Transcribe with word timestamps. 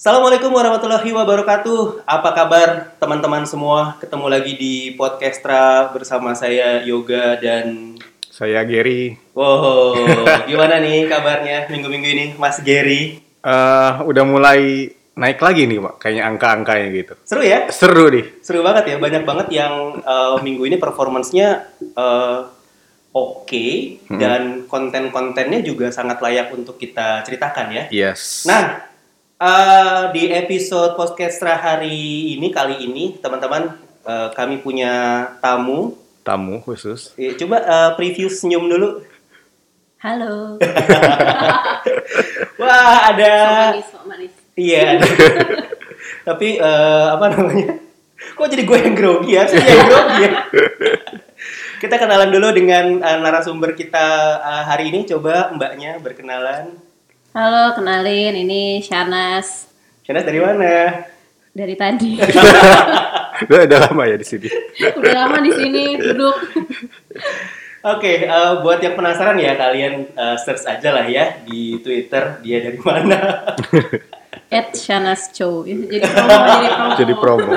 Assalamualaikum 0.00 0.56
warahmatullahi 0.56 1.12
wabarakatuh. 1.12 2.08
Apa 2.08 2.32
kabar 2.32 2.96
teman-teman 2.96 3.44
semua? 3.44 4.00
Ketemu 4.00 4.32
lagi 4.32 4.56
di 4.56 4.96
Podcastra 4.96 5.92
bersama 5.92 6.32
saya 6.32 6.80
Yoga 6.80 7.36
dan 7.36 8.00
Saya 8.32 8.64
Gary. 8.64 9.20
Wow, 9.36 10.00
gimana 10.48 10.80
nih 10.80 11.04
kabarnya 11.04 11.68
minggu-minggu 11.68 12.08
ini 12.16 12.24
Mas 12.40 12.64
Gary? 12.64 13.20
Eh, 13.44 13.92
udah 14.00 14.24
mulai 14.24 14.88
naik 15.20 15.36
lagi 15.36 15.68
nih, 15.68 15.84
Pak. 15.84 15.94
Kayaknya 16.00 16.22
angka-angkanya 16.32 16.86
gitu. 16.96 17.14
Seru 17.20 17.44
ya? 17.44 17.68
Seru 17.68 18.08
nih. 18.08 18.24
Seru 18.40 18.64
banget 18.64 18.84
ya. 18.88 18.96
Banyak 18.96 19.28
banget 19.28 19.48
yang 19.52 20.00
eh, 20.00 20.36
minggu 20.40 20.64
ini 20.64 20.80
performance-nya 20.80 21.76
eh, 21.76 22.38
oke 23.12 23.66
dan 24.16 24.64
konten-kontennya 24.64 25.60
juga 25.60 25.92
sangat 25.92 26.24
layak 26.24 26.56
untuk 26.56 26.80
kita 26.80 27.20
ceritakan 27.20 27.68
ya. 27.68 27.84
Yes. 27.92 28.48
Nah, 28.48 28.89
eh, 29.40 30.02
di 30.12 30.28
episode 30.28 31.00
Podcastra 31.00 31.56
hari 31.56 32.36
ini 32.36 32.52
kali 32.52 32.84
ini 32.84 33.16
teman-teman 33.16 33.72
eh, 34.04 34.28
kami 34.36 34.60
punya 34.60 35.24
tamu. 35.40 35.96
tamu 36.20 36.60
khusus. 36.60 37.16
Eh, 37.16 37.32
Coba 37.40 37.64
eh, 37.64 37.90
preview 37.96 38.28
senyum 38.28 38.68
dulu. 38.68 39.00
Halo. 40.00 40.60
Wah, 42.60 42.96
ada 43.12 43.32
Sok 43.32 43.52
manis, 43.72 43.86
sok 43.88 44.04
manis. 44.04 44.32
Iya. 44.56 45.00
ada. 45.00 45.08
Tapi 46.28 46.48
eh, 46.60 47.06
apa 47.08 47.26
namanya? 47.32 47.80
Kok 48.36 48.48
jadi 48.52 48.62
gue 48.68 48.78
yang 48.84 48.96
grogi 48.96 49.32
ya? 49.40 49.48
Saya 49.48 49.64
yang 49.64 49.88
grogi 49.88 50.16
ya. 50.20 50.32
kita 51.80 51.96
kenalan 51.96 52.28
dulu 52.28 52.52
dengan 52.52 53.00
eh, 53.00 53.18
narasumber 53.24 53.72
kita 53.72 54.36
eh, 54.40 54.62
hari 54.68 54.92
ini. 54.92 55.08
Coba 55.08 55.52
mbaknya 55.56 55.96
berkenalan. 56.00 56.89
Halo, 57.30 57.78
kenalin 57.78 58.34
ini 58.34 58.82
Shanas 58.82 59.70
Shanas 60.02 60.26
dari 60.26 60.42
mana? 60.42 61.06
dari 61.54 61.78
tadi. 61.78 62.18
Udah, 63.46 63.64
udah 63.70 63.78
lama 63.86 64.02
ya 64.04 64.18
di 64.18 64.26
sini. 64.26 64.50
Udah 64.98 65.12
lama 65.14 65.38
di 65.38 65.54
sini 65.54 65.94
duduk. 65.94 66.36
Oke, 67.86 68.26
eh, 68.26 68.52
buat 68.60 68.82
yang 68.82 68.98
penasaran 68.98 69.38
ya 69.38 69.54
kalian 69.54 70.10
eh, 70.10 70.36
search 70.42 70.66
aja 70.66 70.90
lah 70.90 71.06
ya 71.06 71.38
di 71.46 71.78
Twitter 71.78 72.42
dia 72.42 72.66
dari 72.66 72.82
mana. 72.82 73.46
At 74.58 74.74
Shanas 74.74 75.30
Chow. 75.30 75.62
Jadi 75.64 76.02
promo, 76.10 76.34
jadi 76.34 76.68
promo. 76.68 76.92
Jadi 76.98 77.14
promo. 77.14 77.52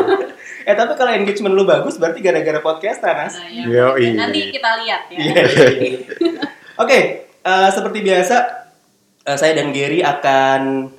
eh 0.64 0.76
tapi 0.78 0.94
kalau 0.96 1.12
engagement 1.18 1.58
lu 1.58 1.66
bagus 1.66 1.98
berarti 1.98 2.22
gara-gara 2.22 2.62
podcast 2.62 3.02
Nas. 3.02 3.36
Nah, 3.42 3.98
ya. 3.98 4.14
Nanti 4.22 4.54
kita 4.54 4.70
lihat 4.86 5.02
ya. 5.10 5.18
Iya. 5.18 5.44
Oke, 6.78 7.00
eh, 7.28 7.70
seperti 7.74 8.00
biasa 8.06 8.63
eh, 9.24 9.38
saya 9.40 9.56
dan 9.56 9.72
Gary 9.72 10.04
akan 10.04 10.92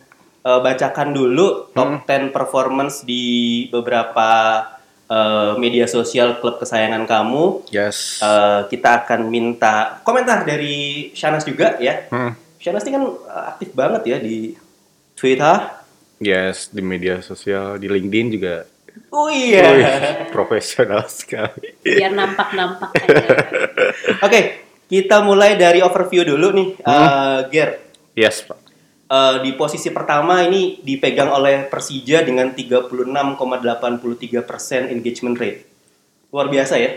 eh, 0.45 0.61
bacakan 0.61 1.09
dulu 1.13 1.73
top 1.73 2.09
10 2.09 2.33
performance 2.33 3.05
di 3.05 3.67
beberapa 3.69 4.61
eh, 5.09 5.53
media 5.61 5.85
sosial 5.85 6.41
klub 6.41 6.61
kesayangan 6.61 7.05
kamu. 7.05 7.69
Yes. 7.71 8.21
Eh, 8.25 8.61
kita 8.73 9.05
akan 9.05 9.29
minta 9.29 10.01
komentar 10.03 10.43
dari 10.49 11.11
Shanas 11.13 11.45
juga 11.45 11.77
ya. 11.81 12.09
Hmm. 12.09 12.33
Shanas 12.61 12.85
ini 12.89 12.97
kan 12.97 13.05
aktif 13.55 13.77
banget 13.77 14.03
ya 14.09 14.17
di 14.17 14.57
Twitter. 15.15 15.85
Yes, 16.23 16.73
di 16.73 16.81
media 16.81 17.21
sosial, 17.21 17.77
di 17.77 17.91
LinkedIn 17.91 18.29
juga. 18.33 18.65
Oh 19.11 19.27
iya. 19.29 19.67
Wih, 19.75 19.85
profesional 20.35 21.05
sekali. 21.11 21.75
Biar 21.83 22.15
nampak-nampak 22.15 22.95
aja. 22.95 23.27
Oke, 24.27 24.41
kita 24.87 25.21
mulai 25.27 25.59
dari 25.59 25.83
overview 25.83 26.23
dulu 26.23 26.55
nih, 26.55 26.69
eh, 26.79 27.39
Ger. 27.51 27.71
Yes, 28.15 28.43
Pak. 28.43 28.59
Eh, 29.05 29.35
di 29.45 29.53
posisi 29.55 29.93
pertama 29.93 30.43
ini 30.43 30.81
dipegang 30.81 31.29
oleh 31.29 31.69
Persija 31.69 32.25
dengan 32.25 32.51
36,83% 32.51 34.89
engagement 34.89 35.37
rate. 35.37 35.61
Luar 36.33 36.49
biasa 36.49 36.75
ya. 36.81 36.91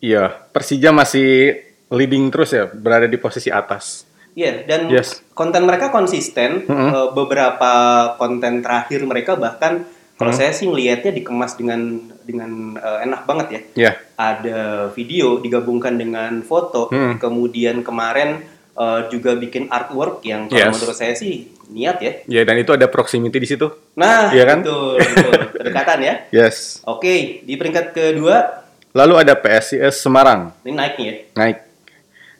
Iya, 0.00 0.24
Persija 0.50 0.90
masih 0.90 1.60
leading 1.92 2.32
terus 2.32 2.50
ya, 2.50 2.66
berada 2.66 3.06
di 3.06 3.20
posisi 3.20 3.52
atas. 3.52 4.08
Iya, 4.34 4.66
dan 4.66 4.90
Yes. 4.90 5.22
konten 5.30 5.62
mereka 5.62 5.94
konsisten. 5.94 6.66
Mm-mm. 6.66 6.90
Eh, 6.90 7.08
beberapa 7.14 7.72
konten 8.18 8.64
terakhir 8.64 9.06
mereka 9.06 9.38
bahkan 9.38 9.86
kalau 10.14 10.30
saya 10.30 10.50
sih 10.50 10.66
ngelihatnya 10.66 11.10
dikemas 11.10 11.54
dengan 11.54 12.10
dengan 12.24 12.74
eh, 12.74 12.98
enak 13.06 13.22
banget 13.28 13.46
ya. 13.50 13.60
Ya, 13.78 13.92
Ada 14.16 14.90
video 14.90 15.38
digabungkan 15.38 15.94
dengan 15.94 16.42
foto, 16.42 16.90
Hmm. 16.90 17.20
kemudian 17.20 17.86
kemarin 17.86 18.42
eh, 18.74 19.00
juga 19.08 19.34
bikin 19.34 19.66
artwork 19.68 20.20
yang 20.22 20.46
kalau 20.46 20.60
Yes. 20.60 20.74
menurut 20.74 20.96
saya 20.96 21.14
sih 21.14 21.48
niat 21.66 21.96
ya. 21.98 22.12
ya 22.26 22.42
dan 22.42 22.58
itu 22.58 22.70
ada 22.70 22.86
proximity 22.86 23.38
di 23.38 23.46
situ. 23.46 23.66
Nah, 23.94 24.28
Iya 24.30 24.44
kan? 24.44 24.58
betul, 24.60 25.00
betul. 25.00 25.32
kedekatan 25.54 25.98
ya. 26.00 26.14
Yes. 26.42 26.82
Oke, 26.84 27.40
di 27.40 27.54
peringkat 27.54 27.90
kedua 27.90 28.62
Lalu 28.94 29.26
ada 29.26 29.34
PSIS 29.34 29.98
Semarang 29.98 30.54
ini 30.62 30.70
naik 30.72 30.94
nih 30.94 31.06
ya. 31.06 31.14
naik 31.34 31.58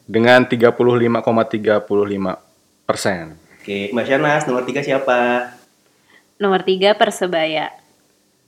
dengan 0.04 0.44
35,35 0.44 2.36
persen. 2.84 3.34
Oke, 3.58 3.88
Mbak 3.90 4.04
Shanas 4.04 4.42
nomor 4.44 4.62
tiga 4.62 4.84
siapa? 4.84 5.50
Nomor 6.36 6.60
3 6.60 6.92
Persebaya 6.94 7.72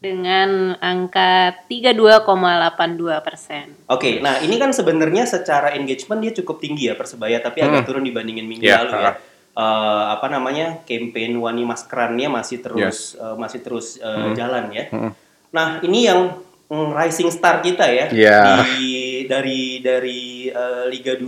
dengan 0.07 0.79
angka 0.79 1.67
32,82 1.67 3.27
persen. 3.27 3.75
Oke, 3.91 4.23
nah 4.23 4.39
ini 4.39 4.55
kan 4.57 4.71
sebenarnya 4.71 5.27
secara 5.27 5.75
engagement 5.75 6.23
dia 6.23 6.31
cukup 6.33 6.63
tinggi 6.63 6.87
ya 6.87 6.95
Persebaya, 6.95 7.43
tapi 7.43 7.59
agak 7.61 7.83
Hmm. 7.83 7.89
turun 7.89 8.05
dibandingin 8.07 8.47
minggu 8.47 8.63
Ya, 8.63 8.87
lalu 8.87 9.03
ya. 9.03 9.13
Eh, 9.57 10.05
apa 10.13 10.29
namanya 10.29 10.85
campaign 10.85 11.41
Wani 11.41 11.65
Maskerannya 11.65 12.29
masih 12.29 12.61
terus 12.61 13.17
eh, 13.17 13.35
masih 13.35 13.65
terus 13.65 13.97
eh, 13.99 14.29
jalan 14.33 14.69
ya. 14.71 14.85
Hmm. 14.93 15.11
Nah 15.51 15.81
ini 15.81 16.05
yang 16.05 16.39
mm, 16.69 16.93
rising 16.93 17.33
star 17.33 17.59
kita 17.61 17.89
ya 17.89 18.07
Ya. 18.13 18.61
di 18.61 19.25
dari 19.25 19.81
dari 19.81 20.23
eh, 20.47 20.85
Liga 20.87 21.17
2 21.17 21.25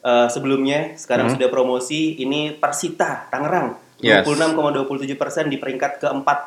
eh, 0.00 0.28
sebelumnya 0.28 0.96
sekarang 0.96 1.28
Hmm. 1.28 1.34
sudah 1.36 1.48
promosi 1.48 2.16
ini 2.16 2.56
Persita 2.56 3.28
Tangerang 3.28 3.76
Yes. 4.00 4.24
26,27% 4.24 5.52
di 5.52 5.60
peringkat 5.60 6.00
keempat. 6.00 6.38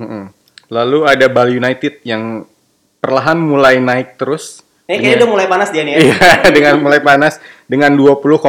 Mm-mm. 0.00 0.32
Lalu 0.72 1.04
ada 1.04 1.28
Bali 1.28 1.60
United 1.60 2.00
yang 2.08 2.48
perlahan 2.96 3.36
mulai 3.36 3.76
naik 3.76 4.16
terus. 4.16 4.64
Ini 4.88 4.96
kayaknya 4.96 5.16
udah 5.20 5.30
mulai 5.36 5.46
panas 5.46 5.68
dia 5.68 5.84
nih 5.84 5.92
ya. 5.92 5.98
Iya, 6.00 6.30
dengan 6.56 6.74
mulai 6.80 7.00
panas 7.04 7.36
dengan 7.68 7.92
20,52 7.92 8.40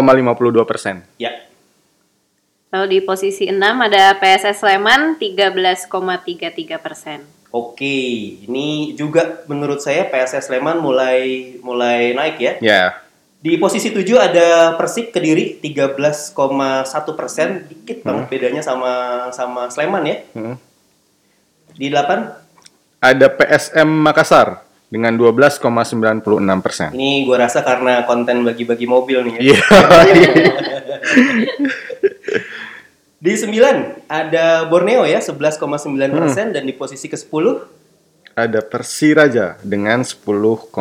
persen. 0.64 1.04
Ya. 1.20 1.36
Lalu 2.72 2.86
di 2.90 3.00
posisi 3.04 3.52
6 3.52 3.60
ada 3.60 4.16
PSS 4.18 4.64
Sleman 4.64 5.20
13,33 5.20 6.80
persen. 6.80 7.20
Oke, 7.54 8.02
ini 8.50 8.98
juga 8.98 9.46
menurut 9.46 9.78
saya 9.78 10.10
PSS 10.10 10.50
Sleman 10.50 10.82
mulai 10.82 11.54
mulai 11.62 12.18
naik 12.18 12.42
ya. 12.42 12.54
Ya, 12.64 12.84
Di 13.44 13.60
posisi 13.60 13.92
7 13.92 14.00
ada 14.18 14.74
Persik 14.80 15.12
Kediri 15.12 15.60
13,1 15.62 16.34
persen, 17.14 17.68
dikit 17.68 18.02
banget 18.08 18.26
bedanya 18.32 18.64
sama 18.64 19.28
sama 19.36 19.68
Sleman 19.70 20.08
ya. 20.08 20.18
Mm. 20.34 20.73
Di 21.74 21.90
8 21.90 23.04
ada 23.04 23.28
PSM 23.28 23.90
Makassar 23.90 24.64
dengan 24.88 25.18
12,96 25.18 26.64
persen. 26.64 26.94
ini 26.94 27.26
gua 27.26 27.50
rasa 27.50 27.66
karena 27.66 28.06
konten 28.06 28.46
bagi-bagi 28.46 28.86
mobil 28.86 29.26
nih 29.26 29.34
ya. 29.42 29.42
Iya. 29.42 29.62
Di 33.24 33.34
9 33.40 34.12
ada 34.12 34.68
Borneo 34.68 35.08
ya 35.08 35.24
11,9 35.24 35.64
persen 36.12 36.52
dan 36.52 36.68
di 36.68 36.76
posisi 36.76 37.08
ke-10 37.08 37.46
ada 38.34 38.66
Persiraja 38.66 39.62
dengan 39.62 40.02
10,31 40.02 40.74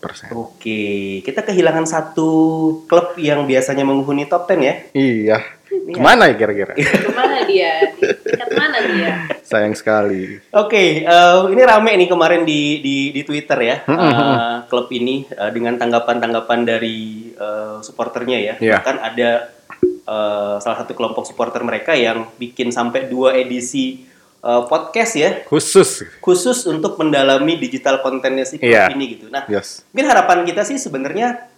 persen. 0.00 0.32
Oke, 0.32 1.20
kita 1.20 1.44
kehilangan 1.44 1.84
satu 1.84 2.30
klub 2.88 3.16
yang 3.20 3.44
biasanya 3.44 3.84
menghuni 3.84 4.24
top 4.24 4.48
10 4.48 4.64
ya. 4.64 4.74
Iya. 4.96 5.38
Ke 5.68 6.00
mana 6.00 6.32
ya 6.32 6.34
kira-kira? 6.40 6.72
Ke 6.76 7.12
mana 7.12 7.44
dia? 7.44 7.92
Tingkat 8.00 8.50
mana 8.56 8.78
dia? 8.80 9.12
Sayang 9.44 9.76
sekali. 9.76 10.40
Oke, 10.56 11.04
eh, 11.04 11.40
ini 11.52 11.62
rame 11.64 11.92
nih 12.00 12.08
kemarin 12.08 12.48
di 12.48 12.80
di, 12.80 12.96
di 13.12 13.20
Twitter 13.24 13.58
ya, 13.60 13.76
eh, 13.84 14.56
klub 14.68 14.88
ini 14.88 15.28
eh, 15.28 15.50
dengan 15.52 15.76
tanggapan-tanggapan 15.76 16.60
dari 16.64 17.28
eh, 17.36 17.78
supporternya 17.84 18.38
ya. 18.40 18.54
Iya. 18.56 18.80
Bahkan 18.80 18.96
ada 18.96 19.30
eh, 19.84 20.56
salah 20.56 20.78
satu 20.80 20.96
kelompok 20.96 21.28
supporter 21.28 21.60
mereka 21.60 21.92
yang 21.92 22.32
bikin 22.40 22.72
sampai 22.72 23.04
dua 23.04 23.36
edisi 23.36 24.07
eh, 24.38 24.62
podcast 24.66 25.12
ya, 25.14 25.30
Khusus. 25.46 26.06
khusus 26.20 26.64
untuk 26.64 26.94
mendalami 26.96 27.56
digital 27.56 27.98
kontennya 28.00 28.44
si 28.44 28.58
Iya. 28.58 28.90
ini 28.92 29.18
gitu. 29.18 29.26
Nah, 29.28 29.44
Yes. 29.46 29.82
mungkin 29.90 30.06
harapan 30.08 30.46
kita 30.46 30.62
sih 30.62 30.78
sebenarnya 30.78 31.48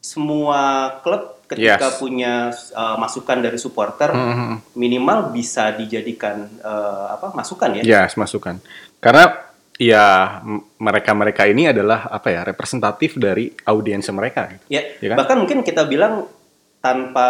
semua 0.00 0.60
klub 1.04 1.42
ketika 1.44 1.90
Yes. 1.90 1.98
punya 1.98 2.32
uh, 2.72 2.96
masukan 2.96 3.42
dari 3.42 3.58
supporter 3.58 4.14
Mhm. 4.14 4.78
minimal 4.78 5.34
bisa 5.34 5.74
dijadikan 5.74 6.46
uh, 6.62 7.10
apa 7.12 7.34
masukan 7.34 7.82
ya. 7.82 7.82
Ya, 7.82 8.00
masukan. 8.14 8.62
Karena 9.02 9.34
ya 9.76 10.38
mereka-mereka 10.78 11.48
ini 11.50 11.68
adalah 11.68 12.06
apa 12.06 12.30
ya 12.30 12.46
representatif 12.46 13.18
dari 13.18 13.50
audiens 13.66 14.06
mereka. 14.14 14.52
Ya, 14.70 14.84
Iya 15.02 15.12
kan? 15.12 15.16
bahkan 15.18 15.36
mungkin 15.42 15.66
kita 15.66 15.84
bilang 15.84 16.30
tanpa 16.80 17.28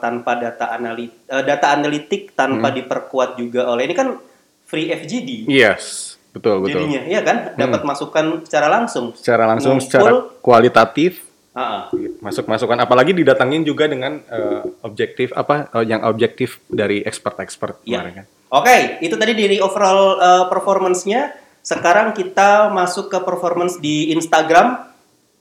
tanpa 0.00 0.40
data 0.40 0.72
analit 0.72 1.12
eh, 1.28 1.44
data 1.44 1.76
analitik 1.76 2.32
tanpa 2.32 2.72
diperkuat 2.72 3.36
juga 3.36 3.68
oleh 3.68 3.84
ini 3.84 3.94
kan 3.94 4.16
free 4.64 4.88
FGD 4.88 5.46
Yes, 5.46 6.16
betul 6.32 6.64
betul. 6.64 6.80
jadinya 6.84 7.04
ya 7.04 7.20
kan 7.20 7.52
dapat 7.54 7.84
masukan 7.84 8.42
secara 8.48 8.72
langsung 8.72 9.12
Secara 9.12 9.44
langsung, 9.44 9.76
Ngumpul, 9.76 9.86
secara 9.86 10.10
kualitatif 10.40 11.22
ah. 11.52 11.92
masuk 12.24 12.48
masukan 12.48 12.80
apalagi 12.80 13.12
didatangin 13.12 13.68
juga 13.68 13.84
dengan 13.84 14.20
eh, 14.32 14.64
objektif 14.80 15.36
apa 15.36 15.68
eh, 15.76 15.84
yang 15.88 16.00
objektif 16.08 16.60
dari 16.68 17.04
expert-expert 17.04 17.84
Ya. 17.84 18.00
kemarin 18.00 18.24
kan. 18.24 18.26
Oke, 18.46 19.02
itu 19.02 19.18
tadi 19.18 19.34
dari 19.34 19.58
overall 19.58 20.22
uh, 20.22 20.44
performance-nya. 20.46 21.34
Sekarang 21.66 22.14
kita 22.14 22.70
masuk 22.70 23.10
ke 23.10 23.18
performance 23.26 23.82
di 23.82 24.14
Instagram. 24.14 24.86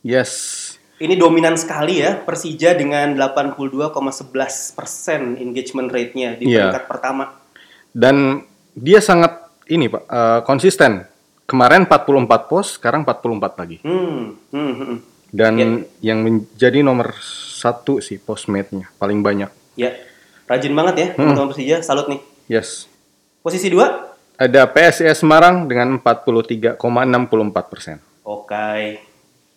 Yes. 0.02 0.65
Ini 0.96 1.20
dominan 1.20 1.60
sekali 1.60 2.00
ya, 2.00 2.16
Persija 2.16 2.72
dengan 2.72 3.20
82,11% 3.20 5.36
engagement 5.36 5.92
rate-nya 5.92 6.40
di 6.40 6.48
Iya. 6.48 6.72
peringkat 6.72 6.86
pertama. 6.88 7.36
Dan 7.92 8.48
dia 8.72 9.00
sangat 9.00 9.52
ini 9.68 9.88
Pak, 9.88 10.04
eh, 10.08 10.40
konsisten. 10.44 11.04
Kemarin 11.46 11.84
44 11.84 12.48
post, 12.48 12.80
sekarang 12.80 13.04
44 13.04 13.60
lagi. 13.60 13.78
Hmm, 13.84 14.40
hmm, 14.50 14.74
hmm. 14.74 14.98
Dan 15.30 15.54
Iya. 15.54 15.68
yang 16.02 16.20
menjadi 16.24 16.80
nomor 16.80 17.12
satu 17.52 18.00
sih 18.00 18.16
postmate-nya 18.16 18.88
paling 18.96 19.20
banyak. 19.20 19.52
Ya, 19.76 19.92
rajin 20.48 20.72
banget 20.72 20.96
ya 20.96 21.08
Hmm. 21.12 21.36
teman-teman 21.36 21.52
Persija. 21.52 21.84
Salut 21.84 22.08
nih. 22.08 22.24
Yes. 22.48 22.88
Posisi 23.42 23.68
dua, 23.68 24.16
Ada 24.36 24.68
PSIS 24.68 25.20
Semarang 25.20 25.64
dengan 25.64 25.96
43,64 25.96 27.68
persen. 27.68 27.98
oke. 28.22 29.15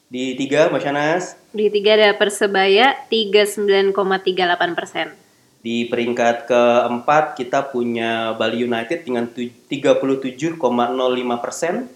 Di 0.08 0.32
tiga, 0.40 0.72
Mbak 0.72 0.80
Shanas. 0.80 1.36
Di 1.52 1.68
tiga 1.68 1.92
ada 1.92 2.16
Persebaya 2.16 2.96
39,38 3.12 4.72
persen. 4.72 5.12
Di 5.60 5.84
peringkat 5.84 6.48
keempat 6.48 7.36
kita 7.36 7.68
punya 7.68 8.32
Bali 8.32 8.64
United 8.64 9.04
dengan 9.04 9.28
tu- 9.28 9.52
37,05 9.68 11.36
persen. 11.36 11.92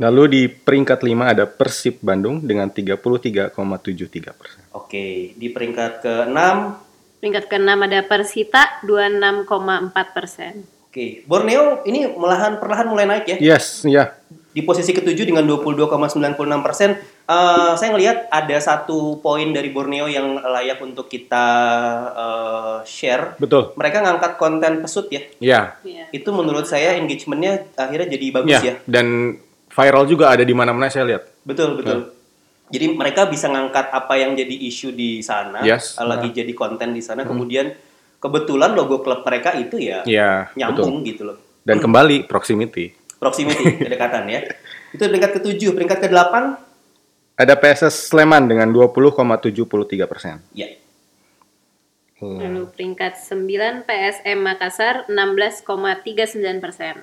Lalu 0.00 0.22
di 0.26 0.42
peringkat 0.48 1.04
5 1.04 1.36
ada 1.36 1.44
Persib 1.44 2.00
Bandung 2.00 2.40
dengan 2.40 2.72
33,73 2.72 4.32
persen. 4.32 4.64
Oke, 4.72 5.36
di 5.36 5.52
peringkat 5.52 6.00
keenam 6.00 6.80
Peringkat 7.20 7.48
keenam 7.48 7.80
ada 7.80 8.04
Persita 8.04 8.84
26,4 8.84 10.12
persen. 10.12 10.60
Oke, 10.88 11.24
Borneo 11.24 11.80
ini 11.88 12.04
melahan 12.04 12.60
perlahan 12.60 12.84
mulai 12.84 13.08
naik 13.08 13.24
ya. 13.24 13.36
Yes, 13.40 13.80
ya. 13.88 14.12
Di 14.54 14.62
posisi 14.62 14.94
ketujuh 14.94 15.26
dengan 15.26 15.42
22,96 15.42 16.38
persen. 16.62 16.94
Eh, 17.24 17.72
saya 17.74 17.90
ngelihat 17.90 18.30
ada 18.30 18.56
satu 18.56 19.18
poin 19.18 19.50
dari 19.50 19.74
Borneo 19.74 20.06
yang 20.06 20.38
layak 20.38 20.78
untuk 20.78 21.10
kita 21.10 21.46
eh, 22.14 22.76
share. 22.86 23.34
Betul. 23.36 23.74
Mereka 23.74 23.98
ngangkat 23.98 24.32
konten 24.38 24.78
pesut 24.78 25.10
ya. 25.10 25.22
Ya. 25.42 25.60
Iya. 25.82 26.06
Itu 26.14 26.30
menurut 26.30 26.64
saya 26.64 26.94
engagementnya 26.94 27.66
akhirnya 27.74 28.08
jadi 28.14 28.26
bagus 28.30 28.50
Ya. 28.54 28.60
ya. 28.62 28.74
Dan 28.86 29.36
viral 29.68 30.06
juga 30.06 30.30
ada 30.30 30.46
di 30.46 30.54
mana-mana 30.54 30.86
saya 30.86 31.02
lihat. 31.04 31.26
Betul 31.42 31.74
betul. 31.74 32.14
Jadi 32.70 32.94
mereka 32.94 33.26
bisa 33.26 33.50
ngangkat 33.50 33.90
apa 33.90 34.14
yang 34.16 34.32
jadi 34.32 34.54
isu 34.66 34.94
di 34.94 35.20
sana, 35.20 35.66
Yes. 35.66 35.98
eh, 35.98 36.06
lagi 36.06 36.30
jadi 36.30 36.54
konten 36.54 36.94
di 36.94 37.02
sana. 37.02 37.26
Kemudian 37.26 37.74
kebetulan 38.16 38.72
logo 38.72 39.02
klub 39.02 39.20
mereka 39.20 39.52
itu 39.52 39.76
ya 39.76 40.00
Ya, 40.06 40.48
betul. 40.48 40.56
nyambung 40.86 40.96
gitu 41.02 41.22
loh. 41.26 41.36
Dan 41.60 41.80
kembali 41.80 42.24
proximity. 42.24 43.03
Proximity, 43.24 43.64
kedekatan 43.88 44.28
ya. 44.28 44.40
Itu 44.92 45.08
peringkat 45.08 45.40
ketujuh, 45.40 45.72
peringkat 45.72 46.04
ke-8 46.04 46.34
Ada 47.40 47.56
PSS 47.56 48.12
Sleman 48.12 48.46
dengan 48.46 48.68
20,73 48.68 50.04
persen. 50.04 50.44
ya. 50.52 50.68
Lalu 52.20 52.70
peringkat 52.72 53.20
9 53.20 53.84
PSM 53.84 54.38
Makassar 54.38 55.08
16,39 55.10 56.62
persen. 56.62 56.94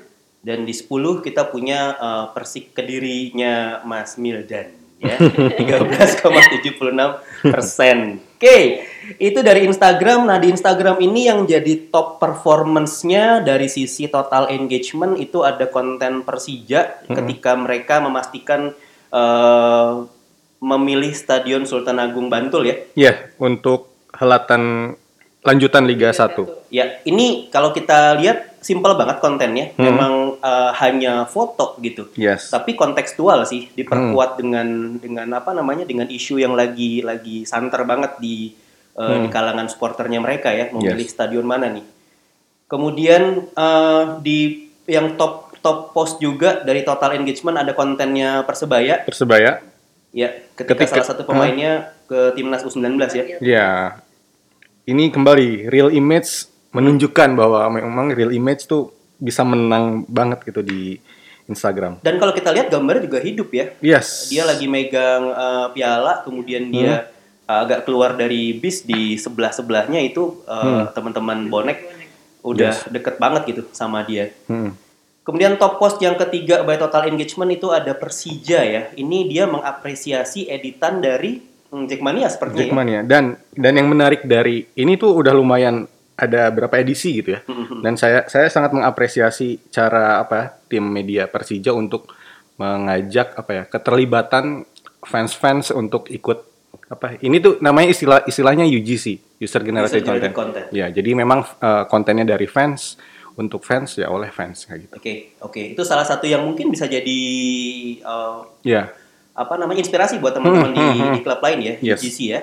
Dan 0.41 0.65
di 0.65 0.73
10 0.73 1.21
kita 1.21 1.51
punya 1.51 1.93
eh, 1.93 2.25
Persik 2.33 2.73
Kedirinya 2.73 3.85
Mas 3.85 4.15
Mildan 4.17 4.80
ya 5.01 5.17
13,76 5.57 7.49
persen. 7.49 8.21
Oke, 8.41 8.85
itu 9.17 9.39
dari 9.41 9.65
Instagram. 9.65 10.29
Nah 10.29 10.37
di 10.37 10.53
Instagram 10.53 11.01
ini 11.01 11.29
yang 11.29 11.45
jadi 11.45 11.89
top 11.89 12.21
performance-nya 12.21 13.41
dari 13.41 13.69
sisi 13.69 14.09
total 14.09 14.49
engagement 14.53 15.17
itu 15.17 15.41
ada 15.45 15.69
konten 15.69 16.25
Persija 16.25 17.05
ketika 17.09 17.53
mereka 17.57 18.01
memastikan 18.01 18.73
eh, 19.13 19.93
memilih 20.61 21.11
Stadion 21.17 21.65
Sultan 21.65 21.97
Agung 21.97 22.29
Bantul 22.29 22.69
ya. 22.69 22.75
Ya, 22.93 23.13
untuk 23.41 23.89
helatan 24.13 24.93
lanjutan 25.41 25.89
Liga 25.89 26.13
1. 26.13 26.69
Ya, 26.69 27.01
ini 27.01 27.49
kalau 27.49 27.73
kita 27.73 28.13
lihat 28.21 28.50
simpel 28.61 28.93
banget 28.93 29.17
kontennya. 29.17 29.73
Memang 29.75 30.37
eh, 30.37 30.71
hanya 30.79 31.25
foto 31.25 31.75
gitu. 31.81 32.13
Yes. 32.15 32.47
Tapi 32.47 32.77
kontekstual 32.77 33.43
sih, 33.43 33.73
diperkuat 33.73 34.37
dengan 34.37 34.67
dengan 34.95 35.27
apa 35.33 35.51
namanya? 35.51 35.83
dengan 35.83 36.05
isu 36.05 36.37
yang 36.37 36.53
lagi 36.53 37.01
lagi 37.01 37.43
santer 37.43 37.81
banget 37.83 38.21
di 38.21 38.53
eh, 38.93 39.17
di 39.17 39.27
kalangan 39.27 39.65
supporternya 39.65 40.21
mereka 40.21 40.53
ya, 40.53 40.69
memilih 40.69 41.03
Yes. 41.03 41.11
stadion 41.11 41.43
mana 41.43 41.67
nih. 41.67 41.83
Kemudian 42.67 43.23
eh, 43.49 44.03
di 44.21 44.37
yang 44.85 45.17
top 45.17 45.51
top 45.61 45.91
post 45.91 46.17
juga 46.17 46.61
dari 46.61 46.81
total 46.81 47.13
engagement 47.15 47.53
ada 47.55 47.73
kontennya 47.73 48.41
Persebaya 48.41 49.01
Persebaya. 49.01 49.61
ya, 50.09 50.29
ketika, 50.53 50.73
Ketika- 50.85 51.01
salah 51.01 51.07
satu 51.13 51.23
pemainnya 51.23 51.93
ke 52.05 52.33
timnas 52.33 52.61
U19 52.61 52.97
ya. 53.13 53.23
Ya. 53.39 53.69
Ini 54.83 55.07
kembali 55.09 55.69
real 55.69 55.93
image 55.93 56.50
menunjukkan 56.71 57.29
bahwa 57.35 57.67
memang 57.71 58.15
real 58.15 58.31
image 58.31 58.67
tuh 58.67 58.91
bisa 59.21 59.45
menang 59.45 60.07
banget 60.07 60.41
gitu 60.47 60.65
di 60.65 60.97
Instagram. 61.45 61.99
Dan 62.01 62.17
kalau 62.17 62.31
kita 62.31 62.49
lihat 62.55 62.71
gambarnya 62.71 63.05
juga 63.05 63.19
hidup 63.19 63.49
ya. 63.51 63.65
Yes. 63.83 64.31
Dia 64.31 64.47
lagi 64.47 64.65
megang 64.65 65.23
eh, 65.29 65.67
piala, 65.75 66.23
kemudian 66.23 66.71
dia 66.71 67.11
eh, 67.45 67.59
agak 67.61 67.83
keluar 67.83 68.15
dari 68.15 68.55
bis 68.55 68.87
di 68.87 69.19
sebelah 69.19 69.51
sebelahnya 69.51 69.99
itu 69.99 70.41
eh, 70.47 70.87
teman-teman 70.95 71.51
bonek 71.51 71.79
udah 72.41 72.89
deket 72.89 73.21
banget 73.21 73.41
gitu 73.53 73.61
sama 73.75 74.01
dia. 74.01 74.33
Hmm. 74.49 74.73
Kemudian 75.21 75.53
top 75.61 75.77
post 75.77 76.01
yang 76.01 76.17
ketiga 76.17 76.65
by 76.65 76.81
total 76.81 77.05
engagement 77.05 77.53
itu 77.53 77.69
ada 77.69 77.93
Persija 77.93 78.65
ya. 78.65 78.89
Ini 78.97 79.29
dia 79.29 79.45
mengapresiasi 79.45 80.49
editan 80.49 80.97
dari 80.97 81.37
hmm, 81.69 81.85
Jackmania 81.85 82.25
sepertinya. 82.25 82.57
ya. 82.57 82.65
Jackmania. 82.65 82.99
Dan 83.05 83.23
dan 83.53 83.73
yang 83.77 83.85
menarik 83.85 84.25
dari 84.25 84.65
ini 84.73 84.97
tuh 84.97 85.13
udah 85.13 85.29
lumayan 85.37 85.85
ada 86.21 86.53
berapa 86.53 86.77
edisi 86.77 87.17
gitu 87.17 87.33
ya. 87.33 87.41
Dan 87.81 87.97
saya 87.97 88.29
saya 88.29 88.45
sangat 88.47 88.71
mengapresiasi 88.71 89.57
cara 89.73 90.21
apa 90.21 90.61
tim 90.69 90.85
media 90.85 91.25
Persija 91.25 91.73
untuk 91.73 92.13
mengajak 92.55 93.33
apa 93.33 93.51
ya 93.51 93.63
keterlibatan 93.65 94.69
fans-fans 95.01 95.73
untuk 95.73 96.05
ikut 96.07 96.45
apa 96.87 97.17
ini 97.19 97.39
tuh 97.39 97.57
namanya 97.57 97.89
istilah 97.89 98.19
istilahnya 98.21 98.67
UGC 98.67 99.39
user 99.39 99.63
generated 99.63 99.97
User 99.97 100.05
generated 100.05 100.31
content. 100.31 100.67
content. 100.67 100.67
Ya, 100.69 100.87
jadi 100.87 101.15
memang 101.15 101.41
eh, 101.41 101.83
kontennya 101.87 102.27
dari 102.27 102.45
fans 102.45 103.01
untuk 103.33 103.63
fans 103.63 103.95
ya 103.95 104.11
oleh 104.11 104.29
fans 104.29 104.67
kayak 104.67 104.79
gitu. 104.85 104.93
Oke, 104.99 105.13
oke. 105.41 105.61
Itu 105.73 105.81
salah 105.81 106.03
satu 106.03 106.27
yang 106.27 106.43
mungkin 106.43 106.69
bisa 106.69 106.85
jadi 106.85 107.19
eh, 107.97 108.37
Ya. 108.61 108.91
apa 109.31 109.55
namanya 109.55 109.81
inspirasi 109.81 110.19
buat 110.19 110.35
teman-teman 110.35 110.75
di, 110.75 110.83
di 111.17 111.21
klub 111.23 111.39
lain 111.39 111.59
ya, 111.63 111.73
Hmm, 111.79 111.87
Yes. 111.87 111.99
GC 112.03 112.17
ya. 112.29 112.41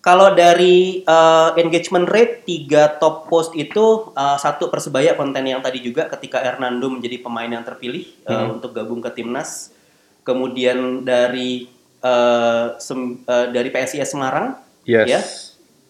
Kalau 0.00 0.32
dari 0.32 1.04
uh, 1.04 1.52
engagement 1.54 2.08
rate 2.08 2.40
tiga 2.42 2.96
top 2.96 3.28
post 3.28 3.52
itu 3.52 4.08
uh, 4.12 4.36
satu 4.36 4.72
persebaya 4.72 5.12
konten 5.12 5.44
yang 5.44 5.60
tadi 5.60 5.76
juga 5.78 6.08
ketika 6.08 6.40
Hernando 6.40 6.88
menjadi 6.88 7.20
pemain 7.20 7.46
yang 7.46 7.60
terpilih 7.60 8.08
uh, 8.24 8.32
Hmm. 8.32 8.56
untuk 8.56 8.72
gabung 8.72 8.98
ke 8.98 9.12
timnas. 9.12 9.76
Kemudian 10.20 11.04
dari 11.04 11.68
uh, 12.00 12.80
sem- 12.80 13.20
uh, 13.24 13.48
dari 13.48 13.68
PSIS 13.68 14.08
Semarang, 14.08 14.56
Yes. 14.84 15.06
ya. 15.06 15.20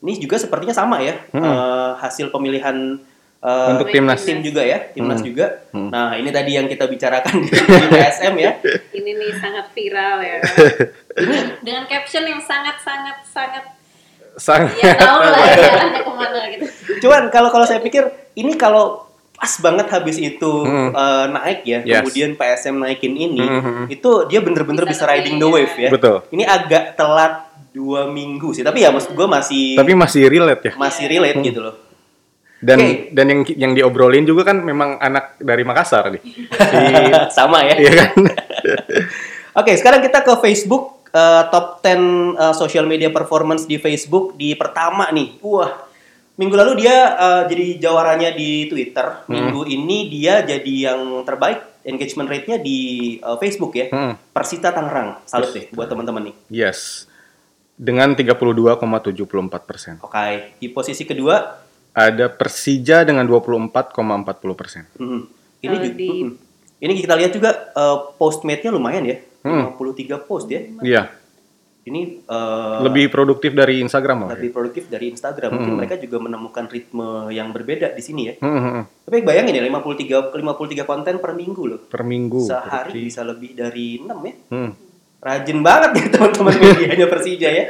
Ini 0.01 0.19
juga 0.19 0.41
sepertinya 0.41 0.73
sama 0.73 0.99
ya 0.99 1.15
uh, 1.31 1.95
hasil 1.97 2.35
pemilihan 2.35 2.99
uh, 3.39 3.47
Hmm. 3.47 3.79
Untuk 3.79 3.89
timnas. 3.89 4.21
tim 4.21 4.43
juga 4.43 4.61
ya, 4.61 4.91
timnas 4.91 5.23
Hmm. 5.23 5.29
juga. 5.31 5.47
Hmm. 5.71 5.87
Nah 5.87 6.19
ini 6.19 6.29
tadi 6.29 6.59
yang 6.59 6.67
kita 6.67 6.85
bicarakan 6.85 7.41
di, 7.41 7.49
di 7.49 7.87
PSM 7.89 8.35
ya. 8.37 8.53
Ini 8.91 9.11
nih 9.17 9.33
sangat 9.39 9.71
viral 9.71 10.19
ya. 10.19 10.39
Dengan 11.65 11.85
caption 11.87 12.27
yang 12.27 12.43
sangat 12.43 12.83
sangat 12.83 13.23
sangat 13.25 13.65
Sang 14.35 14.71
ya 14.75 14.95
tahu 14.95 15.19
lah 15.21 15.39
ya 15.41 15.57
ke 15.99 16.13
mana 16.13 16.41
gitu. 16.49 16.65
Cuman 17.01 17.29
kalau 17.29 17.49
kalau 17.49 17.65
saya 17.65 17.79
pikir 17.79 18.07
ini 18.35 18.55
kalau 18.55 19.07
pas 19.33 19.57
banget 19.57 19.89
habis 19.89 20.17
itu 20.17 20.53
Hmm. 20.61 20.93
eh, 20.93 21.27
naik 21.31 21.61
ya, 21.63 21.79
Yes. 21.81 22.05
kemudian 22.05 22.31
PSM 22.35 22.77
naikin 22.77 23.15
ini, 23.15 23.41
Hmm. 23.41 23.85
itu 23.87 24.11
dia 24.27 24.39
bener-bener 24.39 24.85
bisa, 24.85 25.03
Bisa 25.03 25.09
riding 25.09 25.37
the 25.37 25.49
wave 25.49 25.73
ya. 25.75 25.89
Betul. 25.89 26.29
Ini 26.29 26.45
agak 26.45 26.93
telat 26.95 27.49
dua 27.71 28.05
minggu 28.05 28.53
sih, 28.53 28.61
tapi 28.61 28.83
ya 28.83 28.91
maksud 28.91 29.11
gue 29.11 29.25
masih 29.25 29.75
Tapi 29.75 29.93
masih 29.95 30.27
relate 30.27 30.63
ya. 30.63 30.73
masih 30.77 31.05
relate 31.07 31.41
gitu 31.41 31.61
loh. 31.63 31.75
Dan 32.61 32.77
Oke. 32.77 33.09
dan 33.11 33.27
yang 33.27 33.41
yang 33.49 33.73
diobrolin 33.73 34.29
juga 34.29 34.45
kan 34.45 34.61
memang 34.61 35.01
anak 35.01 35.41
dari 35.41 35.65
Makassar 35.65 36.13
nih. 36.13 36.21
Si 36.69 36.85
Sama 37.33 37.65
ya. 37.65 37.73
iya 37.75 37.93
kan? 38.05 38.13
Oke, 39.57 39.73
sekarang 39.75 39.99
kita 39.99 40.21
ke 40.21 40.33
Facebook. 40.39 41.00
Eh, 41.11 41.43
top 41.49 41.81
10 41.81 41.91
eh, 42.35 42.55
social 42.55 42.85
media 42.85 43.11
performance 43.11 43.65
di 43.65 43.77
Facebook 43.77 44.35
di 44.35 44.55
pertama 44.55 45.11
nih. 45.11 45.39
Wah, 45.43 45.87
minggu 46.35 46.55
lalu 46.55 46.83
dia 46.83 46.97
eh, 47.15 47.43
jadi 47.47 47.67
jawarannya 47.81 48.31
di 48.33 48.67
Twitter. 48.67 49.27
Minggu 49.27 49.67
ini 49.67 50.09
dia 50.09 50.41
jadi 50.41 50.93
yang 50.93 51.23
terbaik 51.23 51.83
engagement 51.83 52.29
rate-nya 52.29 52.59
di 52.59 52.79
eh, 53.17 53.37
Facebook 53.39 53.73
ya. 53.75 53.87
Hmm. 53.89 54.15
Persita 54.31 54.71
Tangerang. 54.71 55.21
Salut 55.25 55.51
deh 55.51 55.69
buat 55.71 55.87
teman-teman 55.87 56.31
nih. 56.31 56.35
Yes. 56.49 57.07
Dengan 57.75 58.13
32,74 58.13 59.17
persen. 59.65 59.97
Oke, 60.05 60.53
di 60.61 60.69
posisi 60.69 61.09
kedua 61.09 61.65
Ada 61.91 62.29
Persija 62.29 63.03
dengan 63.03 63.25
24,40 63.27 63.97
persen. 64.55 64.85
hmm, 64.95 65.21
ini 65.59 65.67
Kalau 65.67 65.81
juga, 65.83 65.97
di- 65.97 66.23
hmm, 66.23 66.33
ini 66.79 66.93
kita 67.01 67.15
lihat 67.17 67.33
juga 67.33 67.51
eh, 67.73 67.97
postmate-nya 68.15 68.71
lumayan 68.71 69.09
ya. 69.09 69.17
Hmm. 69.41 69.73
53 69.77 70.21
post 70.29 70.47
ya. 70.49 70.61
Iya. 70.81 71.03
Ini 71.81 72.23
eh, 72.29 72.79
Lebih 72.85 73.09
produktif 73.09 73.57
dari 73.57 73.81
Instagram 73.81 74.29
malah. 74.29 74.31
ya? 74.31 74.37
lebih 74.37 74.53
produktif 74.53 74.85
dari 74.93 75.09
Instagram. 75.09 75.57
Mungkin 75.57 75.75
mereka 75.81 75.97
juga 75.97 76.21
menemukan 76.21 76.69
ritme 76.69 77.33
yang 77.33 77.51
berbeda 77.57 77.97
di 77.97 78.03
sini 78.05 78.23
ya. 78.29 78.35
Hmm, 78.37 78.53
hmm, 78.53 78.73
hmm. 78.77 78.85
Tapi 79.09 79.19
bayangin 79.25 79.57
ya 79.57 79.63
53 79.65 80.37
53 80.37 80.85
konten 80.85 81.15
per 81.19 81.33
minggu 81.33 81.63
loh. 81.65 81.81
Per 81.89 82.05
minggu. 82.05 82.45
Sehari 82.45 82.93
berarti. 82.93 83.01
bisa 83.01 83.21
lebih 83.25 83.51
dari 83.57 83.97
6 83.97 84.07
ya. 84.07 84.35
Hmm. 84.53 84.71
Rajin 85.21 85.59
banget 85.65 85.91
ya 85.97 86.05
teman-teman 86.17 86.55
medianya 86.57 87.07
Persija 87.09 87.49
ya. 87.49 87.65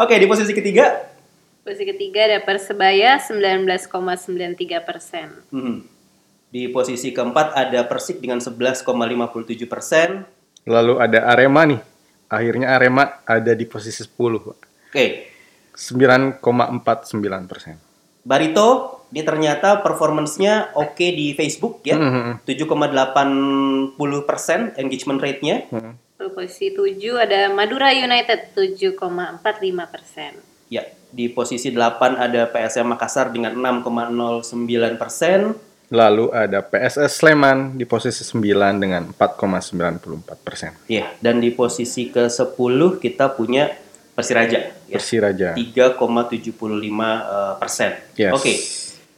Oke, 0.00 0.16
di 0.16 0.24
posisi 0.24 0.52
ketiga 0.56 1.12
Posisi 1.62 1.86
ketiga 1.86 2.26
ada 2.26 2.42
Persebaya 2.42 3.22
19,93 3.22 4.82
persen. 4.82 5.28
hmm, 5.52 5.76
di 6.50 6.66
posisi 6.68 7.14
keempat 7.14 7.54
ada 7.54 7.86
Persik 7.86 8.18
dengan 8.18 8.42
11,57 8.42 8.82
persen. 9.64 10.26
Lalu 10.66 10.94
ada 11.02 11.26
Arema 11.30 11.66
nih. 11.66 11.80
Akhirnya 12.32 12.72
Arema 12.76 13.22
ada 13.26 13.52
di 13.52 13.64
posisi 13.68 14.02
10. 14.04 14.14
Pak. 14.40 14.58
Oke, 14.92 15.06
9,49 15.76 17.50
persen. 17.50 17.76
Barito 18.22 19.02
ini 19.12 19.22
ternyata 19.26 19.82
performance-nya 19.82 20.72
oke 20.78 21.06
di 21.12 21.34
Facebook 21.34 21.84
ya. 21.84 21.98
Hmm, 21.98 22.40
hmm, 22.40 22.48
7,80 22.48 23.98
persen 24.24 24.72
engagement 24.78 25.20
rate-nya. 25.20 25.68
hmm. 25.68 25.92
Lalu 26.22 26.30
posisi 26.38 26.70
7 26.70 27.18
ada 27.18 27.50
Madura 27.50 27.90
United 27.90 28.54
7,45 28.54 28.94
persen. 29.90 30.32
Ya, 30.70 30.86
di 31.10 31.28
posisi 31.28 31.74
8 31.74 32.14
ada 32.16 32.48
PSM 32.48 32.94
Makassar 32.94 33.34
dengan 33.34 33.52
6,09 33.58 34.96
persen. 34.96 35.52
Lalu 35.92 36.32
ada 36.32 36.64
PSS 36.64 37.20
Sleman 37.20 37.76
di 37.76 37.84
posisi 37.84 38.24
9 38.24 38.80
dengan 38.80 39.12
4,94 39.12 40.40
persen. 40.40 40.72
Ya, 40.88 41.12
dan 41.20 41.36
di 41.36 41.52
posisi 41.52 42.08
ke-10 42.08 42.80
kita 42.96 43.36
punya 43.36 43.76
Persiraja. 44.16 44.72
Ya, 44.88 44.96
Persiraja. 44.96 45.48
3,75 45.52 45.92
eh, 45.92 47.54
persen. 47.60 47.90
Yes. 48.16 48.32
Oke. 48.32 48.52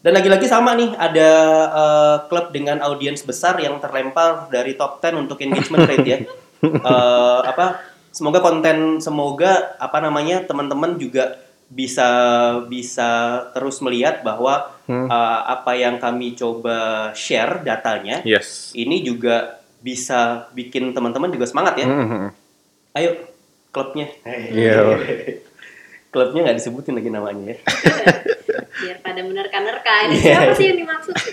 Dan 0.03 0.19
lagi-lagi 0.19 0.51
sama 0.51 0.75
nih, 0.75 0.99
ada 0.99 1.31
eh, 1.71 2.17
klub 2.27 2.51
dengan 2.51 2.83
audiens 2.83 3.23
besar 3.23 3.55
yang 3.63 3.79
terlempar 3.79 4.51
dari 4.51 4.75
top 4.75 4.99
10 4.99 5.31
untuk 5.31 5.39
engagement 5.47 5.87
rate 5.87 6.09
ya. 6.11 6.19
Eh, 6.65 7.41
apa? 7.45 7.77
Semoga 8.09 8.41
konten, 8.41 8.97
semoga 8.97 9.77
apa 9.77 10.01
namanya 10.01 10.41
teman-teman 10.49 10.97
juga 10.97 11.37
bisa 11.69 12.09
bisa 12.73 13.11
terus 13.53 13.85
melihat 13.85 14.25
bahwa 14.25 14.74
Hmm. 14.85 15.07
eh, 15.07 15.41
apa 15.49 15.73
yang 15.75 15.97
kami 15.97 16.33
coba 16.33 16.77
share 17.13 17.61
datanya 17.61 18.21
Yes. 18.21 18.71
ini 18.73 19.01
juga 19.01 19.57
bisa 19.79 20.49
bikin 20.51 20.93
teman-teman 20.93 21.29
juga 21.29 21.45
semangat 21.45 21.77
ya. 21.77 21.85
Hmm, 21.85 22.05
hmm. 22.05 22.29
Ayo 22.93 23.11
klubnya. 23.69 24.09
Iya. 24.25 24.97
klubnya 26.13 26.47
nggak 26.47 26.57
disebutin 26.57 26.95
lagi 26.95 27.11
namanya 27.11 27.45
ya. 27.51 27.57
Biar 28.85 28.99
pada 29.01 29.21
menerka-nerka. 29.21 29.95
Ini 30.05 30.15
Iya. 30.15 30.23
siapa 30.23 30.53
sih 30.55 30.67
yang 30.69 30.79
dimaksud? 30.81 31.15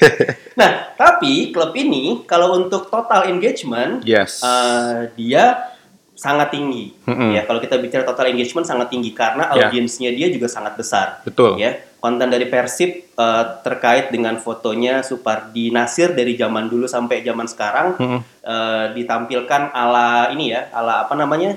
Nah, 0.52 0.94
tapi 0.94 1.50
klub 1.50 1.72
ini 1.74 2.24
kalau 2.24 2.56
untuk 2.58 2.88
total 2.88 3.24
engagement 3.26 4.04
Yes. 4.04 4.42
eh, 4.42 5.08
dia 5.16 5.72
sangat 6.12 6.52
tinggi. 6.52 6.92
Mm-mm. 7.04 7.34
Ya, 7.34 7.44
kalau 7.44 7.58
kita 7.58 7.76
bicara 7.76 8.04
total 8.04 8.30
engagement 8.30 8.64
sangat 8.64 8.92
tinggi 8.92 9.10
karena 9.12 9.48
Ya. 9.50 9.68
audiensnya 9.68 10.12
dia 10.12 10.28
juga 10.28 10.46
sangat 10.46 10.76
besar. 10.76 11.24
Betul. 11.24 11.56
Ya, 11.58 11.80
konten 12.02 12.34
dari 12.34 12.50
Persib 12.50 13.14
eh, 13.14 13.44
terkait 13.62 14.10
dengan 14.10 14.36
fotonya 14.42 15.06
Supardi 15.06 15.70
Nasir 15.70 16.18
dari 16.18 16.34
zaman 16.34 16.66
dulu 16.68 16.90
sampai 16.90 17.22
zaman 17.22 17.46
sekarang 17.46 17.88
Mm-mm. 17.96 18.20
eh, 18.42 18.86
ditampilkan 18.98 19.70
ala 19.72 20.34
ini 20.34 20.52
ya, 20.52 20.68
ala 20.74 21.06
apa 21.08 21.14
namanya? 21.14 21.56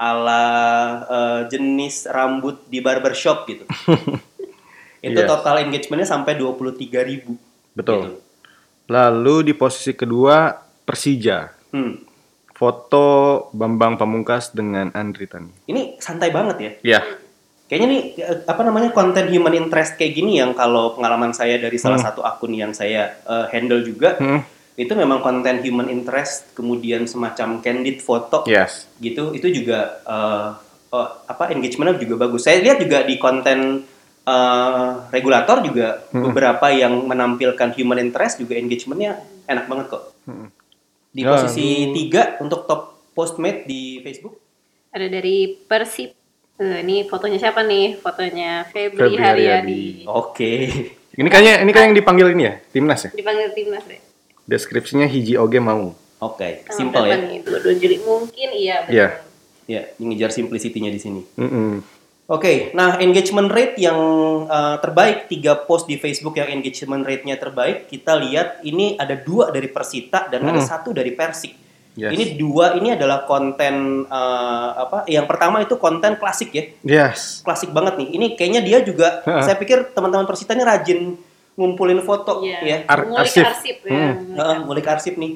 ala 0.00 0.42
eh, 1.04 1.40
jenis 1.52 2.08
rambut 2.08 2.64
di 2.70 2.80
barbershop 2.80 3.44
gitu. 3.50 3.68
Itu 5.04 5.16
Yes. 5.16 5.28
total 5.28 5.64
engagementnya 5.64 6.08
sampai 6.08 6.36
23.000 6.36 7.08
ribu. 7.08 7.36
Betul. 7.72 8.20
Lalu 8.88 9.52
di 9.52 9.52
posisi 9.56 9.96
kedua 9.96 10.56
Persija. 10.84 11.52
Hmm. 11.72 12.04
Foto 12.52 13.48
Bambang 13.56 13.96
Pamungkas 13.96 14.52
dengan 14.52 14.92
Andri 14.92 15.24
Tani. 15.24 15.64
Ini 15.64 15.96
santai 15.96 16.28
banget 16.28 16.56
ya. 16.60 16.72
Ya. 16.84 17.00
Kayaknya 17.70 17.86
nih 17.86 18.02
apa 18.50 18.62
namanya 18.66 18.90
konten 18.90 19.30
human 19.30 19.54
interest 19.54 19.94
kayak 19.94 20.18
gini 20.18 20.42
yang 20.42 20.58
kalau 20.58 20.98
pengalaman 20.98 21.30
saya 21.30 21.54
dari 21.54 21.78
salah 21.78 22.02
satu 22.02 22.26
akun 22.26 22.50
yang 22.50 22.74
saya 22.74 23.14
eh, 23.22 23.46
handle 23.54 23.78
juga 23.80 24.18
Hmm. 24.18 24.42
itu 24.74 24.90
memang 24.92 25.22
konten 25.22 25.62
human 25.62 25.86
interest 25.86 26.50
kemudian 26.50 27.06
semacam 27.06 27.62
candid 27.62 28.02
foto 28.02 28.42
Yes. 28.44 28.90
gitu 28.98 29.30
itu 29.30 29.54
juga 29.54 30.02
eh, 30.02 30.48
eh, 30.90 31.08
apa 31.30 31.54
engagementnya 31.54 32.02
juga 32.02 32.26
bagus. 32.26 32.42
Saya 32.42 32.58
lihat 32.58 32.82
juga 32.82 33.06
di 33.06 33.14
konten 33.16 33.86
eh, 34.20 34.90
regulator 35.14 35.62
juga 35.62 36.02
beberapa 36.10 36.74
yang 36.74 37.06
menampilkan 37.06 37.70
human 37.78 38.02
interest 38.02 38.42
juga 38.42 38.58
engagementnya 38.58 39.14
enak 39.46 39.70
banget 39.70 39.86
kok. 39.94 40.04
Hmm. 40.26 40.50
Di 41.10 41.22
posisi 41.22 41.66
tiga 41.94 42.34
untuk 42.42 42.66
top 42.66 43.14
postmate 43.14 43.62
di 43.62 44.02
Facebook. 44.02 44.34
Ada 44.90 45.06
dari 45.06 45.54
Persib. 45.54 46.19
Eh, 46.60 46.84
ini 46.84 47.08
fotonya 47.08 47.40
siapa 47.40 47.64
nih? 47.64 47.96
Fotonya 47.96 48.68
Febri 48.68 49.16
Febri, 49.16 49.16
Haryadi. 49.16 50.04
Oke. 50.04 50.52
Ini 51.10 51.26
kayaknya 51.26 51.64
ini 51.64 51.70
kayak 51.72 51.86
yang 51.88 51.96
dipanggil 51.96 52.26
ini 52.30 52.42
ya, 52.44 52.54
timnas 52.68 53.00
ya. 53.02 53.10
Dipanggil 53.10 53.48
timnas 53.50 53.82
deh. 53.82 53.96
Deskripsinya 54.44 55.08
hiji 55.08 55.34
oge 55.34 55.56
mau. 55.56 55.96
Oke, 56.20 56.62
Tanggal 56.62 56.76
simple 56.76 57.04
ya. 57.08 57.16
nih? 57.16 57.36
22 57.42 57.80
Juli 57.80 57.96
mungkin 58.04 58.48
iya 58.52 58.76
betul. 58.84 58.92
Iya. 58.92 59.08
Ya, 59.64 59.82
ngejar 59.96 60.30
simplicity-nya 60.30 60.90
di 60.90 61.00
sini. 61.00 61.22
Mm-mm. 61.34 61.80
Oke, 62.26 62.70
nah 62.72 62.94
engagement 62.96 63.48
rate 63.48 63.80
yang 63.80 63.98
uh, 64.44 64.76
terbaik 64.78 65.26
tiga 65.26 65.58
post 65.58 65.86
di 65.86 65.96
Facebook 65.96 66.36
yang 66.36 66.46
engagement 66.52 67.02
rate-nya 67.02 67.34
terbaik 67.34 67.88
kita 67.88 68.14
lihat 68.14 68.62
ini 68.62 68.94
ada 68.94 69.16
dua 69.16 69.48
dari 69.48 69.66
Persita 69.66 70.28
dan 70.28 70.44
ada 70.44 70.60
Hmm. 70.60 70.68
satu 70.68 70.92
dari 70.92 71.10
Persik. 71.10 71.69
Yes. 72.00 72.16
Ini 72.16 72.24
dua 72.34 72.72
ini 72.74 72.96
adalah 72.96 73.28
konten 73.28 73.74
uh, 74.08 74.68
apa? 74.74 75.04
Yang 75.04 75.26
pertama 75.28 75.60
itu 75.60 75.76
konten 75.76 76.16
klasik 76.16 76.48
ya, 76.50 76.64
Yes. 76.80 77.44
klasik 77.44 77.68
banget 77.70 78.00
nih. 78.00 78.08
Ini 78.16 78.26
kayaknya 78.34 78.60
dia 78.64 78.78
juga, 78.80 79.20
Heeh. 79.20 79.44
saya 79.44 79.60
pikir 79.60 79.92
teman-teman 79.92 80.24
Persita 80.24 80.56
ini 80.56 80.64
rajin 80.64 81.00
ngumpulin 81.54 82.00
foto 82.00 82.40
Iya. 82.40 82.58
ya. 82.64 82.76
Ar- 82.88 83.04
Ngulik 83.04 83.20
arsip. 83.28 83.44
arsip, 83.44 83.76
ya. 83.84 83.92
Hmm. 83.92 84.32
Heeh, 84.32 84.56
ngulik 84.64 84.86
arsip 84.88 85.14
nih. 85.14 85.32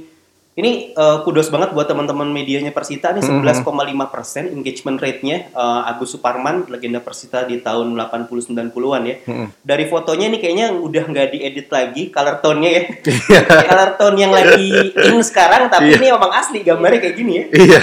Ini 0.54 0.94
uh, 0.94 1.26
kudos 1.26 1.50
banget 1.50 1.74
buat 1.74 1.90
teman-teman 1.90 2.30
medianya 2.30 2.70
Persita 2.70 3.10
nih 3.10 3.26
Hmm. 3.26 3.42
11,5 3.42 4.14
persen 4.14 4.44
engagement 4.54 5.02
rate-nya 5.02 5.50
uh, 5.50 5.90
Agus 5.90 6.14
Suparman 6.14 6.62
legenda 6.70 7.02
Persita 7.02 7.42
di 7.42 7.58
tahun 7.58 7.98
80 7.98 8.54
90-an 8.54 9.02
ya. 9.02 9.16
Mm-mm. 9.26 9.48
Dari 9.66 9.84
fotonya 9.90 10.30
nih 10.30 10.38
kayaknya 10.38 10.66
udah 10.78 11.04
nggak 11.10 11.28
diedit 11.34 11.68
lagi 11.74 12.14
color 12.14 12.38
tone-nya 12.38 12.70
ya. 12.70 12.82
Iya. 13.02 13.40
color 13.70 13.90
tone 13.98 14.16
yang 14.20 14.30
lagi 14.30 14.94
in 14.94 15.18
sekarang 15.26 15.66
tapi 15.66 15.98
ini 15.98 16.06
emang 16.14 16.30
asli 16.30 16.62
gambarnya 16.62 17.00
kayak 17.02 17.16
gini 17.18 17.32
ya. 17.34 17.44
Iya. 17.50 17.80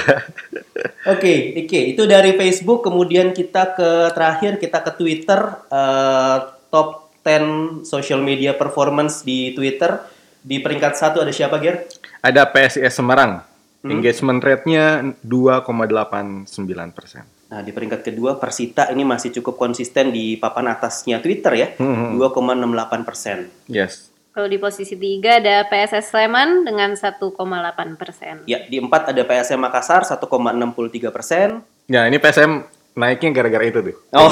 Oke, 1.11 1.33
oke 1.67 1.79
itu 1.91 2.03
dari 2.07 2.31
Facebook 2.39 2.87
kemudian 2.87 3.35
kita 3.35 3.75
ke 3.75 4.15
terakhir 4.15 4.61
kita 4.61 4.79
ke 4.79 4.91
Twitter 4.95 5.39
uh, 5.67 6.37
top 6.71 7.11
10 7.27 7.83
social 7.83 8.23
media 8.23 8.55
performance 8.55 9.21
di 9.21 9.51
Twitter 9.53 10.01
di 10.41 10.57
peringkat 10.57 10.97
satu 10.97 11.21
ada 11.21 11.29
siapa 11.29 11.61
Ger? 11.61 11.85
Ada 12.21 12.45
PSIS 12.45 12.93
Semarang. 12.93 13.41
Engagement 13.81 14.37
rate-nya 14.37 15.01
2,89 15.25 16.45
persen. 16.93 17.25
Nah, 17.49 17.59
di 17.59 17.73
peringkat 17.73 18.05
kedua 18.05 18.37
Persita 18.37 18.87
ini 18.87 19.01
masih 19.01 19.33
cukup 19.33 19.57
konsisten 19.57 20.13
di 20.13 20.37
papan 20.37 20.69
atasnya 20.69 21.17
Twitter 21.17 21.49
ya, 21.51 21.67
Hmm. 21.75 22.13
2,68 22.13 23.01
persen. 23.01 23.49
Yes. 23.65 24.13
Kalau 24.31 24.47
di 24.47 24.55
posisi 24.55 24.95
3 24.95 25.41
ada 25.41 25.65
PSS 25.65 26.07
Sleman 26.07 26.63
dengan 26.63 26.93
1,8 26.93 27.97
persen. 27.97 28.45
Ya, 28.45 28.63
di 28.63 28.77
empat 28.77 29.09
ada 29.09 29.25
PSM 29.25 29.59
Makassar 29.59 30.05
1,63 30.05 31.09
persen. 31.09 31.59
Ya 31.85 32.05
ini 32.05 32.15
PSM 32.15 32.63
naiknya 32.93 33.29
gara-gara 33.33 33.65
itu 33.65 33.79
tuh. 33.81 33.95
Oh 34.13 34.29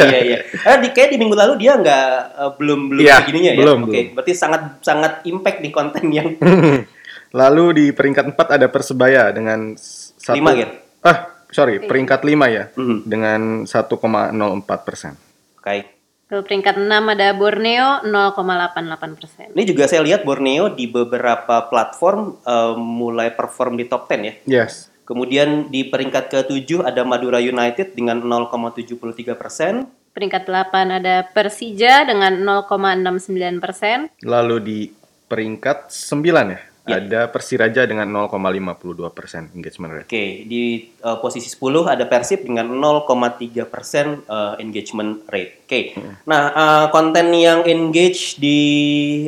iya 0.00 0.20
iya. 0.22 0.38
Eh, 0.46 0.76
di 0.78 0.88
kayak 0.94 1.10
di 1.10 1.16
minggu 1.18 1.34
lalu 1.34 1.58
dia 1.58 1.74
nggak 1.74 2.06
eh, 2.38 2.50
belum 2.54 2.80
belum 2.88 3.02
Iya, 3.02 3.14
begininya 3.20 3.50
ya. 3.50 3.58
belum, 3.58 3.78
Oke, 3.82 3.90
belum. 3.90 4.06
berarti 4.14 4.32
sangat 4.32 4.62
sangat 4.80 5.12
impact 5.24 5.58
di 5.58 5.70
konten 5.70 6.04
yang 6.08 6.28
Lalu 7.30 7.64
di 7.72 7.86
peringkat 7.94 8.34
4 8.34 8.56
ada 8.58 8.66
Persebaya 8.66 9.30
dengan 9.30 9.78
satu 9.78 10.34
Lima, 10.34 10.50
Ger. 10.54 10.70
Ah, 11.00 11.46
sorry 11.50 11.78
peringkat 11.78 12.26
5 12.26 12.46
ya 12.50 12.64
Mhm. 12.74 12.98
dengan 13.06 13.40
1,04 13.66 14.82
persen. 14.82 15.14
Oke. 15.58 15.86
Lalu 16.30 16.42
peringkat 16.46 16.78
6 16.78 17.10
ada 17.10 17.34
Borneo 17.34 18.06
0,88 18.06 19.18
persen. 19.18 19.46
Ini 19.50 19.64
juga 19.66 19.90
saya 19.90 20.02
lihat 20.06 20.22
Borneo 20.22 20.70
di 20.70 20.86
beberapa 20.86 21.66
platform 21.66 22.38
eh, 22.46 22.74
mulai 22.78 23.34
perform 23.34 23.74
di 23.74 23.86
top 23.86 24.06
10 24.06 24.22
ya. 24.22 24.34
Yes. 24.46 24.90
Kemudian 25.02 25.66
di 25.74 25.90
peringkat 25.90 26.30
ke-7 26.30 26.86
ada 26.86 27.02
Madura 27.02 27.42
United 27.42 27.98
dengan 27.98 28.22
0,73 28.22 29.34
persen. 29.34 29.90
Peringkat 30.14 30.46
8 30.46 31.02
ada 31.02 31.26
Persija 31.26 32.06
dengan 32.06 32.38
0,69 32.38 33.58
persen. 33.58 34.06
Lalu 34.22 34.56
di 34.62 34.78
peringkat 35.26 35.90
9 35.90 36.54
ya, 36.54 36.62
Ya. 36.90 36.98
ada 36.98 37.20
Persiraja 37.30 37.86
dengan 37.86 38.10
0,52 38.10 39.06
persen 39.14 39.46
engagement 39.54 39.90
rate. 39.94 40.06
Oke, 40.10 40.26
di 40.44 40.62
eh, 40.90 41.18
posisi 41.22 41.46
10 41.46 41.86
ada 41.86 42.04
Persib 42.04 42.42
dengan 42.42 42.66
0,3 42.66 43.64
persen 43.70 44.26
eh, 44.26 44.54
engagement 44.58 45.22
rate. 45.30 45.64
Oke, 45.64 45.80
nah 46.26 46.42
eh, 46.50 46.86
konten 46.90 47.30
yang 47.32 47.62
engage 47.64 48.36
di 48.36 48.60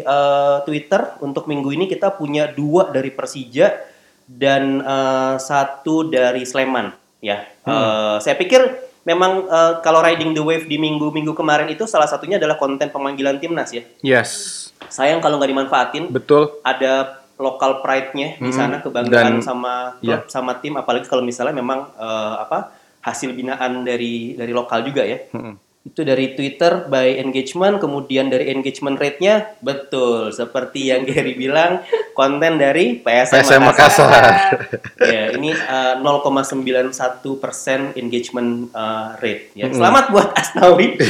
eh, 0.03 0.57
Twitter 0.67 1.23
untuk 1.23 1.47
minggu 1.47 1.71
ini 1.71 1.87
kita 1.87 2.13
punya 2.13 2.51
dua 2.51 2.91
dari 2.91 3.15
Persija 3.15 3.71
dan 4.27 4.83
eh, 4.83 5.35
satu 5.39 6.11
dari 6.11 6.43
Sleman. 6.43 6.91
Ya, 7.23 7.47
Eh, 7.63 8.17
saya 8.19 8.35
pikir 8.35 8.59
memang 9.07 9.47
eh, 9.47 9.73
kalau 9.87 10.03
riding 10.03 10.35
the 10.35 10.43
wave 10.43 10.67
di 10.67 10.83
minggu-minggu 10.83 11.31
kemarin 11.31 11.71
itu 11.71 11.87
salah 11.87 12.11
satunya 12.11 12.43
adalah 12.43 12.59
konten 12.59 12.91
pemanggilan 12.91 13.39
timnas 13.39 13.71
ya. 13.71 13.87
Yes, 14.03 14.31
Sayang 14.91 15.23
kalau 15.23 15.39
nggak 15.39 15.51
dimanfaatin. 15.55 16.11
betul. 16.11 16.59
ada 16.67 17.22
local 17.43 17.83
pride-nya 17.83 18.39
di 18.39 18.47
Hmm, 18.47 18.55
sana 18.55 18.77
kebanggaan 18.79 19.39
dan- 19.39 19.43
sama 19.43 19.99
ya. 19.99 20.17
klub 20.17 20.31
sama 20.31 20.53
tim 20.57 20.79
apalagi 20.79 21.05
kalau 21.05 21.21
misalnya 21.21 21.53
memang 21.53 21.91
eh, 21.93 22.35
apa 22.39 22.71
hasil 23.03 23.35
binaan 23.35 23.83
dari 23.83 24.33
dari 24.33 24.51
lokal 24.51 24.81
juga 24.81 25.03
ya. 25.03 25.19
Mm-mm. 25.29 25.59
Itu 25.83 26.07
dari 26.07 26.31
Twitter 26.33 26.87
by 26.87 27.19
engagement 27.19 27.83
kemudian 27.83 28.31
dari 28.31 28.47
engagement 28.49 28.95
rate-nya 28.95 29.59
betul 29.59 30.31
seperti 30.31 30.87
yang 30.89 31.03
Gary 31.11 31.35
bilang 31.35 31.83
konten 32.15 32.55
dari 32.55 33.03
PSM, 33.03 33.43
PSM 33.43 33.61
Makassar. 33.61 34.07
Makassar. 34.07 34.55
ya, 35.11 35.35
ini 35.35 35.51
eh, 35.51 35.95
0,91 35.99 36.95
persen 37.37 37.91
engagement 37.95 38.71
eh, 38.71 39.09
rate. 39.19 39.45
Ya. 39.53 39.67
Selamat 39.69 40.05
buat 40.09 40.31
Asnawi. 40.33 40.95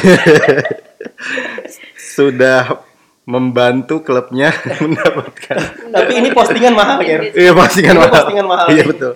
Sudah 2.17 2.81
membantu 3.23 4.03
klubnya 4.03 4.51
mendapatkan 4.83 5.57
Tapi 5.89 6.13
ini 6.17 6.29
postingan 6.31 6.75
mahal, 6.75 6.99
Ger. 7.01 7.31
Iya 7.31 7.53
postingan 7.53 7.95
Ini 7.95 8.01
mahal. 8.01 8.13
postingan 8.13 8.47
mahal. 8.47 8.67
Iya 8.69 8.83
betul. 8.83 9.13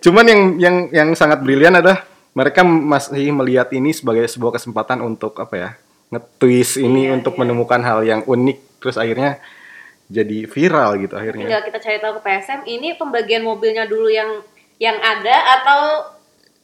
Cuman 0.00 0.24
yang 0.24 0.40
yang 0.56 0.76
yang 0.90 1.08
sangat 1.12 1.40
brilian 1.40 1.74
adalah 1.74 2.06
mereka 2.30 2.62
masih 2.62 3.30
melihat 3.30 3.70
ini 3.70 3.90
sebagai 3.90 4.22
sebuah 4.24 4.54
kesempatan 4.54 5.00
untuk 5.00 5.34
apa 5.36 5.54
ya 5.54 5.70
nge-twist 6.10 6.78
ini 6.78 7.08
Iya, 7.08 7.16
untuk 7.16 7.34
iya. 7.34 7.40
menemukan 7.40 7.80
hal 7.80 7.98
yang 8.02 8.20
unik 8.22 8.58
terus 8.78 8.94
akhirnya 8.94 9.42
jadi 10.06 10.44
viral 10.44 11.00
gitu 11.00 11.14
akhirnya. 11.14 11.46
Tinggal 11.48 11.64
kita 11.64 11.78
cari 11.80 11.98
tahu 11.98 12.12
ke 12.14 12.22
PSM 12.22 12.60
ini 12.68 12.88
pembagian 12.94 13.42
mobilnya 13.42 13.82
dulu 13.84 14.06
yang 14.06 14.44
yang 14.76 14.94
ada 14.94 15.36
atau 15.58 15.80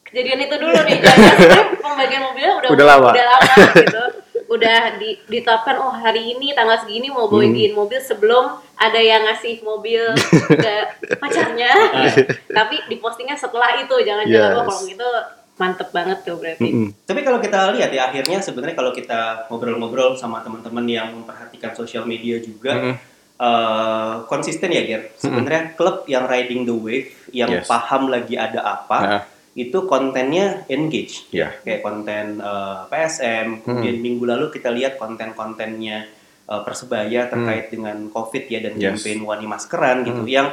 kejadian 0.04 0.44
itu 0.44 0.54
dulu 0.54 0.76
nih. 0.76 0.98
Jangan 1.50 1.66
pembagian 1.78 2.22
mobilnya 2.22 2.52
udah 2.58 2.68
Udah 2.70 2.86
lama. 2.86 3.10
udah 3.10 3.26
lama 3.26 3.54
gitu. 3.74 4.04
Udah 4.50 4.98
di, 4.98 5.14
ditetapkan 5.24 5.78
oh 5.78 5.88
hari 5.88 6.34
ini 6.34 6.50
tanggal 6.50 6.74
segini 6.76 7.06
mau 7.06 7.30
bagiin 7.30 7.70
Hmm. 7.70 7.78
mobil 7.78 7.96
sebelum 7.96 8.44
ada 8.74 8.98
yang 8.98 9.22
ngasih 9.22 9.62
mobil 9.62 10.02
ke 10.58 10.74
pacarnya. 11.14 11.70
Tapi 12.58 12.82
dipostingnya 12.86 13.34
setelah 13.34 13.78
itu 13.78 13.94
jangan-jangan 13.96 14.50
Yes. 14.50 14.58
oh 14.58 14.64
kalau 14.66 14.82
gitu 14.84 15.08
mantep 15.54 15.88
banget 15.90 16.18
tuh 16.24 16.34
berarti. 16.34 16.64
Mm-mm. 16.64 16.88
Tapi 17.00 17.20
kalau 17.20 17.38
kita 17.38 17.70
lihat 17.70 17.90
ya 17.90 18.08
akhirnya 18.08 18.40
sebenarnya 18.40 18.74
kalau 18.74 18.90
kita 18.90 19.44
ngobrol-ngobrol 19.46 20.16
sama 20.16 20.40
teman-teman 20.40 20.82
yang 20.84 21.12
memperhatikan 21.12 21.70
sosial 21.70 22.02
media 22.02 22.40
juga 22.40 22.72
Mm-mm. 22.74 22.94
eh, 23.38 24.14
konsisten 24.26 24.68
ya 24.68 24.82
Ger. 24.82 25.02
Sebenarnya 25.14 25.72
klub 25.74 26.04
yang 26.06 26.24
riding 26.24 26.64
the 26.64 26.72
wave, 26.72 27.12
yang 27.30 27.52
Yes. 27.52 27.68
paham 27.68 28.08
lagi 28.08 28.34
ada 28.34 28.58
apa, 28.58 28.98
Nah, 28.98 29.22
itu 29.60 29.84
kontennya 29.84 30.64
engage. 30.66 31.28
ya. 31.30 31.52
Kayak 31.60 31.80
konten 31.80 32.40
eh, 32.40 32.78
PSM, 32.86 33.60
kemudian 33.60 33.96
minggu 33.98 34.24
lalu 34.24 34.48
kita 34.48 34.68
lihat 34.68 34.96
konten-kontennya 34.96 36.08
eh, 36.46 36.62
Persebaya 36.62 37.28
terkait 37.28 37.68
dengan 37.68 38.08
COVID 38.08 38.44
ya 38.46 38.58
dan 38.58 38.74
Yes. 38.74 38.82
campaign 38.96 39.20
Wani 39.22 39.46
Maskeran 39.46 40.02
gitu. 40.02 40.24
Yang 40.24 40.48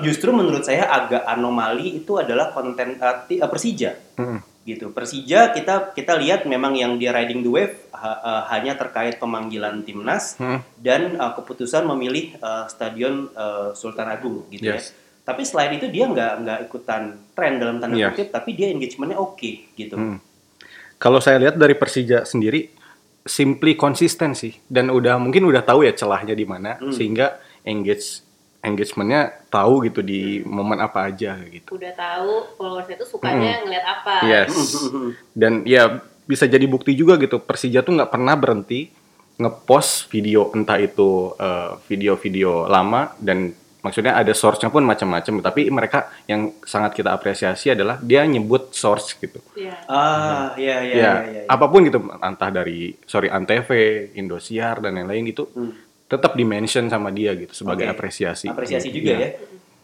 justru 0.00 0.30
menurut 0.30 0.62
saya 0.62 0.86
agak 0.86 1.24
anomali 1.24 1.98
itu 1.98 2.14
adalah 2.14 2.50
konten 2.50 2.94
eh, 2.94 3.16
Persija 3.42 3.90
Mm-mm. 4.14 4.38
gitu. 4.62 4.92
Persija 4.92 5.50
kita 5.50 5.90
kita 5.90 6.14
lihat 6.14 6.44
memang 6.44 6.72
yang 6.72 6.94
dia 6.94 7.10
riding 7.10 7.40
the 7.40 7.50
wave 7.50 7.74
ha- 7.90 8.20
eh, 8.20 8.42
hanya 8.50 8.76
terkait 8.76 9.16
pemanggilan 9.16 9.82
timnas 9.82 10.36
Mm. 10.36 10.58
dan 10.78 11.00
eh, 11.16 11.32
keputusan 11.32 11.82
memilih 11.84 12.36
eh, 12.36 12.64
stadion 12.68 13.26
eh, 13.28 13.68
Sultan 13.72 14.06
Agung 14.08 14.46
gitu 14.48 14.68
ya. 14.68 14.78
Tapi 15.22 15.42
selain 15.42 15.78
itu 15.78 15.86
dia 15.86 16.04
nggak 16.04 16.32
nggak 16.42 16.58
ikutan 16.66 17.02
tren 17.32 17.62
dalam 17.62 17.78
tanda 17.78 17.94
Yes. 17.94 18.10
kutip, 18.12 18.28
tapi 18.30 18.50
dia 18.52 18.68
engagementnya 18.68 19.16
oke 19.16 19.50
gitu. 19.72 19.94
Mm. 19.94 20.18
Kalau 20.98 21.18
saya 21.18 21.38
lihat 21.38 21.54
dari 21.54 21.74
Persija 21.74 22.22
sendiri 22.22 22.70
simply 23.22 23.74
konsisten 23.74 24.34
sih 24.34 24.58
dan 24.66 24.90
udah 24.90 25.14
mungkin 25.16 25.46
udah 25.46 25.62
tahu 25.62 25.86
ya 25.86 25.94
celahnya 25.94 26.34
di 26.34 26.42
mana 26.42 26.74
Hmm. 26.74 26.90
sehingga 26.90 27.38
engage 27.62 28.22
engagementnya 28.58 29.46
tahu 29.46 29.86
gitu 29.86 30.02
di 30.02 30.42
momen 30.42 30.78
apa 30.78 31.06
aja 31.06 31.38
gitu. 31.46 31.74
Udah 31.74 31.94
tahu 31.94 32.54
followers 32.54 32.90
itu 32.90 33.06
sukanya 33.06 33.62
ngeliat 33.62 33.86
apa. 33.86 34.14
Yes. 34.22 34.54
Dan 35.38 35.62
ya 35.62 36.02
bisa 36.22 36.46
jadi 36.46 36.66
bukti 36.66 36.94
juga 36.94 37.18
gitu 37.18 37.38
Persija 37.38 37.82
tuh 37.82 37.98
nggak 37.98 38.10
pernah 38.10 38.34
berhenti 38.38 38.90
ngepost 39.34 40.06
video 40.06 40.54
entah 40.54 40.78
itu 40.78 41.34
eh, 41.34 41.70
video-video 41.86 42.70
lama 42.70 43.10
dan 43.18 43.50
maksudnya 43.82 44.14
ada 44.14 44.30
source-nya 44.30 44.70
pun 44.70 44.86
macam-macam 44.86 45.42
tapi 45.42 45.66
mereka 45.68 46.06
yang 46.24 46.54
sangat 46.62 46.94
kita 46.94 47.10
apresiasi 47.10 47.74
adalah 47.74 47.98
dia 47.98 48.22
nyebut 48.22 48.70
source 48.72 49.18
gitu. 49.18 49.42
Iya. 49.58 49.74
Ah, 49.90 50.54
ya 50.54 50.78
ya 50.80 50.94
ya, 50.94 50.94
ya. 50.94 51.02
ya, 51.02 51.12
ya. 51.26 51.42
apa 51.50 51.66
pun 51.66 51.82
gitu 51.82 51.98
entah 52.22 52.50
dari 52.50 52.94
sorry 53.04 53.26
Antv, 53.28 53.68
Indosiar 54.14 54.78
dan 54.78 54.96
lain-lain 54.96 55.26
itu 55.28 55.44
Hmm. 55.52 55.74
tetap 56.06 56.38
dimention 56.38 56.86
sama 56.86 57.10
dia 57.10 57.34
gitu 57.34 57.52
sebagai 57.52 57.90
Oke. 57.90 57.92
apresiasi. 57.92 58.46
Apresiasi 58.46 58.88
Iya. 58.88 58.94
juga 58.94 59.12
ya. 59.18 59.28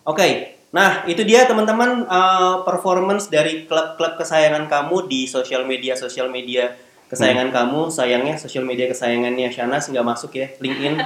Oke. 0.06 0.28
Nah, 0.68 1.08
itu 1.08 1.24
dia 1.24 1.48
teman-teman 1.48 2.04
eh, 2.04 2.56
performance 2.62 3.32
dari 3.32 3.64
klub-klub 3.64 4.20
kesayangan 4.20 4.68
kamu 4.68 5.08
di 5.08 5.24
sosial 5.24 5.64
media 5.64 5.96
sosial 5.96 6.28
media 6.28 6.76
kesayangan 7.08 7.50
kamu. 7.50 7.90
Sayangnya 7.90 8.36
sosial 8.36 8.68
media 8.68 8.86
kesayangannya 8.86 9.50
Shanas 9.50 9.90
nggak 9.90 10.06
masuk 10.06 10.38
ya, 10.38 10.46
LinkedIn. 10.62 10.94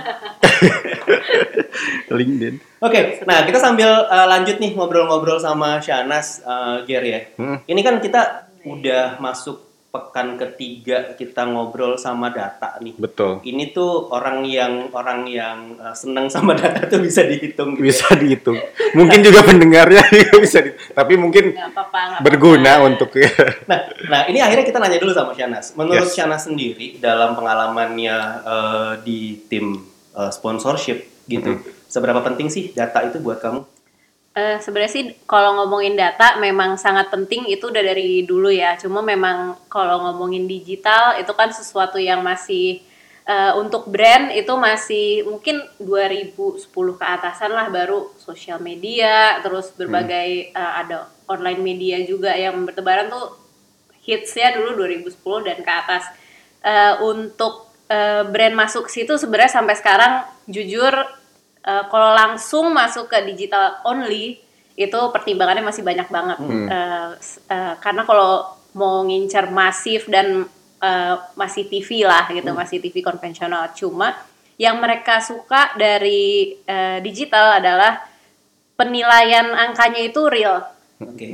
LinkedIn. 2.18 2.54
Oke, 2.82 3.24
nah 3.24 3.46
kita 3.46 3.62
sambil 3.62 3.88
uh, 3.88 4.26
lanjut 4.28 4.60
nih 4.60 4.76
ngobrol-ngobrol 4.76 5.40
sama 5.40 5.80
Shanas, 5.80 6.44
uh, 6.44 6.84
Ger 6.84 7.04
ya. 7.06 7.20
Hmm. 7.38 7.62
Ini 7.64 7.80
kan 7.80 8.02
kita 8.02 8.52
udah 8.66 9.18
masuk 9.18 9.71
pekan 9.92 10.40
ketiga 10.40 11.12
kita 11.12 11.44
ngobrol 11.44 12.00
sama 12.00 12.32
data 12.32 12.80
nih. 12.80 12.96
Betul. 12.96 13.44
Ini 13.44 13.76
tuh 13.76 14.08
orang 14.08 14.40
yang 14.40 14.88
orang 14.96 15.28
yang 15.28 15.76
uh, 15.76 15.92
seneng 15.92 16.32
sama 16.32 16.56
data 16.60 16.88
tuh 16.88 17.04
bisa 17.04 17.20
dihitung. 17.28 17.76
gitu. 17.76 17.84
Bisa 17.84 18.08
dihitung. 18.16 18.56
Mungkin 18.96 19.20
juga 19.20 19.44
pendengarnya 19.44 20.00
juga 20.16 20.40
bisa 20.40 20.64
di, 20.64 20.72
tapi 20.96 21.20
mungkin 21.20 21.52
Nggak 21.52 21.76
apa-apa. 21.76 22.00
nggak 22.08 22.22
berguna 22.24 22.80
apa-apa. 22.80 22.88
untuk 22.88 23.10
ya. 23.20 23.28
Nah, 23.70 23.78
nah 24.08 24.20
ini 24.26 24.40
akhirnya 24.40 24.64
kita 24.64 24.80
nanya 24.80 24.96
dulu 24.96 25.12
sama 25.12 25.36
Shanas. 25.36 25.76
Menurut 25.76 26.08
Yes. 26.08 26.16
Shanas 26.16 26.42
sendiri 26.48 26.96
dalam 26.96 27.36
pengalamannya 27.36 28.16
uh, 28.48 28.92
di 29.04 29.44
tim 29.52 29.76
uh, 30.16 30.32
sponsorship 30.32 31.04
gitu, 31.28 31.60
seberapa 31.86 32.24
penting 32.24 32.48
sih 32.48 32.72
data 32.72 33.04
itu 33.04 33.20
buat 33.20 33.44
kamu? 33.44 33.60
Eh, 34.32 34.56
sebenarnya 34.64 34.92
sih 34.96 35.04
kalau 35.28 35.60
ngomongin 35.60 35.92
data 35.92 36.40
memang 36.40 36.80
sangat 36.80 37.12
penting 37.12 37.44
itu 37.52 37.68
udah 37.68 37.84
dari 37.84 38.24
dulu 38.24 38.48
ya. 38.48 38.80
Cuma 38.80 39.04
memang 39.04 39.60
kalau 39.68 40.08
ngomongin 40.08 40.48
digital 40.48 41.20
itu 41.20 41.28
kan 41.36 41.52
sesuatu 41.52 42.00
yang 42.00 42.24
masih 42.24 42.80
eh, 43.28 43.52
untuk 43.60 43.92
brand 43.92 44.32
itu 44.32 44.52
masih 44.56 45.28
mungkin 45.28 45.60
2010 45.76 46.64
ke 46.96 47.04
atasan 47.04 47.52
lah 47.52 47.68
baru 47.68 48.08
sosial 48.16 48.56
media, 48.56 49.36
terus 49.44 49.68
berbagai 49.76 50.48
eh, 50.56 50.72
ada 50.80 51.12
online 51.28 51.60
media 51.60 52.00
juga 52.00 52.32
yang 52.32 52.64
bertebaran 52.64 53.12
tuh 53.12 53.36
hitsnya 54.08 54.56
dulu 54.56 54.80
2010 54.80 55.44
dan 55.44 55.58
ke 55.60 55.72
atas. 55.72 56.08
Eh, 56.64 56.94
untuk 57.04 57.68
eh, 57.92 58.24
brand 58.24 58.56
masuk 58.56 58.88
situ 58.88 59.12
sebenarnya 59.20 59.60
sampai 59.60 59.76
sekarang 59.76 60.24
jujur 60.48 61.20
Eh, 61.62 61.84
kalau 61.86 62.10
langsung 62.10 62.74
masuk 62.74 63.06
ke 63.06 63.22
digital 63.22 63.78
only 63.84 64.34
itu 64.74 64.98
pertimbangannya 65.14 65.62
masih 65.62 65.86
banyak 65.86 66.08
banget 66.08 66.38
Eh, 66.42 67.10
s- 67.16 67.38
eh, 67.46 67.74
karena 67.78 68.02
kalau 68.02 68.42
mau 68.74 69.06
ngincer 69.06 69.46
masif 69.48 70.10
dan 70.10 70.42
eh, 70.80 71.14
masih 71.32 71.70
TV 71.70 72.02
lah 72.02 72.26
gitu 72.28 72.50
masih 72.50 72.82
TV 72.82 72.98
konvensional 73.00 73.70
cuma 73.72 74.18
yang 74.58 74.82
mereka 74.82 75.22
suka 75.22 75.70
dari 75.76 76.58
eh, 76.66 76.98
digital 76.98 77.62
adalah 77.62 78.02
penilaian 78.74 79.46
angkanya 79.52 80.02
itu 80.02 80.26
real. 80.26 80.66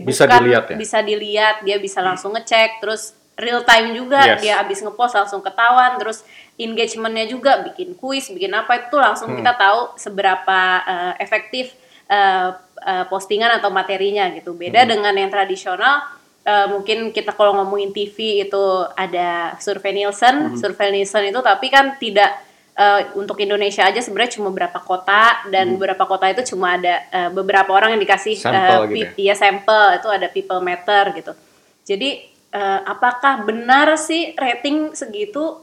Bisa 0.05 0.25
Bukan 0.25 0.41
dilihat 0.43 0.65
ya? 0.69 0.77
Bisa 0.77 0.99
dilihat, 1.01 1.57
dia 1.63 1.77
bisa 1.77 2.01
langsung 2.01 2.33
ngecek, 2.33 2.81
terus 2.81 3.13
real 3.37 3.63
time 3.63 3.95
juga 3.95 4.35
Yes. 4.35 4.41
dia 4.43 4.55
abis 4.59 4.81
ngepost 4.81 5.15
langsung 5.15 5.41
ketahuan, 5.41 5.97
terus 5.97 6.25
engagementnya 6.59 7.25
juga 7.25 7.63
bikin 7.63 7.95
kuis, 7.95 8.29
bikin 8.29 8.51
apa 8.51 8.91
itu 8.91 8.97
langsung 8.99 9.31
Hmm. 9.31 9.39
kita 9.39 9.55
tahu 9.55 9.95
seberapa 9.95 10.61
eh, 10.85 11.13
efektif 11.23 11.73
eh, 12.09 12.51
eh, 12.83 13.05
postingan 13.07 13.61
atau 13.61 13.71
materinya 13.71 14.27
gitu. 14.33 14.53
Beda 14.53 14.83
Hmm. 14.83 14.91
dengan 14.91 15.15
yang 15.15 15.29
tradisional, 15.29 16.03
eh, 16.43 16.67
mungkin 16.67 17.13
kita 17.13 17.31
kalau 17.33 17.53
ngomongin 17.55 17.93
TV 17.93 18.17
itu 18.43 18.65
ada 18.97 19.55
survei 19.59 19.93
Nielsen, 19.93 20.51
Hmm. 20.51 20.57
survei 20.57 20.91
Nielsen 20.91 21.25
itu 21.27 21.41
tapi 21.41 21.69
kan 21.69 21.95
tidak 21.97 22.45
eh, 22.79 23.11
untuk 23.13 23.35
Indonesia 23.43 23.83
aja 23.83 23.99
sebenarnya 23.99 24.39
cuma 24.39 24.55
beberapa 24.55 24.79
kota 24.79 25.43
dan 25.51 25.75
beberapa 25.75 26.07
kota 26.07 26.31
itu 26.31 26.55
cuma 26.55 26.79
ada 26.79 27.03
eh, 27.11 27.27
beberapa 27.29 27.75
orang 27.75 27.99
yang 27.99 28.03
dikasih 28.03 28.39
Hmm. 28.39 28.45
Sampel 28.55 28.81
gitu 28.87 28.95
pi- 28.95 29.27
iya 29.27 29.35
sampel 29.35 29.99
itu 29.99 30.07
ada 30.07 30.27
people 30.27 30.63
meter 30.63 31.11
gitu. 31.13 31.35
Jadi 31.83 32.23
eh, 32.49 32.81
apakah 32.87 33.43
benar 33.43 33.99
sih 33.99 34.33
rating 34.33 34.95
segitu? 34.95 35.59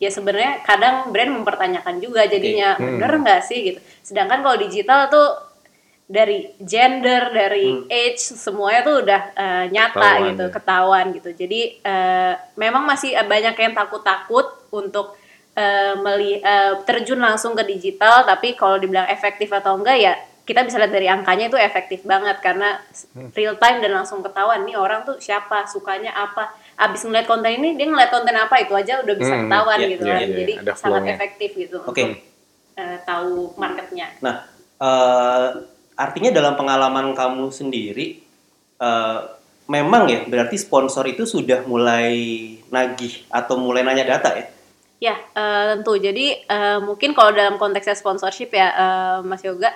Ya 0.00 0.08
sebenarnya 0.08 0.64
kadang 0.64 1.12
brand 1.12 1.28
mempertanyakan 1.28 2.00
juga 2.00 2.24
jadinya 2.24 2.72
Oke. 2.74 2.88
bener 2.88 3.12
nggak 3.20 3.42
sih 3.44 3.58
gitu. 3.68 3.80
Sedangkan 4.00 4.40
kalau 4.40 4.56
digital 4.56 5.12
tuh 5.12 5.28
dari 6.10 6.50
gender, 6.58 7.30
dari 7.30 7.86
age 7.86 8.18
semuanya 8.34 8.80
tuh 8.82 8.96
udah 9.06 9.20
eh, 9.30 9.64
nyata 9.70 9.94
Ketahuan 9.94 10.26
gitu, 10.26 10.44
ya. 10.44 10.50
ketahuan 10.50 11.06
gitu. 11.14 11.30
Jadi 11.36 11.60
eh, 11.84 12.32
memang 12.56 12.82
masih 12.88 13.12
banyak 13.14 13.54
yang 13.54 13.74
takut-takut 13.76 14.46
untuk 14.72 15.14
eh, 15.54 15.94
meli- 16.00 16.42
eh, 16.42 16.74
terjun 16.82 17.20
langsung 17.20 17.52
ke 17.52 17.62
digital, 17.62 18.24
tapi 18.24 18.58
kalau 18.58 18.80
dibilang 18.80 19.06
efektif 19.06 19.52
atau 19.52 19.76
enggak 19.78 20.00
ya 20.00 20.14
kita 20.50 20.66
bisa 20.66 20.82
lihat 20.82 20.90
dari 20.90 21.06
angkanya 21.06 21.46
itu 21.46 21.54
efektif 21.54 22.02
banget 22.02 22.42
karena 22.42 22.82
real 23.38 23.54
time 23.54 23.78
dan 23.78 24.02
langsung 24.02 24.18
ketahuan 24.18 24.66
nih 24.66 24.74
orang 24.74 25.06
tuh 25.06 25.22
siapa, 25.22 25.62
sukanya 25.70 26.10
apa. 26.10 26.50
Abis 26.80 27.04
ngeliat 27.04 27.28
konten 27.28 27.52
ini 27.52 27.76
dia 27.76 27.84
ngeliat 27.84 28.08
konten 28.08 28.32
apa 28.32 28.56
itu 28.56 28.72
aja 28.72 29.04
udah 29.04 29.14
bisa 29.14 29.34
Hmm, 29.36 29.42
ketahuan 29.46 29.78
iya, 29.78 29.88
gitu 29.92 30.04
iya, 30.04 30.14
kan. 30.16 30.20
iya, 30.24 30.36
Jadi 30.40 30.52
ada 30.56 30.72
sangat 30.72 30.80
flow-nya. 30.80 31.12
efektif 31.12 31.50
gitu 31.52 31.76
Oke. 31.84 32.02
untuk 32.02 32.08
eh, 32.74 32.98
tahu 33.04 33.32
marketnya. 33.54 34.06
Nah, 34.18 34.34
eh, 34.80 35.48
artinya 35.94 36.30
dalam 36.32 36.56
pengalaman 36.56 37.12
kamu 37.12 37.52
sendiri, 37.52 38.24
eh, 38.80 39.18
memang 39.68 40.08
ya 40.08 40.24
berarti 40.24 40.56
sponsor 40.56 41.04
itu 41.04 41.22
sudah 41.22 41.62
mulai 41.62 42.16
nagih 42.66 43.28
atau 43.28 43.54
mulai 43.54 43.84
nanya 43.84 44.08
data 44.08 44.32
ya? 44.32 44.46
Ya, 44.98 45.16
eh, 45.16 45.62
tentu. 45.70 45.96
Jadi 45.96 46.26
eh, 46.40 46.78
mungkin 46.80 47.12
kalau 47.12 47.30
dalam 47.30 47.56
konteksnya 47.56 47.92
sponsorship 47.92 48.50
ya, 48.50 48.68
eh, 48.72 49.18
Mas 49.22 49.44
Yoga, 49.44 49.68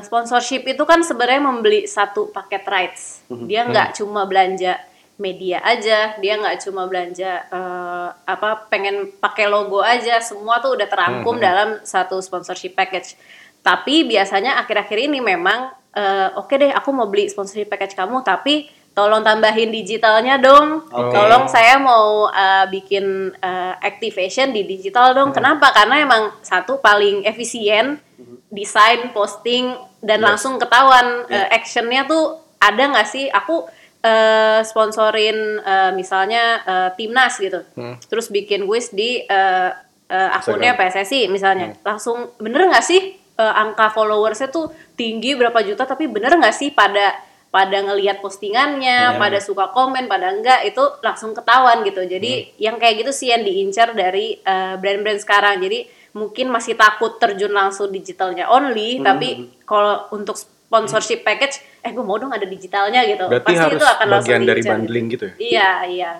sponsorship 0.00 0.64
itu 0.64 0.80
kan 0.82 1.04
sebenarnya 1.04 1.44
membeli 1.44 1.84
satu 1.84 2.32
paket 2.32 2.64
rights. 2.64 3.20
Dia 3.28 3.68
nggak 3.68 4.00
cuma 4.00 4.24
belanja 4.24 4.80
media 5.18 5.58
aja, 5.66 6.14
dia 6.22 6.34
nggak 6.38 6.62
cuma 6.62 6.86
belanja 6.86 7.42
eh, 7.50 8.08
apa 8.22 8.70
pengen 8.70 9.10
pakai 9.18 9.50
logo 9.50 9.82
aja, 9.82 10.22
semua 10.22 10.62
tuh 10.62 10.78
udah 10.78 10.86
terangkum 10.86 11.36
dalam 11.42 11.82
satu 11.82 12.22
sponsorship 12.22 12.78
package. 12.78 13.18
Tapi 13.60 14.06
biasanya 14.06 14.62
akhir-akhir 14.62 15.10
ini 15.10 15.18
memang 15.18 15.74
eh, 15.92 16.28
oke 16.38 16.54
deh, 16.54 16.70
aku 16.70 16.94
mau 16.94 17.10
beli 17.10 17.26
sponsorship 17.26 17.68
package 17.68 17.98
kamu, 17.98 18.22
tapi 18.22 18.70
tolong 18.98 19.22
tambahin 19.22 19.70
digitalnya 19.70 20.42
dong. 20.42 20.82
Oke. 20.90 21.14
Tolong 21.14 21.46
saya 21.46 21.78
mau 21.78 22.26
uh, 22.26 22.66
bikin 22.66 23.30
uh, 23.38 23.78
activation 23.78 24.50
di 24.50 24.66
digital 24.66 25.14
dong. 25.14 25.30
Kenapa? 25.30 25.70
Karena 25.70 26.02
emang 26.02 26.34
satu 26.42 26.82
paling 26.82 27.22
efisien 27.22 28.02
desain, 28.50 29.14
posting 29.14 29.70
dan 30.02 30.18
langsung 30.18 30.58
ketahuan 30.58 31.30
uh, 31.30 31.48
actionnya 31.54 32.10
tuh 32.10 32.42
ada 32.58 32.90
nggak 32.90 33.06
sih? 33.06 33.30
Aku 33.30 33.70
uh, 34.02 34.60
sponsorin 34.62 35.58
uh, 35.62 35.90
misalnya 35.94 36.62
uh, 36.66 36.88
timnas 36.94 37.38
gitu, 37.38 37.62
terus 38.06 38.30
bikin 38.30 38.66
quiz 38.66 38.90
di 38.94 39.24
uh, 39.26 39.70
uh, 40.10 40.30
akunnya 40.38 40.74
PSSI 40.78 41.28
misalnya, 41.28 41.74
langsung 41.84 42.32
bener 42.38 42.68
nggak 42.70 42.84
sih 42.84 43.14
uh, 43.38 43.54
angka 43.54 43.90
followersnya 43.94 44.48
tuh 44.50 44.70
tinggi 44.98 45.34
berapa 45.38 45.60
juta? 45.62 45.86
Tapi 45.86 46.06
bener 46.10 46.34
nggak 46.38 46.56
sih 46.56 46.70
pada 46.74 47.14
pada 47.48 47.80
ngelihat 47.80 48.20
postingannya, 48.20 49.16
Iya. 49.16 49.16
pada 49.16 49.40
suka 49.40 49.72
komen, 49.72 50.04
pada 50.04 50.28
enggak 50.36 50.68
itu 50.68 50.84
langsung 51.00 51.32
ketahuan 51.32 51.80
gitu. 51.80 52.04
Jadi 52.04 52.52
yang 52.60 52.76
kayak 52.76 53.00
gitu 53.00 53.12
sih 53.12 53.32
yang 53.32 53.40
diincar 53.40 53.96
dari 53.96 54.36
eh, 54.36 54.76
brand-brand 54.76 55.16
sekarang. 55.16 55.56
Jadi 55.64 55.88
mungkin 56.12 56.52
masih 56.52 56.76
takut 56.76 57.16
terjun 57.16 57.48
langsung 57.56 57.88
digitalnya 57.88 58.52
only, 58.52 59.00
tapi 59.00 59.48
kalau 59.64 60.12
untuk 60.12 60.36
sponsorship 60.68 61.24
package, 61.24 61.64
eh 61.80 61.88
gue 61.88 62.04
mau 62.04 62.20
dong 62.20 62.28
ada 62.28 62.44
digitalnya 62.44 63.00
gitu. 63.08 63.24
Berarti 63.24 63.56
harus 63.56 63.80
langsung 63.80 64.12
bagian 64.12 64.42
dari 64.44 64.60
diincar 64.60 64.76
bundling 64.76 65.06
gitu 65.08 65.24
ya? 65.24 65.34
Iya, 65.40 65.70
iya. 65.88 66.12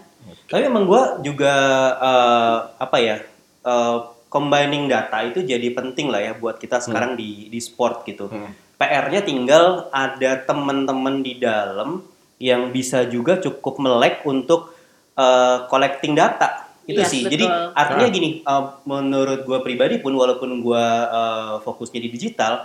Tapi 0.49 0.63
emang 0.65 0.89
gue 0.89 1.03
juga 1.23 1.55
eh, 2.01 2.59
apa 2.81 2.97
ya 2.97 3.17
eh, 3.63 3.97
combining 4.29 4.89
data 4.89 5.21
itu 5.21 5.41
jadi 5.41 5.69
penting 5.71 6.09
lah 6.09 6.21
ya 6.23 6.33
buat 6.33 6.57
kita 6.57 6.81
sekarang 6.81 7.13
di 7.15 7.49
di 7.49 7.61
sport 7.61 8.09
gitu. 8.09 8.33
PR-nya 8.79 9.21
tinggal 9.21 9.91
ada 9.91 10.39
teman-teman 10.41 11.21
di 11.21 11.37
dalam 11.37 12.01
yang 12.39 12.71
bisa 12.71 13.03
juga 13.05 13.37
cukup 13.37 13.77
melek 13.77 14.25
untuk 14.25 14.73
eh, 15.13 15.59
collecting 15.69 16.17
data 16.17 16.65
itu 16.89 17.05
Yes, 17.05 17.13
sih. 17.13 17.21
betul. 17.21 17.33
Jadi 17.37 17.45
artinya 17.75 18.09
Ah. 18.09 18.15
gini, 18.15 18.31
eh, 18.41 18.65
menurut 18.87 19.45
gue 19.45 19.59
pribadi 19.61 20.01
pun 20.01 20.15
walaupun 20.15 20.63
gue 20.63 20.85
eh, 21.13 21.55
fokusnya 21.61 22.01
di 22.01 22.09
digital, 22.09 22.65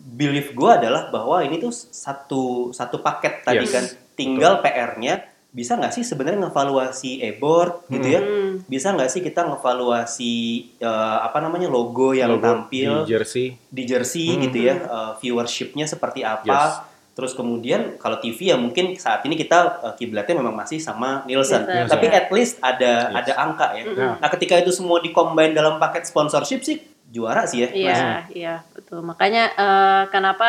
belief 0.00 0.50
gue 0.50 0.70
adalah 0.70 1.08
bahwa 1.08 1.40
ini 1.40 1.56
tuh 1.56 1.70
satu 1.70 2.42
satu 2.70 2.98
paket 2.98 3.42
tadi 3.42 3.60
Yes, 3.60 3.70
kan. 3.70 3.84
Tinggal 4.14 4.60
PR-nya 4.60 5.14
bisa 5.50 5.74
nggak 5.74 5.90
sih 5.90 6.02
sebenarnya 6.02 6.46
ngevaluasi 6.46 7.20
e-board 7.22 7.88
gitu 7.88 8.08
ya? 8.08 8.20
Hmm. 8.20 8.62
Bisa 8.64 8.90
nggak 8.90 9.08
sih 9.08 9.18
kita 9.18 9.42
ngevaluasi 9.44 10.34
eh, 10.78 10.88
apa 11.20 11.38
namanya 11.38 11.66
logo 11.66 12.12
yang 12.12 12.30
Logo 12.30 12.44
tampil 12.44 13.02
di 13.02 13.10
jersey. 13.10 13.46
di 13.66 13.82
jersey 13.84 14.26
Hmm. 14.30 14.40
gitu 14.44 14.58
ya, 14.62 14.74
eh, 14.76 15.12
viewershipnya 15.18 15.84
seperti 15.84 16.22
apa? 16.22 16.46
Yes. 16.46 16.74
Terus 17.10 17.34
kemudian 17.34 17.98
kalau 17.98 18.16
TV 18.16 18.48
ya 18.48 18.56
mungkin 18.56 18.94
saat 18.94 19.20
ini 19.22 19.34
kita 19.34 19.58
eh, 19.82 19.94
kiblatnya 19.94 20.38
memang 20.38 20.54
masih 20.54 20.78
sama 20.78 21.24
Nielsen, 21.24 21.64
Nielsen, 21.64 21.88
tapi 21.88 22.06
at 22.08 22.30
least 22.30 22.56
ada 22.60 23.10
Yes. 23.10 23.16
ada 23.18 23.32
angka 23.36 23.66
ya. 23.72 23.84
Mm-mm. 23.84 24.12
Nah 24.16 24.28
ketika 24.30 24.54
itu 24.54 24.70
semua 24.70 25.00
dikombin 25.00 25.50
dalam 25.50 25.76
paket 25.76 26.04
sponsorship 26.04 26.62
sih 26.62 26.78
juara 27.10 27.42
sih 27.44 27.66
ya. 27.66 27.68
Iya, 27.74 27.90
Mas. 27.90 28.26
iya, 28.30 28.54
betul. 28.70 29.02
Makanya 29.02 29.44
eh, 29.52 30.02
kenapa 30.14 30.48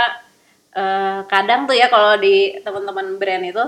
eh, 0.72 1.20
kadang 1.26 1.66
tuh 1.66 1.74
ya 1.74 1.90
kalau 1.90 2.22
di 2.22 2.56
teman-teman 2.62 3.18
brand 3.18 3.44
itu 3.44 3.66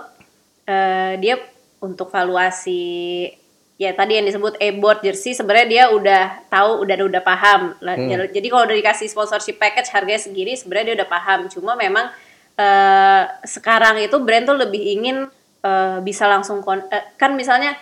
eh, 0.70 1.18
dia 1.18 1.36
untuk 1.82 2.08
valuasi 2.08 3.28
ya 3.76 3.92
tadi 3.92 4.16
yang 4.16 4.30
disebut 4.30 4.56
e-board 4.62 5.02
jersey 5.02 5.34
sebenarnya 5.34 5.68
dia 5.68 5.84
udah 5.92 6.24
tahu 6.48 6.86
udah 6.86 6.96
udah 7.04 7.24
paham. 7.26 7.74
Lah, 7.82 7.98
ya, 7.98 8.30
Jadi 8.30 8.48
kalau 8.48 8.64
udah 8.70 8.78
dikasih 8.78 9.10
sponsorship 9.10 9.58
package 9.58 9.90
harganya 9.92 10.22
segini 10.22 10.54
sebenarnya 10.56 10.94
dia 10.94 10.98
udah 11.04 11.10
paham. 11.10 11.50
Cuma 11.50 11.74
memang 11.76 12.08
eh, 12.56 13.24
sekarang 13.44 13.98
itu 14.00 14.16
brand 14.22 14.46
tuh 14.46 14.56
lebih 14.56 14.80
ingin 14.80 15.28
eh, 15.66 15.98
bisa 16.06 16.30
langsung 16.30 16.62
kon- 16.62 16.86
eh, 16.88 17.04
kan 17.18 17.34
misalnya 17.34 17.74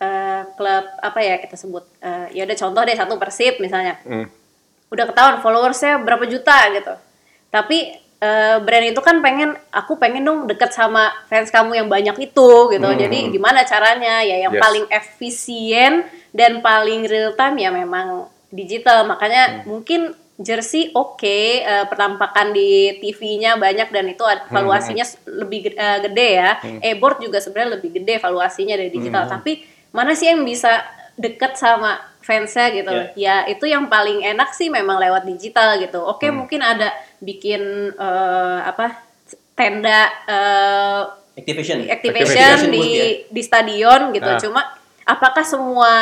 eh, 0.00 0.46
klub 0.54 0.86
apa 1.02 1.18
ya 1.20 1.36
kita 1.42 1.58
sebut 1.58 1.84
eh, 2.00 2.38
ya 2.38 2.46
udah 2.46 2.56
contoh 2.56 2.82
deh 2.86 2.96
satu 2.96 3.18
persib 3.18 3.58
misalnya 3.58 3.98
Hmm. 4.06 4.30
Udah 4.90 5.04
ketahuan 5.06 5.38
followersnya 5.38 5.98
berapa 5.98 6.26
juta 6.26 6.54
gitu. 6.70 6.94
Tapi 7.48 7.78
eh, 8.16 8.56
brand 8.58 8.86
itu 8.86 9.00
kan 9.00 9.18
pengen 9.18 9.54
aku 9.70 9.96
pengen 9.96 10.22
dong 10.22 10.44
deket 10.44 10.70
sama 10.70 11.08
fans 11.26 11.48
kamu 11.48 11.74
yang 11.74 11.88
banyak 11.88 12.16
itu 12.20 12.50
gitu. 12.68 12.88
Jadi 12.92 13.30
gimana 13.30 13.62
caranya? 13.62 14.20
Ya 14.20 14.36
yang 14.40 14.52
Yes. 14.52 14.60
paling 14.60 14.84
efisien 14.90 15.92
dan 16.30 16.58
paling 16.60 17.04
real 17.04 17.32
time 17.32 17.56
ya 17.56 17.70
memang 17.70 18.26
digital. 18.48 19.04
Makanya 19.04 19.64
mungkin 19.64 20.10
jersey 20.36 20.90
oke 20.90 21.22
eh, 21.60 21.84
penampakan 21.86 22.50
di 22.50 22.68
TV-nya 22.98 23.56
banyak 23.56 23.88
dan 23.88 24.04
itu 24.06 24.24
ad- 24.24 24.48
valuasinya 24.48 25.02
s- 25.02 25.20
lebih 25.24 25.58
ge- 25.64 25.76
eh, 25.76 25.98
gede 26.02 26.28
ya. 26.34 26.50
E-board 26.82 27.20
juga 27.20 27.38
sebenarnya 27.38 27.76
lebih 27.76 27.94
gede 27.94 28.18
valuasinya 28.18 28.74
dari 28.74 28.90
digital. 28.90 29.28
Tapi 29.30 29.62
mana 29.90 30.12
sih 30.12 30.28
yang 30.28 30.42
bisa 30.42 30.80
deket 31.20 31.52
sama 31.54 32.00
fansnya 32.20 32.72
gitu 32.72 32.92
Yeah. 33.14 33.44
ya 33.44 33.52
itu 33.52 33.64
yang 33.64 33.86
paling 33.86 34.24
enak 34.24 34.52
sih 34.52 34.68
memang 34.68 34.96
lewat 34.96 35.24
digital 35.24 35.76
gitu 35.76 36.00
oke 36.00 36.24
mungkin 36.32 36.60
ada 36.60 36.88
bikin 37.20 37.60
eh, 37.92 38.58
apa 38.64 38.96
tenda 39.52 40.08
eh, 40.26 41.02
Activation. 41.36 41.88
activation 41.88 42.68
booth 42.68 42.74
di 42.74 42.84
ya. 42.92 43.06
di 43.28 43.42
stadion 43.42 44.00
gitu 44.12 44.26
Ah. 44.26 44.36
cuma 44.36 44.62
apakah 45.04 45.44
semua 45.44 45.92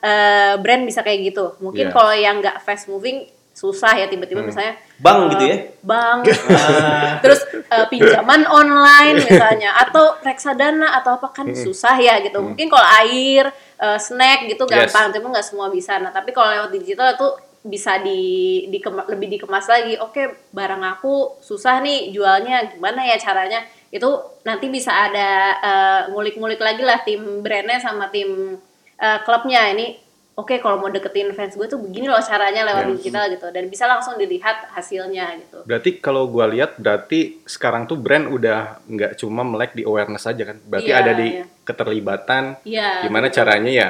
eh, 0.00 0.54
brand 0.56 0.84
bisa 0.84 1.00
kayak 1.00 1.32
gitu 1.32 1.56
mungkin 1.60 1.88
Iya. 1.88 1.94
kalau 1.94 2.12
yang 2.12 2.40
nggak 2.40 2.60
fast 2.60 2.88
moving 2.88 3.24
susah 3.56 3.96
ya 3.96 4.04
tiba-tiba 4.04 4.44
misalnya 4.44 4.76
Bank 5.00 5.32
gitu 5.32 5.44
eh, 5.44 5.48
ya? 5.48 5.56
bank 5.80 6.28
terus 7.24 7.40
eh, 7.48 7.86
pinjaman 7.88 8.44
online 8.44 9.16
misalnya 9.18 9.72
atau 9.88 10.12
reksadana 10.20 10.92
atau 11.00 11.16
apa 11.16 11.32
kan 11.32 11.48
susah 11.50 11.96
ya 11.96 12.20
gitu. 12.20 12.36
Mungkin 12.36 12.68
kalau 12.68 12.84
air 13.00 13.48
eh, 13.80 13.96
snack 13.96 14.44
gitu 14.46 14.68
Yes. 14.68 14.92
gampang 14.92 15.16
cuma 15.16 15.32
nggak 15.32 15.46
semua 15.46 15.72
bisa. 15.72 15.96
Nah 15.96 16.12
tapi 16.12 16.36
kalau 16.36 16.52
lewat 16.52 16.70
digital 16.70 17.16
tuh 17.16 17.32
bisa 17.64 17.98
di, 17.98 18.20
dikema- 18.68 19.08
lebih 19.08 19.26
dikemas 19.32 19.66
lagi. 19.66 19.96
Oke 19.98 20.52
barang 20.52 20.82
aku 20.92 21.40
susah 21.40 21.80
nih 21.80 22.12
jualnya 22.12 22.76
gimana 22.76 23.08
ya 23.08 23.16
caranya? 23.16 23.64
Itu 23.88 24.20
nanti 24.44 24.68
bisa 24.68 24.92
ada 24.92 25.30
eh, 25.56 26.00
ngulik-ngulik 26.12 26.60
lagi 26.60 26.84
lah 26.84 27.00
tim 27.02 27.40
brandnya 27.40 27.80
sama 27.80 28.12
tim 28.12 28.60
eh, 28.96 29.18
klubnya. 29.24 29.64
Ini 29.72 30.05
oke 30.36 30.54
kalau 30.56 30.76
mau 30.76 30.86
deketin 30.86 31.32
fans 31.32 31.52
gue 31.52 31.64
tuh 31.64 31.76
begini 31.76 32.06
loh 32.06 32.20
caranya 32.20 32.62
lewat 32.62 32.84
Yes. 32.86 32.92
digital 33.00 33.24
gitu 33.28 33.46
dan 33.48 33.64
bisa 33.66 33.84
langsung 33.84 34.14
dilihat 34.14 34.68
hasilnya 34.70 35.24
gitu 35.38 35.64
Berarti 35.64 35.98
kalau 35.98 36.24
gua 36.26 36.46
lihat 36.46 36.76
berarti 36.76 37.40
sekarang 37.42 37.84
tuh 37.84 37.96
brand 37.96 38.28
udah 38.28 38.84
nggak 38.84 39.16
cuma 39.16 39.42
melek 39.42 39.72
di 39.72 39.82
awareness 39.82 40.24
aja 40.24 40.44
kan. 40.44 40.60
Berarti 40.60 40.86
Iya, 40.86 41.00
ada 41.00 41.12
di 41.12 41.28
iya. 41.32 41.44
keterlibatan. 41.60 42.42
Iya. 42.62 42.88
Gimana 43.02 43.26
caranya 43.28 43.70
ya 43.70 43.88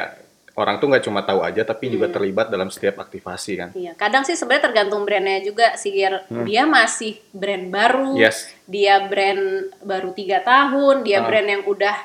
orang 0.54 0.78
tuh 0.78 0.88
nggak 0.88 1.04
cuma 1.04 1.20
tahu 1.20 1.42
aja 1.42 1.62
tapi 1.62 1.84
Hmm. 1.86 1.94
juga 1.94 2.06
terlibat 2.08 2.46
dalam 2.46 2.68
setiap 2.68 2.96
aktivasi 2.98 3.52
kan. 3.56 3.68
Iya, 3.74 3.92
kadang 3.92 4.22
sih 4.22 4.32
sebenarnya 4.32 4.64
tergantung 4.64 5.02
brandnya 5.02 5.42
juga 5.42 5.74
sih. 5.74 5.92
Gear. 5.92 6.24
Dia 6.46 6.64
masih 6.64 7.20
brand 7.30 7.68
baru, 7.68 8.14
Hmm. 8.14 8.22
Yes. 8.22 8.48
dia 8.64 9.02
brand 9.02 9.42
baru 9.80 10.10
tiga 10.12 10.40
tahun, 10.40 11.02
dia 11.02 11.20
Ah. 11.20 11.26
brand 11.26 11.48
yang 11.50 11.62
udah 11.64 11.96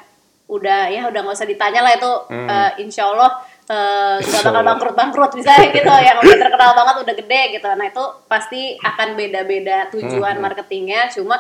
udah 0.50 0.92
ya 0.92 1.08
udah 1.08 1.20
nggak 1.22 1.32
usah 1.34 1.48
ditanya 1.48 1.80
lah 1.80 1.96
itu 1.96 2.12
eh, 2.28 2.72
insya 2.82 3.08
Allah 3.08 3.40
eh, 3.72 4.16
nggak 4.20 4.42
Insya 4.44 4.52
bakal 4.52 4.64
bangkrut 4.68 4.96
bangkrut 5.00 5.32
misalnya 5.40 5.68
gitu 5.72 5.94
yang 6.08 6.18
udah 6.20 6.38
terkenal 6.38 6.72
banget 6.76 6.96
udah 7.08 7.16
gede 7.16 7.42
gitu. 7.56 7.68
Nah 7.72 7.88
itu 7.88 8.06
pasti 8.28 8.62
akan 8.76 9.08
beda-beda 9.16 9.78
tujuan 9.96 10.36
marketingnya. 10.44 11.08
Cuma 11.16 11.40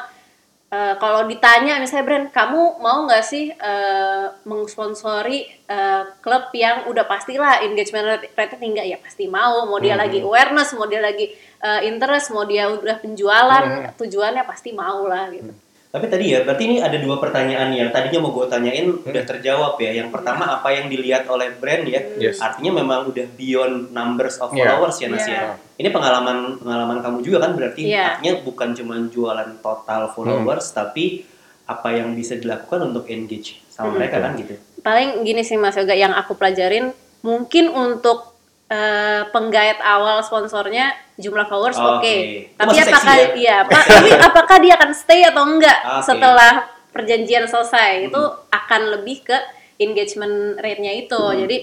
eh, 0.72 0.96
kalau 0.96 1.28
ditanya 1.28 1.84
misalnya 1.84 2.06
brand 2.08 2.28
kamu 2.32 2.62
mau 2.80 3.04
nggak 3.04 3.24
sih 3.28 3.52
eh, 3.52 4.26
mengsponsori 4.48 5.39
eh, 5.67 6.04
klub 6.24 6.48
yang 6.56 6.88
udah 6.88 7.04
pastilah 7.04 7.60
engagement 7.67 8.24
rate 8.32 8.56
tinggi? 8.56 8.88
Ya 8.88 8.98
pasti 9.04 9.28
mau. 9.28 9.67
Mau 9.67 9.84
dia 9.84 10.00
lagi 10.00 10.24
awareness 10.24 10.72
mau 10.80 10.88
dia 10.88 11.04
lagi 11.04 11.28
eh, 11.60 11.82
interest 11.91 12.32
mau 12.32 12.48
dia 12.48 12.72
udah 12.72 12.96
penjualan 13.04 13.91
tujuannya 14.00 14.48
pasti 14.48 14.72
mau 14.72 15.04
lah 15.04 15.28
gitu 15.28 15.52
Tapi 15.91 16.08
tadi 16.08 16.32
ya, 16.32 16.47
berarti 16.47 16.63
ini 16.71 16.77
ada 16.80 16.95
dua 16.95 17.19
pertanyaan 17.19 17.67
yang 17.75 17.91
tadinya 17.91 18.23
mau 18.23 18.32
gue 18.32 18.47
tanyain 18.47 18.95
udah 19.04 19.23
terjawab 19.27 19.75
ya. 19.75 19.91
Yang 19.91 20.15
pertama 20.15 20.47
apa 20.47 20.71
yang 20.71 20.88
dilihat 20.88 21.27
oleh 21.27 21.51
brand 21.60 21.84
ya, 21.84 21.99
Yes. 22.15 22.39
artinya 22.39 22.80
memang 22.80 23.12
udah 23.12 23.27
beyond 23.36 23.91
numbers 23.91 24.39
of 24.39 24.56
Yeah. 24.56 24.71
followers 24.71 24.95
ya 25.04 25.08
Nas 25.12 25.27
Yeah. 25.27 25.60
ya. 25.60 25.84
Ini 25.84 25.91
pengalaman 25.91 26.63
pengalaman 26.63 27.04
kamu 27.04 27.17
juga 27.27 27.43
kan 27.43 27.60
berarti 27.60 27.91
Yeah. 27.91 28.15
artinya 28.15 28.39
bukan 28.39 28.71
cuma 28.71 28.95
jualan 29.04 29.60
total 29.60 30.15
followers, 30.15 30.71
tapi 30.71 31.27
apa 31.67 31.88
yang 31.91 32.15
bisa 32.15 32.36
dilakukan 32.36 32.84
untuk 32.88 33.08
engage 33.08 33.60
sama 33.67 33.95
mereka 33.95 34.19
kan 34.19 34.36
gitu. 34.36 34.60
paling 34.82 35.23
gini 35.23 35.39
sih 35.39 35.56
Mas 35.56 35.77
Yoga 35.77 35.93
yang 35.93 36.12
aku 36.12 36.36
pelajarin 36.36 36.91
mungkin 37.21 37.69
untuk 37.69 38.31
eh, 38.71 39.21
penggait 39.29 39.75
awal 39.77 40.23
sponsornya 40.23 40.89
jumlah 41.15 41.43
followers 41.45 41.75
Oke. 41.75 41.91
oke 41.99 42.15
Itu 42.15 42.55
tapi 42.55 42.69
masih 42.71 42.84
apakah 42.88 43.15
ya? 43.15 43.27
iya 43.36 43.57
Pak, 43.62 43.84
tapi 43.86 44.10
apakah 44.31 44.57
dia 44.57 44.73
akan 44.73 44.91
stay 44.91 45.21
atau 45.21 45.43
enggak 45.43 45.77
Oke. 45.84 46.07
setelah 46.07 46.53
perjanjian 46.89 47.45
selesai 47.45 48.07
itu 48.07 48.21
akan 48.49 48.81
lebih 48.93 49.23
ke 49.23 49.38
engagement 49.77 50.36
rate-nya 50.57 50.93
itu 50.97 51.19
jadi 51.38 51.57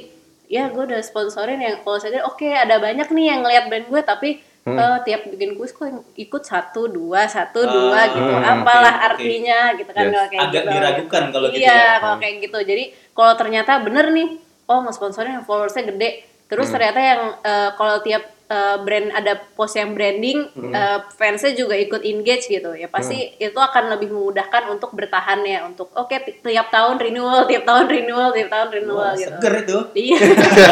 ya 0.47 0.68
gue 0.68 0.83
udah 0.83 1.01
sponsorin 1.01 1.59
yang 1.59 1.81
kalau 1.81 1.97
saya 1.97 2.25
oke 2.25 2.44
ada 2.44 2.77
banyak 2.77 3.05
nih 3.07 3.27
yang 3.27 3.40
ngeliat 3.40 3.68
brand 3.68 3.85
gue 3.85 4.01
tapi 4.03 4.31
eh, 4.64 4.97
tiap 5.03 5.29
bikin 5.29 5.53
kuis 5.55 5.71
kok 5.71 5.85
ikut 6.14 6.42
satu 6.42 6.88
dua 6.88 7.25
satu 7.25 7.61
dua 7.62 7.99
Ah, 7.99 8.05
gitu 8.07 8.33
hmm, 8.33 8.53
apalah 8.55 8.88
oke, 8.90 9.01
oke. 9.01 9.09
artinya 9.14 9.59
gitu 9.75 9.90
kan 9.90 10.03
Yes. 10.03 10.12
kalau 10.14 10.27
kayak 10.27 10.42
Agak 10.42 10.53
gitu 10.59 10.73
diragukan 10.73 11.23
kalau 11.29 11.47
gitu 11.49 11.61
iya 11.61 11.73
ya. 11.73 11.88
kalau 11.99 12.16
kayak 12.16 12.35
gitu 12.42 12.59
jadi 12.62 12.85
kalau 13.12 13.33
ternyata 13.35 13.73
bener 13.79 14.07
nih 14.09 14.29
oh 14.64 14.79
nge-sponsorin 14.83 15.40
followersnya 15.42 15.85
gede 15.87 16.11
terus 16.49 16.73
ternyata 16.73 17.01
yang 17.01 17.23
eh, 17.45 17.71
kalau 17.77 18.01
tiap 18.01 18.25
eh, 18.49 18.77
brand 18.81 19.09
ada 19.13 19.37
post 19.55 19.77
yang 19.77 19.93
branding 19.93 20.49
eh, 20.73 20.99
fansnya 21.13 21.53
juga 21.53 21.77
ikut 21.77 22.01
engage 22.03 22.49
gitu. 22.49 22.73
Ya 22.73 22.89
pasti 22.89 23.37
itu 23.37 23.55
akan 23.61 23.93
lebih 23.93 24.09
memudahkan 24.09 24.73
untuk 24.73 24.97
bertahan 24.97 25.45
ya 25.45 25.69
untuk 25.69 25.93
oke 25.93 26.17
ti- 26.25 26.41
tiap 26.41 26.73
tahun 26.73 26.97
renewal 26.97 27.45
tiap 27.45 27.69
tahun 27.69 27.87
renewal 27.93 28.33
tiap 28.33 28.49
tahun 28.49 28.69
renewal 28.73 29.13
Wah, 29.13 29.15
gitu. 29.15 29.37
seger 29.37 29.55
itu. 29.63 29.79
iya. 30.09 30.19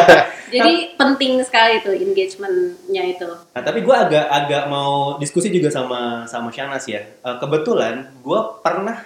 Jadi 0.47 0.95
penting 0.95 1.43
sekali 1.43 1.83
tuh 1.83 1.91
engagementnya 1.93 3.03
itu. 3.03 3.27
Nah, 3.27 3.61
tapi 3.61 3.83
gue 3.83 3.91
agak 3.91 4.25
agak 4.31 4.63
mau 4.71 5.19
diskusi 5.19 5.51
juga 5.51 5.67
sama 5.67 6.23
sama 6.25 6.49
Shanas 6.49 6.87
ya. 6.89 7.05
Eh, 7.05 7.37
kebetulan 7.37 8.09
gue 8.25 8.39
pernah 8.65 8.97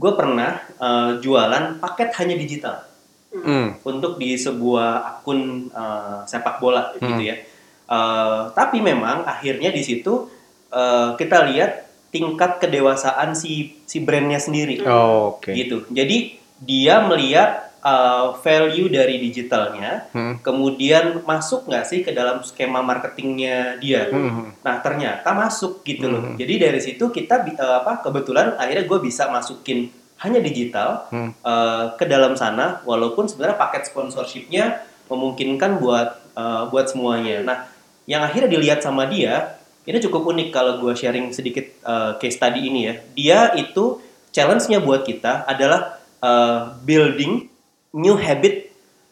gue 0.00 0.12
pernah 0.18 0.58
eh, 0.80 1.10
jualan 1.22 1.78
paket 1.78 2.10
hanya 2.18 2.34
digital 2.34 2.89
Hmm. 3.30 3.78
untuk 3.86 4.18
di 4.18 4.34
sebuah 4.34 5.22
akun 5.22 5.70
eh, 5.70 6.18
sepak 6.26 6.58
bola 6.58 6.90
gitu 6.98 7.22
ya. 7.22 7.38
Eh, 7.86 8.42
tapi 8.54 8.82
memang 8.82 9.22
akhirnya 9.22 9.70
di 9.70 9.82
situ 9.86 10.26
eh, 10.70 11.14
kita 11.14 11.46
lihat 11.46 11.86
tingkat 12.10 12.58
kedewasaan 12.58 13.38
si 13.38 13.78
si 13.86 14.02
brandnya 14.02 14.42
sendiri 14.42 14.82
Oh, 14.82 15.38
Oke. 15.38 15.54
gitu. 15.54 15.86
Jadi 15.94 16.42
dia 16.58 17.00
melihat 17.06 17.70
uh, 17.80 18.36
value 18.44 18.92
dari 18.92 19.16
digitalnya, 19.20 20.10
Hmm. 20.12 20.36
kemudian 20.44 21.24
masuk 21.24 21.64
nggak 21.68 21.84
sih 21.88 22.00
ke 22.04 22.12
dalam 22.12 22.44
skema 22.44 22.84
marketingnya 22.84 23.80
dia. 23.80 24.08
Hmm. 24.12 24.52
Nah 24.60 24.76
ternyata 24.84 25.32
masuk 25.32 25.80
gitu 25.84 26.08
loh. 26.08 26.22
Hmm. 26.32 26.36
Jadi 26.36 26.54
dari 26.60 26.80
situ 26.80 27.08
kita 27.08 27.46
uh, 27.56 27.80
apa 27.84 28.04
kebetulan 28.04 28.56
akhirnya 28.60 28.84
gue 28.84 28.98
bisa 29.00 29.28
masukin 29.32 29.88
hanya 30.20 30.40
digital 30.40 31.08
Hmm. 31.08 31.32
uh, 31.40 31.96
ke 31.96 32.04
dalam 32.04 32.36
sana, 32.36 32.84
walaupun 32.84 33.24
sebenarnya 33.24 33.56
paket 33.56 33.88
sponsorshipnya 33.88 34.84
memungkinkan 35.08 35.80
buat 35.80 36.08
uh, 36.36 36.68
buat 36.68 36.86
semuanya. 36.92 37.40
Nah 37.42 37.58
yang 38.04 38.20
akhirnya 38.20 38.52
dilihat 38.52 38.84
sama 38.84 39.08
dia 39.08 39.56
ini 39.88 39.96
cukup 39.98 40.28
unik 40.28 40.48
kalau 40.52 40.78
gue 40.78 40.92
sharing 40.92 41.32
sedikit 41.32 41.64
uh, 41.82 42.14
case 42.20 42.36
study 42.36 42.68
ini 42.68 42.80
ya. 42.86 42.94
Dia 43.16 43.38
itu 43.56 43.98
challenge-nya 44.30 44.78
buat 44.78 45.02
kita 45.02 45.48
adalah 45.48 45.98
uh, 46.22 46.78
building 46.84 47.48
new 47.96 48.14
habit 48.14 48.70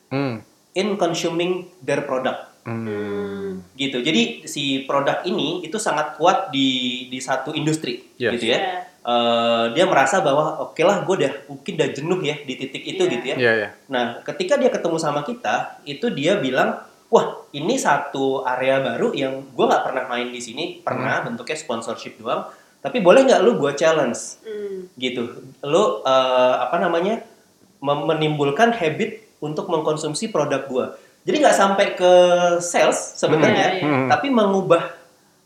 Hmm. 0.09 0.41
in 0.73 0.97
consuming 0.97 1.69
their 1.83 2.05
product 2.05 2.49
Hmm. 2.65 3.65
gitu. 3.75 4.05
Jadi 4.05 4.45
si 4.45 4.85
produk 4.85 5.25
ini 5.25 5.65
itu 5.65 5.81
sangat 5.81 6.17
kuat 6.17 6.53
di 6.53 7.09
di 7.09 7.17
satu 7.19 7.53
industri 7.53 8.13
Yes. 8.17 8.37
gitu 8.37 8.53
ya. 8.53 8.59
Iya. 8.61 8.73
Eh, 9.09 9.65
dia 9.73 9.89
merasa 9.89 10.21
bahwa 10.21 10.61
oke 10.61 10.85
lah 10.85 11.01
gue 11.01 11.15
udah 11.17 11.33
mungkin 11.49 11.81
udah 11.81 11.89
jenuh 11.89 12.21
ya 12.21 12.37
di 12.45 12.55
titik 12.55 12.85
itu 12.85 13.01
Iya. 13.01 13.13
gitu 13.17 13.25
ya. 13.25 13.37
Iya, 13.41 13.53
iya. 13.57 13.69
Nah, 13.89 14.21
ketika 14.21 14.61
dia 14.61 14.69
ketemu 14.69 15.01
sama 15.01 15.25
kita, 15.25 15.81
itu 15.89 16.13
dia 16.13 16.37
bilang, 16.37 16.77
wah 17.09 17.41
ini 17.51 17.81
satu 17.81 18.45
area 18.45 18.77
baru 18.79 19.17
yang 19.17 19.49
gue 19.49 19.65
nggak 19.65 19.81
pernah 19.81 20.05
main 20.07 20.29
di 20.29 20.37
sini, 20.39 20.85
pernah 20.85 21.25
bentuknya 21.25 21.57
sponsorship 21.57 22.21
doang. 22.21 22.53
Tapi 22.79 23.01
boleh 23.01 23.25
nggak 23.25 23.41
lu 23.41 23.57
gue 23.57 23.73
challenge 23.73 24.45
Hmm. 24.45 24.93
gitu? 24.95 25.41
Lu 25.65 26.05
eh, 26.05 26.55
apa 26.61 26.77
namanya 26.77 27.25
menimbulkan 27.81 28.77
habit 28.77 29.25
untuk 29.41 29.73
mengkonsumsi 29.73 30.29
produk 30.29 30.69
gue. 30.69 30.87
Jadi 31.25 31.37
nggak 31.39 31.57
sampai 31.57 31.87
ke 31.95 32.13
sales 32.61 33.17
sebenarnya, 33.17 33.81
Hmm, 33.81 34.05
iya. 34.05 34.09
tapi 34.11 34.29
mengubah 34.29 34.85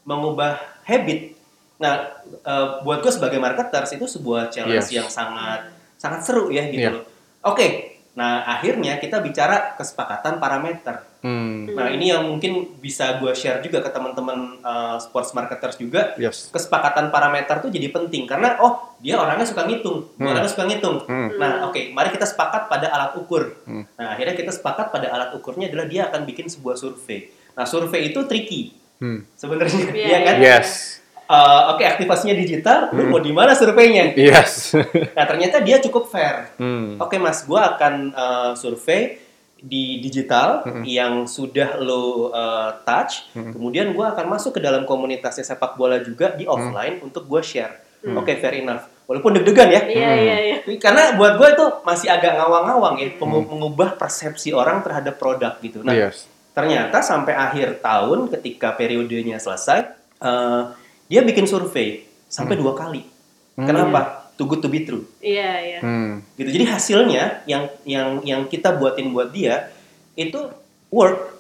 mengubah 0.03 0.59
habit. 0.83 1.39
Nah, 1.83 1.95
eh, 2.23 2.67
buat 2.81 3.03
gue 3.03 3.11
sebagai 3.11 3.37
marketers 3.37 3.91
itu 3.93 4.07
sebuah 4.07 4.49
challenge 4.49 4.87
Yes. 4.87 4.95
yang 4.95 5.09
sangat 5.09 5.67
sangat 5.99 6.23
seru 6.23 6.47
ya 6.49 6.63
gitu 6.65 6.79
Iya. 6.81 6.95
loh. 6.95 7.05
Oke, 7.45 7.67
nah 8.13 8.43
akhirnya 8.45 8.97
kita 8.97 9.19
bicara 9.19 9.75
kesepakatan 9.75 10.39
parameter. 10.39 11.03
Hmm. 11.23 11.71
Nah 11.71 11.87
ini 11.89 12.11
yang 12.11 12.27
mungkin 12.27 12.75
bisa 12.77 13.15
gue 13.17 13.31
share 13.33 13.59
juga 13.59 13.79
ke 13.79 13.87
teman-teman 13.89 14.59
uh, 14.61 14.99
sports 14.99 15.31
marketers 15.33 15.75
juga. 15.77 16.15
Yes. 16.17 16.51
Kesepakatan 16.51 17.09
parameter 17.09 17.59
tuh 17.59 17.71
jadi 17.71 17.87
penting 17.89 18.27
karena 18.27 18.59
oh 18.59 18.95
dia 18.99 19.15
orangnya 19.17 19.43
suka 19.43 19.63
ngitung, 19.63 20.07
Hmm. 20.13 20.27
orangnya 20.29 20.51
suka 20.51 20.67
ngitung. 20.67 21.03
Hmm. 21.03 21.35
Nah 21.37 21.67
oke, 21.67 21.91
mari 21.91 22.11
kita 22.11 22.25
sepakat 22.25 22.67
pada 22.67 22.87
alat 22.89 23.15
ukur. 23.17 23.55
Hmm. 23.63 23.87
Nah 23.93 24.07
akhirnya 24.13 24.35
kita 24.35 24.51
sepakat 24.51 24.91
pada 24.91 25.07
alat 25.09 25.31
ukurnya 25.33 25.67
adalah 25.69 25.87
dia 25.87 26.07
akan 26.09 26.23
bikin 26.25 26.47
sebuah 26.47 26.75
survei. 26.75 27.27
Nah 27.53 27.63
survei 27.65 28.07
itu 28.09 28.23
tricky 28.23 28.75
Hmm. 28.99 29.27
sebenarnya, 29.33 29.83
Iya, 29.91 30.07
ya 30.09 30.19
kan? 30.25 30.37
Yes. 30.39 31.02
Uh, 31.33 31.73
oke 31.73 31.81
aktivasinya 31.81 32.37
digital, 32.37 32.93
lu 32.93 33.03
Hmm. 33.03 33.11
mau 33.11 33.19
di 33.19 33.33
mana 33.33 33.57
surveinya? 33.57 34.13
Yes. 34.13 34.77
Nah 35.17 35.25
ternyata 35.25 35.59
dia 35.59 35.81
cukup 35.81 36.05
fair. 36.07 36.53
Hmm. 36.55 37.01
Oke 37.01 37.17
mas, 37.17 37.41
gue 37.43 37.57
akan 37.57 38.13
uh, 38.13 38.53
survei 38.53 39.17
di 39.57 39.97
digital 39.99 40.61
Hmm. 40.61 40.85
yang 40.85 41.25
sudah 41.25 41.79
lo 41.79 42.29
uh, 42.29 42.77
touch, 42.85 43.33
Hmm. 43.33 43.49
kemudian 43.51 43.91
gue 43.91 44.05
akan 44.05 44.29
masuk 44.29 44.53
ke 44.53 44.61
dalam 44.61 44.85
komunitasnya 44.85 45.47
sepak 45.47 45.73
bola 45.73 45.99
juga 45.99 46.31
di 46.31 46.45
offline 46.45 47.01
untuk 47.01 47.25
gue 47.25 47.41
share. 47.41 47.81
Hmm. 48.03 48.19
Oke, 48.19 48.37
fair 48.37 48.59
enough. 48.59 48.85
Walaupun 49.03 49.33
deg-degan 49.33 49.69
ya, 49.69 49.83
iya 49.85 50.09
Hmm. 50.09 50.21
iya 50.21 50.37
iya 50.43 50.57
karena 50.77 51.15
buat 51.15 51.35
gue 51.35 51.49
itu 51.49 51.65
masih 51.83 52.09
agak 52.09 52.37
ngawang-ngawang 52.37 52.95
ya, 52.99 53.09
Hmm. 53.09 53.19
mengu- 53.23 53.49
mengubah 53.49 53.97
persepsi 53.97 54.53
orang 54.53 54.85
terhadap 54.85 55.17
produk 55.17 55.57
gitu. 55.59 55.81
Nah, 55.81 55.97
Yes. 55.97 56.29
ternyata 56.53 57.01
sampai 57.01 57.33
akhir 57.33 57.81
tahun 57.81 58.29
ketika 58.29 58.75
periodenya 58.75 59.39
selesai, 59.39 59.89
uh, 60.19 60.77
dia 61.13 61.21
bikin 61.21 61.45
survei 61.45 62.01
sampai 62.27 62.57
dua 62.57 62.73
kali. 62.73 63.05
Hmm. 63.53 63.69
Kenapa? 63.69 64.01
Too 64.33 64.49
good 64.49 64.59
to 64.59 64.67
be 64.67 64.81
true 64.81 65.05
iya 65.21 65.61
iya 65.61 65.79
Hmm. 65.79 66.25
gitu 66.35 66.49
jadi 66.49 66.65
hasilnya 66.67 67.45
yang 67.45 67.69
yang 67.85 68.09
yang 68.23 68.41
kita 68.45 68.73
buatin 68.73 69.13
buat 69.13 69.29
dia 69.29 69.69
itu 70.15 70.49
work 70.89 71.37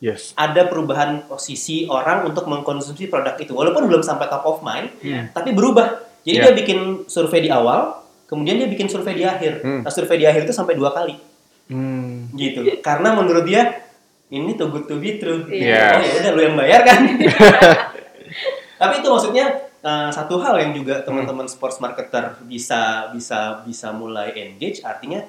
Yes. 0.00 0.32
ada 0.34 0.64
perubahan 0.64 1.22
posisi 1.22 1.84
orang 1.86 2.24
untuk 2.24 2.48
mengkonsumsi 2.48 3.06
produk 3.06 3.36
itu 3.36 3.52
walaupun 3.52 3.84
belum 3.84 4.00
sampai 4.00 4.26
top 4.26 4.42
of 4.42 4.58
mind 4.60 4.90
Iya. 4.98 5.28
tapi 5.30 5.52
berubah 5.52 6.02
Jadi 6.22 6.34
Iya. 6.34 6.42
dia 6.42 6.54
bikin 6.56 6.78
survei 7.04 7.42
di 7.42 7.50
awal, 7.50 7.98
kemudian 8.24 8.54
dia 8.56 8.66
bikin 8.66 8.86
survei 8.86 9.12
di 9.12 9.22
akhir. 9.22 9.58
Hmm. 9.60 9.82
Nah, 9.82 9.90
survei 9.90 10.16
di 10.16 10.26
akhir 10.26 10.46
itu 10.46 10.54
sampai 10.54 10.72
dua 10.72 10.90
kali, 10.90 11.18
Hmm. 11.66 12.30
gitu. 12.32 12.62
Karena 12.78 13.10
menurut 13.12 13.42
dia 13.42 13.82
ini 14.28 14.54
too 14.54 14.70
good 14.70 14.86
to 14.86 14.96
be 14.96 15.18
true. 15.18 15.44
Iya. 15.46 15.98
Oh 15.98 16.00
ya 16.00 16.12
udah 16.16 16.30
lu 16.32 16.40
yang 16.40 16.56
bayar 16.56 16.80
kan. 16.82 17.00
Tapi 18.82 18.94
itu 18.98 19.08
maksudnya 19.08 19.46
eh, 19.78 20.10
satu 20.10 20.42
hal 20.42 20.58
yang 20.58 20.72
juga 20.74 21.02
teman-teman 21.02 21.46
sports 21.46 21.78
marketer 21.78 22.34
bisa 22.42 23.06
bisa 23.10 23.62
bisa 23.62 23.94
mulai 23.94 24.34
engage, 24.34 24.82
artinya 24.82 25.22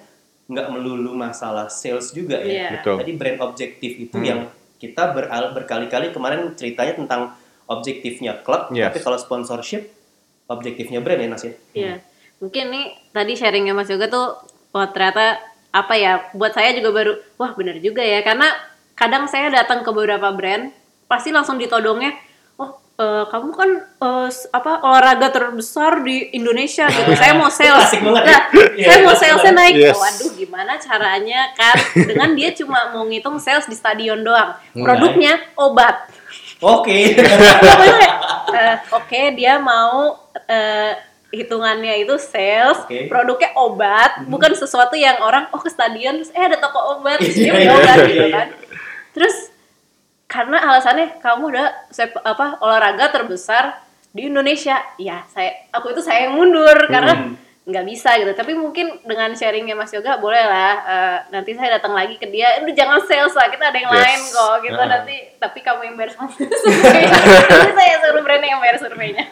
nggak 0.43 0.67
melulu 0.69 1.13
masalah 1.13 1.69
sales 1.69 2.09
juga 2.09 2.35
ya. 2.37 2.49
Iya. 2.49 2.69
Betul. 2.81 2.95
Tadi 2.99 3.11
brand 3.13 3.39
objektif 3.41 3.91
itu 3.95 4.17
Hmm. 4.17 4.25
yang 4.25 4.39
kita 4.77 5.15
beral- 5.15 5.55
berkali-kali 5.55 6.11
kemarin 6.11 6.51
ceritanya 6.53 6.97
tentang 6.97 7.21
objektifnya 7.65 8.43
klub, 8.43 8.67
Yes. 8.69 8.91
tapi 8.91 8.99
kalau 8.99 9.15
sponsorship 9.15 9.87
objektifnya 10.45 10.99
brand 10.99 11.17
ya 11.17 11.27
Nas 11.31 11.43
ya. 11.43 11.53
Iya. 11.71 11.93
Mungkin 12.43 12.65
nih 12.67 12.85
tadi 13.09 13.33
sharingnya 13.33 13.71
Mas 13.71 13.87
Yoga 13.87 14.11
tuh 14.11 14.35
wah 14.75 14.91
ternyata 14.91 15.39
apa 15.71 15.95
ya 15.95 16.27
buat 16.35 16.51
saya 16.51 16.75
juga 16.75 16.91
baru 16.91 17.13
wah 17.39 17.55
bener 17.55 17.79
juga 17.79 18.03
ya 18.03 18.19
karena 18.21 18.51
kadang 18.93 19.25
saya 19.25 19.47
datang 19.49 19.81
ke 19.81 19.89
beberapa 19.89 20.27
brand 20.29 20.69
pasti 21.07 21.31
langsung 21.31 21.55
ditodongnya 21.55 22.13
oh 22.59 22.82
eh, 22.93 23.23
kamu 23.25 23.49
kan 23.51 23.69
eh, 23.79 24.27
s- 24.27 24.47
apa 24.49 24.81
olahraga 24.81 25.29
terbesar 25.29 26.01
di 26.01 26.29
Indonesia 26.31 26.85
gitu. 26.85 27.11
Saya 27.13 27.33
mau 27.33 27.49
sales. 27.53 27.89
Banget. 27.91 28.23
Ya. 28.23 28.39
nah 28.39 28.41
Iya, 28.73 28.85
saya 28.85 28.97
mau 29.01 29.15
salesnya 29.15 29.53
naik. 29.53 29.75
Yes. 29.75 29.95
waduh 29.95 30.31
gimana 30.33 30.73
caranya 30.77 31.41
kan? 31.53 31.75
Dengan 31.95 32.29
dia 32.33 32.53
cuma 32.53 32.91
mau 32.91 33.03
ngitung 33.03 33.37
sales 33.37 33.65
di 33.65 33.73
stadion 33.73 34.21
doang. 34.21 34.53
Mulai. 34.71 34.85
produknya 34.85 35.33
obat. 35.55 36.09
Oke. 36.59 37.11
Pokoknya 37.59 37.93
kayak, 37.93 38.15
eh, 38.53 38.75
oke 38.89 39.21
dia 39.33 39.53
mau 39.57 40.15
eh, 40.45 40.93
hitungannya 41.29 41.97
itu 41.99 42.13
sales, 42.15 42.85
Oke. 42.85 43.09
produknya 43.09 43.57
obat, 43.57 44.21
bukan 44.23 44.53
sesuatu 44.53 44.93
yang 44.93 45.17
orang 45.17 45.49
oh 45.49 45.57
ke 45.57 45.65
stadion 45.65 46.13
terus 46.15 46.29
eh 46.29 46.39
ada 46.39 46.55
toko 46.55 46.77
obat, 46.93 47.17
terus 47.17 47.33
dia 47.33 47.49
Iya, 47.49 47.51
beli 47.51 47.65
iya, 47.65 47.73
obat 47.73 47.97
iya, 47.97 48.05
gitu 48.05 48.25
kan. 48.29 48.47
Terus 49.11 49.35
karena 50.33 50.57
alasannya 50.57 51.21
kamu 51.21 51.43
udah 51.47 51.67
sep- 51.89 52.17
apa 52.19 52.57
olahraga 52.57 53.13
terbesar 53.13 53.77
di 54.09 54.25
Indonesia, 54.25 54.73
ya 54.97 55.21
saya 55.27 55.69
aku 55.69 55.89
itu 55.89 56.01
saya 56.01 56.25
yang 56.25 56.33
mundur 56.33 56.73
karena 56.87 57.13
Hmm. 57.13 57.33
nggak 57.63 57.85
bisa 57.87 58.13
gitu. 58.15 58.33
Tapi 58.33 58.53
mungkin 58.53 59.01
dengan 59.01 59.29
sharingnya 59.31 59.73
Mas 59.73 59.89
Yoga 59.89 60.17
boleh 60.17 60.41
lah. 60.43 60.73
eh, 60.83 61.17
nanti 61.29 61.53
saya 61.53 61.77
datang 61.77 61.93
lagi 61.93 62.17
ke 62.17 62.27
dia, 62.27 62.59
udah 62.59 62.73
jangan 62.73 62.99
sales 63.03 63.31
lah, 63.31 63.47
kita 63.47 63.63
ada 63.63 63.77
yang 63.77 63.87
Yes. 63.87 64.01
lain 64.01 64.21
kok 64.27 64.55
gitu 64.63 64.75
Ah. 64.75 64.89
nanti. 64.91 65.15
Tapi 65.37 65.59
kamu 65.59 65.81
yang 65.83 65.95
bayar 65.95 66.11
surveinya, 66.11 67.09
Nanti 67.53 67.71
saya 67.73 67.93
suruh 67.99 68.21
brandnya 68.21 68.49
yang 68.49 68.61
bayar 68.61 68.77
surveinya. 68.77 69.25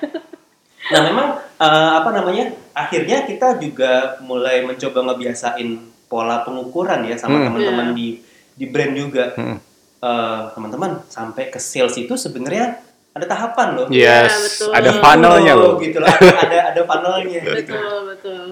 Nah 0.83 1.01
memang 1.03 1.27
eh, 1.57 1.91
apa 1.93 2.09
namanya 2.09 2.45
akhirnya 2.73 3.23
kita 3.23 3.57
juga 3.57 3.91
mulai 4.19 4.61
mencoba 4.61 4.99
ngebiasain 5.03 5.69
pola 6.05 6.41
pengukuran 6.41 7.05
ya 7.05 7.15
sama 7.15 7.37
Hmm. 7.37 7.45
teman-teman 7.49 7.87
Iya. 7.89 7.95
di 7.95 8.07
di 8.51 8.65
brand 8.65 8.93
juga. 8.93 9.25
Hmm. 9.35 9.57
Eh, 10.01 10.41
teman-teman 10.51 10.97
sampai 11.05 11.53
ke 11.53 11.61
sales 11.61 11.93
itu 11.93 12.17
sebenarnya 12.17 12.81
ada 13.13 13.25
tahapan 13.27 13.67
loh. 13.75 13.85
Iya, 13.85 14.25
Yes, 14.25 14.33
betul. 14.33 14.71
ada 14.73 14.91
funnelnya 14.97 15.53
loh. 15.53 15.77
Gitu 15.77 16.01
loh. 16.01 16.09
Ada 16.09 16.73
ada, 16.73 16.81
funnelnya. 16.89 17.37
gitu. 17.37 17.69
betul 17.69 17.97
betul. 18.09 18.43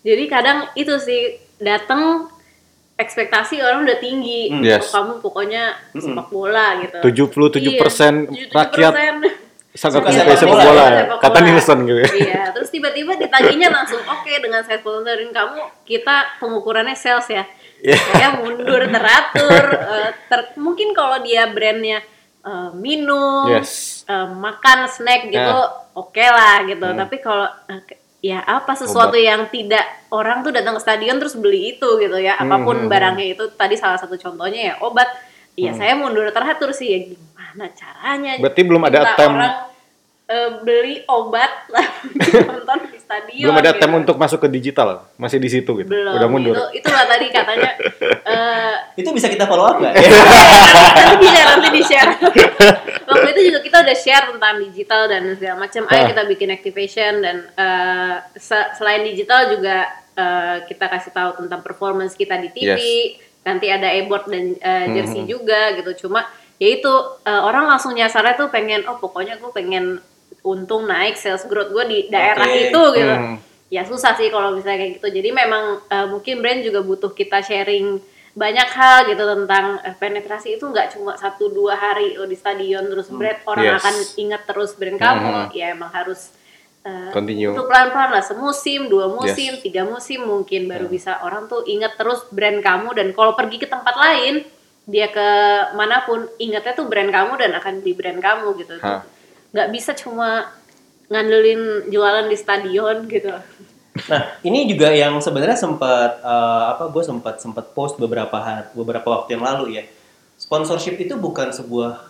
Jadi 0.00 0.24
kadang 0.24 0.58
itu 0.72 0.96
sih 0.96 1.20
datang 1.58 2.32
ekspektasi 2.96 3.60
orang 3.60 3.84
udah 3.84 3.98
tinggi. 4.00 4.48
Hmm. 4.48 4.64
Yes. 4.64 4.88
Oh, 4.88 4.92
kamu 4.96 5.12
pokoknya 5.20 5.76
Mm-mm. 5.92 6.16
sepak 6.16 6.28
bola 6.32 6.80
gitu. 6.80 6.96
77% 7.04 7.60
Iya, 8.32 8.48
77%. 8.48 8.56
rakyat 8.56 8.92
sangat 9.76 10.00
Suka 10.00 10.08
menyukai 10.08 10.32
sepak 10.32 10.40
sepak 10.40 10.58
bola. 10.64 10.84
ya. 10.86 10.96
sepak 11.04 11.18
Kata 11.20 11.28
bola. 11.36 11.44
Nielsen 11.44 11.78
gitu. 11.84 11.98
ya. 12.00 12.08
Iya, 12.16 12.42
terus 12.56 12.68
tiba-tiba 12.72 13.12
ditagihnya 13.20 13.68
langsung 13.68 14.00
oke 14.00 14.32
dengan 14.40 14.64
saya 14.64 14.80
sponsorin 14.80 15.28
kamu, 15.28 15.60
kita 15.84 16.40
pengukurannya 16.40 16.96
sales 16.96 17.28
ya. 17.28 17.44
Iya. 17.78 17.98
Saya 17.98 18.28
mundur 18.36 18.82
teratur. 18.86 19.64
eh, 19.68 20.10
ter- 20.26 20.56
mungkin 20.56 20.90
kalau 20.90 21.20
dia 21.20 21.44
brandnya 21.46 22.00
eh, 22.40 22.70
minum, 22.72 23.50
Yes. 23.50 24.02
eh, 24.04 24.22
makan 24.24 24.86
snack 24.86 25.26
gitu, 25.26 25.42
Nah. 25.50 25.92
oke 25.94 26.22
lah 26.22 26.62
gitu. 26.62 26.86
Hmm. 26.86 26.94
Tapi 26.96 27.16
kalau 27.18 27.50
ke- 27.82 27.98
ya 28.22 28.38
apa 28.40 28.72
sesuatu 28.72 29.14
yang 29.14 29.46
tidak 29.46 29.82
orang 30.08 30.40
tuh 30.40 30.50
datang 30.50 30.74
ke 30.74 30.80
stadion 30.80 31.16
terus 31.16 31.34
beli 31.34 31.74
itu 31.74 31.88
gitu 31.96 32.16
ya, 32.16 32.34
Hmm, 32.34 32.46
apa 32.46 32.56
pun 32.60 32.76
hmm, 32.80 32.88
barangnya 32.88 33.26
itu 33.28 33.50
tadi 33.52 33.74
salah 33.74 33.98
satu 33.98 34.14
contohnya 34.14 34.60
ya 34.62 34.74
obat. 34.80 35.10
Ya 35.54 35.70
Hmm. 35.70 35.78
saya 35.78 35.92
mundur 35.94 36.28
teratur 36.30 36.70
sih 36.70 36.86
ya 36.86 36.98
gimana 37.04 37.66
caranya? 37.72 38.38
Berarti 38.38 38.60
belum 38.62 38.82
ada 38.84 38.98
attempt- 39.04 39.36
orang 39.36 39.54
eh, 40.26 40.50
beli 40.60 41.02
obat 41.04 41.48
lah 41.74 41.86
nonton 42.50 42.78
di 42.88 42.98
stadion. 42.98 43.46
Belum 43.46 43.56
ada 43.56 43.70
gitu. 43.70 43.80
tem 43.80 43.92
untuk 43.92 44.16
masuk 44.16 44.38
ke 44.38 44.48
digital, 44.48 45.06
masih 45.14 45.38
di 45.38 45.48
situ 45.48 45.70
gitu. 45.76 45.86
Belum. 45.86 46.14
Udah 46.14 46.28
mundur. 46.28 46.54
Itu, 46.54 46.82
itulah 46.82 47.04
tadi 47.04 47.26
katanya. 47.28 47.70
eh 48.32 48.74
Itu 48.96 49.10
bisa 49.10 49.26
kita 49.26 49.44
follow 49.44 49.64
up 49.64 49.78
nggak? 49.78 49.94
nanti 50.96 51.16
di 51.16 51.28
share 51.28 51.48
nanti 51.48 51.68
di 51.70 51.82
share 51.82 52.10
waktu 53.06 53.28
itu 53.30 53.40
juga 53.46 53.60
kita 53.60 53.76
udah 53.80 53.96
share 53.96 54.26
tentang 54.28 54.54
digital 54.60 55.02
dan 55.06 55.22
segala 55.32 55.56
macam 55.60 55.82
ayo 55.86 55.94
Ah. 55.96 56.08
kita 56.08 56.22
bikin 56.26 56.48
activation 56.50 57.12
dan 57.20 57.36
eh, 57.48 58.14
se- 58.34 58.70
selain 58.74 59.02
digital 59.02 59.46
juga 59.48 59.86
eh, 60.12 60.56
kita 60.66 60.84
kasih 60.86 61.12
tahu 61.12 61.30
tentang 61.38 61.60
performance 61.60 62.12
kita 62.12 62.34
di 62.36 62.50
TV 62.50 62.78
nanti 63.42 63.68
ada 63.68 63.86
e-board 63.92 64.26
dan 64.26 64.44
eh, 64.56 64.86
jersey 64.92 65.22
Mhm. 65.22 65.28
juga 65.28 65.60
gitu 65.72 66.04
cuma 66.04 66.26
ya 66.56 66.68
itu 66.72 66.92
eh, 67.22 67.40
orang 67.40 67.68
langsung 67.68 67.92
nyasarnya 67.92 68.34
tuh 68.36 68.48
pengen 68.48 68.82
oh 68.84 68.96
pokoknya 68.96 69.36
gue 69.36 69.50
pengen 69.50 70.02
untung 70.46 70.86
naik 70.86 71.14
sales 71.14 71.42
growth 71.44 71.68
gue 71.68 71.84
di 71.84 71.98
daerah 72.06 72.46
Oke. 72.46 72.70
itu 72.70 72.82
gitu 72.94 73.10
Hmm. 73.12 73.36
ya 73.66 73.82
susah 73.82 74.14
sih 74.14 74.30
kalau 74.30 74.54
misalnya 74.54 74.78
kayak 74.80 74.92
gitu 74.96 75.08
jadi 75.10 75.28
memang 75.32 75.64
eh, 75.84 76.06
mungkin 76.06 76.38
brand 76.38 76.62
juga 76.62 76.80
butuh 76.80 77.10
kita 77.10 77.42
sharing 77.42 77.98
banyak 78.32 78.68
hal 78.68 79.08
gitu 79.08 79.24
tentang 79.24 79.80
eh, 79.80 79.90
penetrasi 79.92 80.54
itu 80.54 80.64
nggak 80.64 80.94
cuma 80.94 81.16
satu 81.16 81.48
dua 81.48 81.74
hari 81.74 82.14
oh, 82.14 82.24
di 82.24 82.34
stadion 82.34 82.86
terus 82.86 83.10
brand 83.10 83.42
orang 83.44 83.66
Yes. 83.66 83.76
akan 83.76 83.94
ingat 84.16 84.42
terus 84.44 84.70
brand 84.72 84.96
kamu 84.96 85.26
Mhm. 85.26 85.46
ya 85.52 85.66
emang 85.72 85.90
harus 85.90 86.30
eh, 86.82 87.10
Continue. 87.10 87.50
itu 87.50 87.62
pelan-pelan 87.64 88.10
lah 88.12 88.22
semusim 88.22 88.86
dua 88.86 89.10
musim 89.10 89.52
Yes. 89.52 89.64
tiga 89.64 89.82
musim 89.82 90.22
mungkin 90.22 90.70
baru 90.70 90.86
bisa 90.86 91.18
orang 91.18 91.50
tuh 91.50 91.66
ingat 91.66 91.96
terus 91.96 92.22
brand 92.30 92.62
kamu 92.62 92.94
dan 92.94 93.10
kalau 93.10 93.34
pergi 93.34 93.58
ke 93.58 93.66
tempat 93.66 93.96
lain 93.96 94.46
dia 94.86 95.10
ke 95.10 95.28
mana 95.74 96.06
pun 96.06 96.30
ingatnya 96.38 96.70
tuh 96.72 96.86
brand 96.86 97.10
kamu 97.10 97.34
dan 97.34 97.50
akan 97.52 97.82
beli 97.82 97.90
brand 97.90 98.22
kamu 98.22 98.54
gitu 98.60 98.78
Hah. 98.78 99.02
Nggak 99.56 99.72
bisa 99.72 99.96
cuma 99.96 100.52
ngandelin 101.08 101.88
jualan 101.88 102.28
di 102.28 102.36
stadion 102.36 103.08
gitu 103.08 103.32
Nah, 104.12 104.36
ini 104.44 104.68
juga 104.68 104.92
yang 104.92 105.16
sebenarnya 105.24 105.56
sempat 105.56 106.20
eh, 106.20 106.64
apa 106.68 106.92
gue 106.92 107.00
sempat 107.00 107.40
sempat 107.40 107.72
post 107.72 107.96
beberapa 107.96 108.36
hari, 108.36 108.68
beberapa 108.76 109.08
waktu 109.08 109.40
yang 109.40 109.44
lalu 109.48 109.80
ya. 109.80 109.88
Sponsorship 110.36 111.00
itu 111.00 111.16
bukan 111.16 111.48
sebuah 111.48 112.04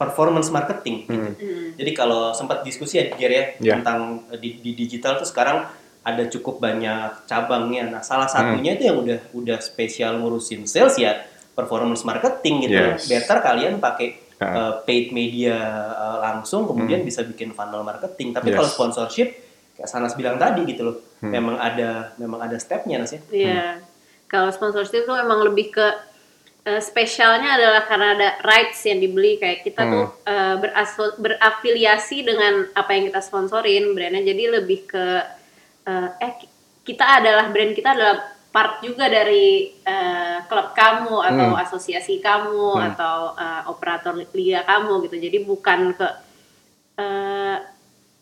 performance 0.00 0.48
marketing. 0.48 1.04
gitu. 1.04 1.12
Hmm. 1.36 1.76
Jadi 1.76 1.90
kalau 1.92 2.32
sempat 2.32 2.64
diskusi 2.64 2.96
ya 2.96 3.12
Ger 3.12 3.28
ya 3.28 3.44
Ya. 3.60 3.72
tentang 3.76 4.24
eh, 4.32 4.40
di, 4.40 4.64
di 4.64 4.72
digital 4.72 5.20
tuh 5.20 5.28
sekarang 5.28 5.68
ada 6.00 6.24
cukup 6.24 6.56
banyak 6.56 7.28
cabangnya. 7.28 7.84
Nah, 7.84 8.00
salah 8.00 8.32
satunya 8.32 8.72
itu 8.72 8.88
yang 8.88 8.96
udah 8.96 9.20
udah 9.36 9.58
spesial 9.60 10.16
ngurusin 10.16 10.64
sales 10.64 10.96
ya 10.96 11.20
performance 11.52 12.00
marketing 12.00 12.64
gitu. 12.64 12.80
Yes. 12.80 13.12
Better 13.12 13.44
kalian 13.44 13.76
pakai 13.76 14.24
Eh, 14.36 14.72
paid 14.84 15.06
media 15.10 15.56
eh, 15.88 16.18
langsung 16.20 16.68
kemudian 16.68 17.00
bisa 17.00 17.24
bikin 17.24 17.56
funnel 17.56 17.80
marketing. 17.80 18.36
Tapi 18.36 18.52
Yes. 18.52 18.56
kalau 18.56 18.68
sponsorship 18.68 19.28
kayak 19.72 19.88
Sanas 19.88 20.12
bilang 20.12 20.36
tadi 20.36 20.60
gitu 20.64 20.84
loh. 20.84 20.96
Hmm. 21.18 21.32
Memang 21.32 21.56
ada 21.56 22.12
memang 22.16 22.44
ada 22.44 22.56
stepnya 22.56 23.00
Nas 23.00 23.16
ya. 23.16 23.20
Iya. 23.28 23.80
Kalau 24.26 24.52
sponsorship 24.52 25.04
tuh 25.04 25.16
memang 25.16 25.40
lebih 25.40 25.72
ke 25.72 25.86
eh, 26.64 26.82
spesialnya 26.82 27.56
adalah 27.56 27.88
karena 27.88 28.12
ada 28.12 28.28
rights 28.42 28.84
yang 28.84 29.00
dibeli 29.00 29.40
kayak 29.40 29.64
kita 29.64 29.80
tuh 29.86 30.06
eh, 30.26 30.54
beraso- 30.60 31.16
berafiliasi 31.16 32.20
dengan 32.20 32.68
apa 32.74 32.92
yang 32.92 33.08
kita 33.08 33.24
sponsorin 33.24 33.96
brandnya 33.96 34.20
jadi 34.20 34.60
lebih 34.60 34.84
ke 34.84 35.04
eh, 35.86 36.08
eh 36.20 36.32
ki- 36.36 36.52
kita 36.84 37.24
adalah 37.24 37.48
brand 37.48 37.72
kita 37.72 37.94
adalah 37.94 38.35
part 38.56 38.80
juga 38.80 39.04
dari 39.12 39.68
eh, 39.84 40.38
klub 40.48 40.72
kamu 40.72 41.12
atau 41.20 41.48
Hmm. 41.52 41.60
asosiasi 41.60 42.24
kamu 42.24 42.68
Hmm. 42.72 42.88
atau 42.88 43.16
eh, 43.36 43.62
operator 43.68 44.16
liga 44.32 44.64
kamu 44.64 45.04
gitu. 45.04 45.16
Jadi 45.20 45.38
bukan 45.44 45.92
ke 45.92 46.08
eh, 46.96 47.56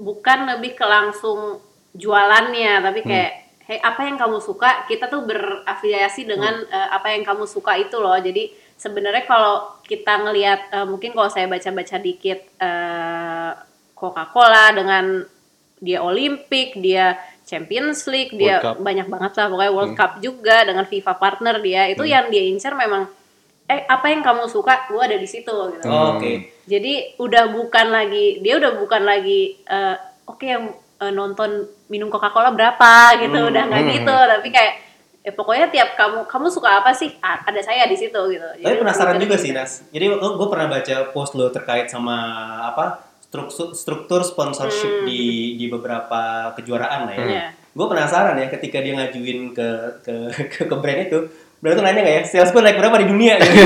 bukan 0.03 0.39
lebih 0.51 0.75
ke 0.75 0.83
langsung 0.83 1.63
jualannya 1.95 2.83
tapi 2.83 3.01
kayak 3.07 3.33
hey 3.65 3.79
apa 3.79 4.11
yang 4.11 4.19
kamu 4.19 4.43
suka? 4.43 4.91
Kita 4.91 5.07
tuh 5.07 5.23
berafiliasi 5.23 6.27
dengan 6.27 6.67
eh, 6.67 6.89
apa 6.91 7.15
yang 7.15 7.23
kamu 7.23 7.47
suka 7.47 7.79
itu 7.79 7.95
loh. 8.03 8.19
Jadi 8.19 8.51
sebenarnya 8.75 9.23
kalau 9.31 9.79
kita 9.87 10.19
ngelihat 10.19 10.61
eh, 10.75 10.87
mungkin 10.91 11.15
kalau 11.15 11.31
saya 11.31 11.47
baca-baca 11.47 11.97
dikit 12.03 12.43
eh, 12.59 13.51
Coca-Cola 13.95 14.75
dengan 14.75 15.23
dia 15.79 16.01
Olimpik 16.03 16.81
dia 16.81 17.15
Champions 17.55 18.03
League 18.07 18.33
dia 18.33 18.59
World 18.59 18.67
Cup. 18.69 18.77
banyak 18.83 19.07
banget 19.07 19.33
lah 19.33 19.47
pokoknya 19.49 19.73
World 19.73 19.95
Cup 19.95 20.13
juga 20.19 20.57
dengan 20.63 20.85
FIFA 20.85 21.13
partner 21.15 21.55
dia 21.59 21.83
itu 21.87 22.03
yang 22.05 22.27
dia 22.27 22.43
incer 22.45 22.75
memang 22.75 23.07
eh 23.65 23.81
apa 23.83 24.07
yang 24.07 24.21
kamu 24.21 24.45
suka 24.47 24.85
gua 24.87 25.07
ada 25.07 25.15
di 25.15 25.25
situ 25.25 25.49
gitu 25.49 25.87
Oh, 25.87 26.19
Oke. 26.19 26.53
jadi 26.65 27.17
udah 27.17 27.49
bukan 27.49 27.87
lagi 27.89 28.39
dia 28.39 28.55
udah 28.55 28.75
bukan 28.75 29.03
lagi 29.03 29.57
eh, 29.59 29.97
oke 30.25 30.43
yang 30.43 30.69
eh, 30.99 31.09
nonton 31.11 31.63
minum 31.87 32.07
Coca-Cola 32.07 32.51
berapa 32.51 32.93
gitu 33.19 33.33
Hmm. 33.35 33.49
udah 33.49 33.63
nggak 33.65 33.83
Hmm. 33.83 33.95
gitu 33.95 34.17
tapi 34.29 34.49
kayak 34.51 34.75
ya 35.21 35.33
pokoknya 35.33 35.67
tiap 35.69 35.89
kamu 35.95 36.29
kamu 36.29 36.47
suka 36.49 36.69
apa 36.77 36.93
sih 36.93 37.09
ada 37.19 37.57
saya 37.59 37.89
di 37.89 37.97
situ 37.97 38.21
gitu 38.29 38.45
Tapi 38.45 38.61
Jadi, 38.61 38.77
penasaran 38.77 39.17
juga 39.17 39.41
sih 39.41 39.51
Nas. 39.51 39.81
Jadi 39.89 40.13
gue 40.13 40.49
pernah 40.53 40.69
baca 40.69 40.97
post 41.09 41.33
lo 41.33 41.49
terkait 41.49 41.89
sama 41.89 42.13
apa 42.67 43.01
struktur, 43.35 43.75
struktur 43.75 44.21
sponsorship 44.23 45.03
Hmm. 45.03 45.07
di 45.11 45.59
di 45.59 45.67
beberapa 45.67 46.55
kejuaraan 46.55 47.11
lah 47.11 47.15
ya. 47.19 47.27
Iya. 47.27 47.47
Gue 47.75 47.87
penasaran 47.91 48.39
ya 48.39 48.47
ketika 48.47 48.79
dia 48.79 48.95
ngajuin 48.95 49.51
ke 49.51 49.69
ke 50.07 50.15
ke, 50.55 50.61
ke 50.71 50.75
brand 50.79 51.03
itu, 51.03 51.19
brand 51.59 51.75
itu 51.75 51.83
nanya 51.83 52.01
nggak 52.07 52.17
ya 52.17 52.23
sales 52.23 52.55
gue 52.55 52.63
naik 52.63 52.79
berapa 52.79 53.03
di 53.03 53.07
dunia? 53.11 53.35
Gitu. 53.43 53.59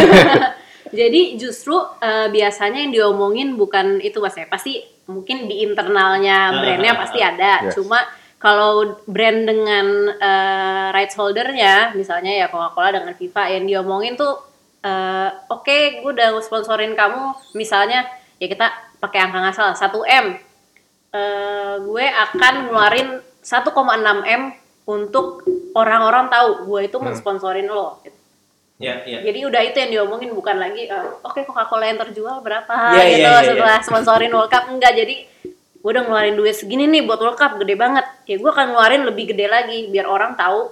Jadi 1.05 1.37
justru 1.37 1.77
eh, 2.01 2.33
biasanya 2.33 2.89
yang 2.89 2.93
diomongin 2.97 3.61
bukan 3.61 4.01
itu 4.01 4.17
mas 4.25 4.33
ya, 4.41 4.49
pasti 4.49 4.81
mungkin 5.05 5.45
di 5.45 5.61
internalnya 5.61 6.49
Ah, 6.49 6.61
brandnya 6.65 6.93
ah, 6.93 6.97
ah, 6.97 7.01
pasti 7.05 7.21
ada. 7.21 7.53
Yes. 7.69 7.77
Cuma 7.77 8.01
kalau 8.41 8.97
brand 9.05 9.45
dengan 9.45 10.17
eh, 10.17 10.87
rights 10.97 11.13
holdernya, 11.21 11.93
misalnya 11.93 12.33
ya 12.33 12.47
Coca-Cola 12.49 12.97
dengan 12.97 13.13
FIFA 13.13 13.43
yang 13.53 13.65
diomongin 13.69 14.17
tuh, 14.17 14.41
eh, 14.81 15.29
oke, 15.53 16.01
gue 16.01 16.09
udah 16.17 16.41
sponsorin 16.41 16.97
kamu, 16.97 17.53
misalnya 17.53 18.09
ya 18.41 18.49
kita 18.49 18.88
pakai 18.99 19.19
angka 19.25 19.39
ngasal 19.43 19.73
1 19.75 20.03
m, 20.05 20.27
Eh, 21.09 21.75
gue 21.89 22.05
akan 22.05 22.55
ngeluarin 22.69 23.09
1,6 23.41 23.73
m 24.29 24.43
untuk 24.85 25.41
orang-orang 25.73 26.29
tahu 26.29 26.69
gue 26.69 26.81
itu 26.85 26.97
mensponsorin 27.01 27.65
lo. 27.65 28.05
ya, 28.77 29.01
ya. 29.09 29.25
Jadi 29.25 29.41
udah 29.49 29.61
itu 29.65 29.77
yang 29.81 29.91
diomongin 29.91 30.37
bukan 30.37 30.61
lagi 30.61 30.85
eh, 30.85 31.05
oke 31.25 31.41
Coca-Cola 31.49 31.89
yang 31.89 31.97
terjual 31.99 32.45
berapa 32.45 32.69
Iya, 32.93 33.05
gitu 33.09 33.25
iya, 33.25 33.41
iya, 33.41 33.49
setelah 33.49 33.79
sponsorin 33.81 34.33
World 34.37 34.53
Cup. 34.53 34.69
Enggak 34.69 35.01
jadi 35.01 35.17
gue 35.81 35.91
udah 35.97 36.05
ngeluarin 36.05 36.37
duit 36.37 36.53
segini 36.53 36.85
nih 36.85 37.01
buat 37.09 37.25
World 37.25 37.41
Cup 37.41 37.57
gede 37.57 37.73
banget. 37.73 38.05
Ya 38.29 38.37
gue 38.37 38.51
akan 38.53 38.77
ngeluarin 38.77 39.03
lebih 39.09 39.33
gede 39.33 39.49
lagi 39.49 39.89
biar 39.89 40.05
orang 40.05 40.37
tahu 40.37 40.69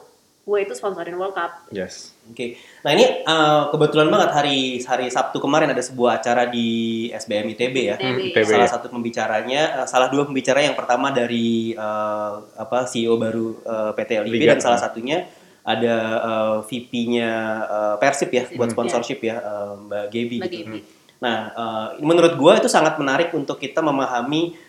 gue 0.47 0.59
itu 0.63 0.79
sponsorin 0.79 1.19
World 1.19 1.35
Cup 1.35 1.67
Yes. 1.75 2.15
Oke. 2.31 2.55
Nah 2.87 2.95
ini 2.95 3.27
eh, 3.27 3.63
kebetulan 3.75 4.07
banget 4.07 4.31
hari 4.31 4.79
hari 4.87 5.11
Sabtu 5.11 5.43
kemarin 5.43 5.75
ada 5.75 5.83
sebuah 5.83 6.23
acara 6.23 6.47
di 6.47 7.07
SBM 7.11 7.55
ITB 7.59 7.77
ya. 7.83 7.97
ITB. 7.99 8.31
ITB. 8.31 8.47
Salah 8.47 8.67
ya. 8.67 8.71
satu 8.71 8.87
pembicaranya, 8.87 9.63
eh, 9.83 9.87
salah 9.91 10.07
dua 10.07 10.23
pembicara 10.23 10.63
yang 10.63 10.79
pertama 10.79 11.11
dari 11.11 11.75
eh, 11.75 12.35
apa 12.63 12.87
CEO 12.87 13.19
baru 13.19 13.59
eh, 13.59 13.91
PT 13.99 14.11
LIB 14.23 14.35
Liga. 14.39 14.55
dan 14.55 14.59
salah 14.63 14.79
satunya 14.79 15.27
ada 15.67 15.97
eh, 16.23 16.57
VP-nya 16.63 17.31
eh, 17.67 17.95
Persib 17.99 18.31
ya 18.31 18.47
buat 18.55 18.71
sponsorship 18.71 19.19
ya 19.27 19.43
eh, 19.43 19.73
Mbak 19.83 20.07
Gaby. 20.15 20.37
Mbak 20.39 20.51
gitu. 20.51 20.63
Gaby. 20.63 20.79
Nah 21.27 21.37
eh, 21.51 21.89
menurut 22.07 22.39
gua 22.39 22.59
itu 22.63 22.71
sangat 22.71 22.99
menarik 23.03 23.35
untuk 23.35 23.59
kita 23.59 23.83
memahami 23.83 24.63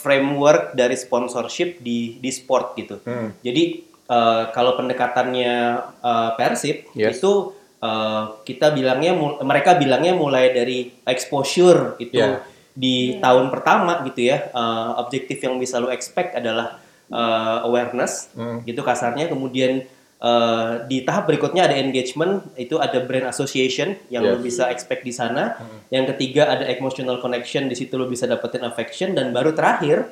framework 0.00 0.72
dari 0.72 0.96
sponsorship 0.96 1.84
di 1.84 2.16
di 2.16 2.30
sport 2.32 2.72
gitu. 2.80 3.04
Hmm. 3.04 3.36
Jadi 3.44 3.87
eh, 4.08 4.42
kalau 4.50 4.72
pendekatannya 4.74 5.54
eh, 6.00 6.30
Persib 6.34 6.88
Yes. 6.92 7.20
itu 7.20 7.52
eh, 7.78 8.22
kita 8.42 8.72
bilangnya 8.72 9.12
mereka 9.40 9.76
bilangnya 9.76 10.12
mulai 10.12 10.50
dari 10.50 10.90
exposure 11.04 11.94
itu 11.98 12.18
Yeah. 12.18 12.40
di 12.78 13.18
tahun 13.18 13.50
pertama 13.50 14.02
gitu 14.02 14.26
ya. 14.26 14.48
Eh, 14.50 14.90
objektif 14.96 15.38
yang 15.38 15.58
bisa 15.58 15.78
lo 15.78 15.88
expect 15.88 16.34
adalah 16.34 16.80
eh, 17.08 17.58
awareness 17.64 18.32
Hmm. 18.34 18.60
gitu 18.64 18.80
kasarnya. 18.82 19.28
Kemudian 19.28 19.84
eh, 20.18 20.72
di 20.90 21.06
tahap 21.06 21.30
berikutnya 21.30 21.70
ada 21.70 21.78
engagement, 21.78 22.42
itu 22.58 22.74
ada 22.76 22.98
brand 22.98 23.30
association 23.30 23.94
yang 24.10 24.26
lo 24.26 24.36
Yes. 24.36 24.42
bisa 24.42 24.64
expect 24.68 25.06
di 25.06 25.14
sana. 25.14 25.54
Yang 25.88 26.18
ketiga 26.18 26.50
ada 26.50 26.66
emotional 26.66 27.22
connection, 27.22 27.70
di 27.70 27.78
situ 27.78 27.94
lo 27.94 28.04
bisa 28.04 28.26
dapetin 28.26 28.66
affection 28.66 29.14
dan 29.14 29.30
baru 29.30 29.54
terakhir 29.54 30.10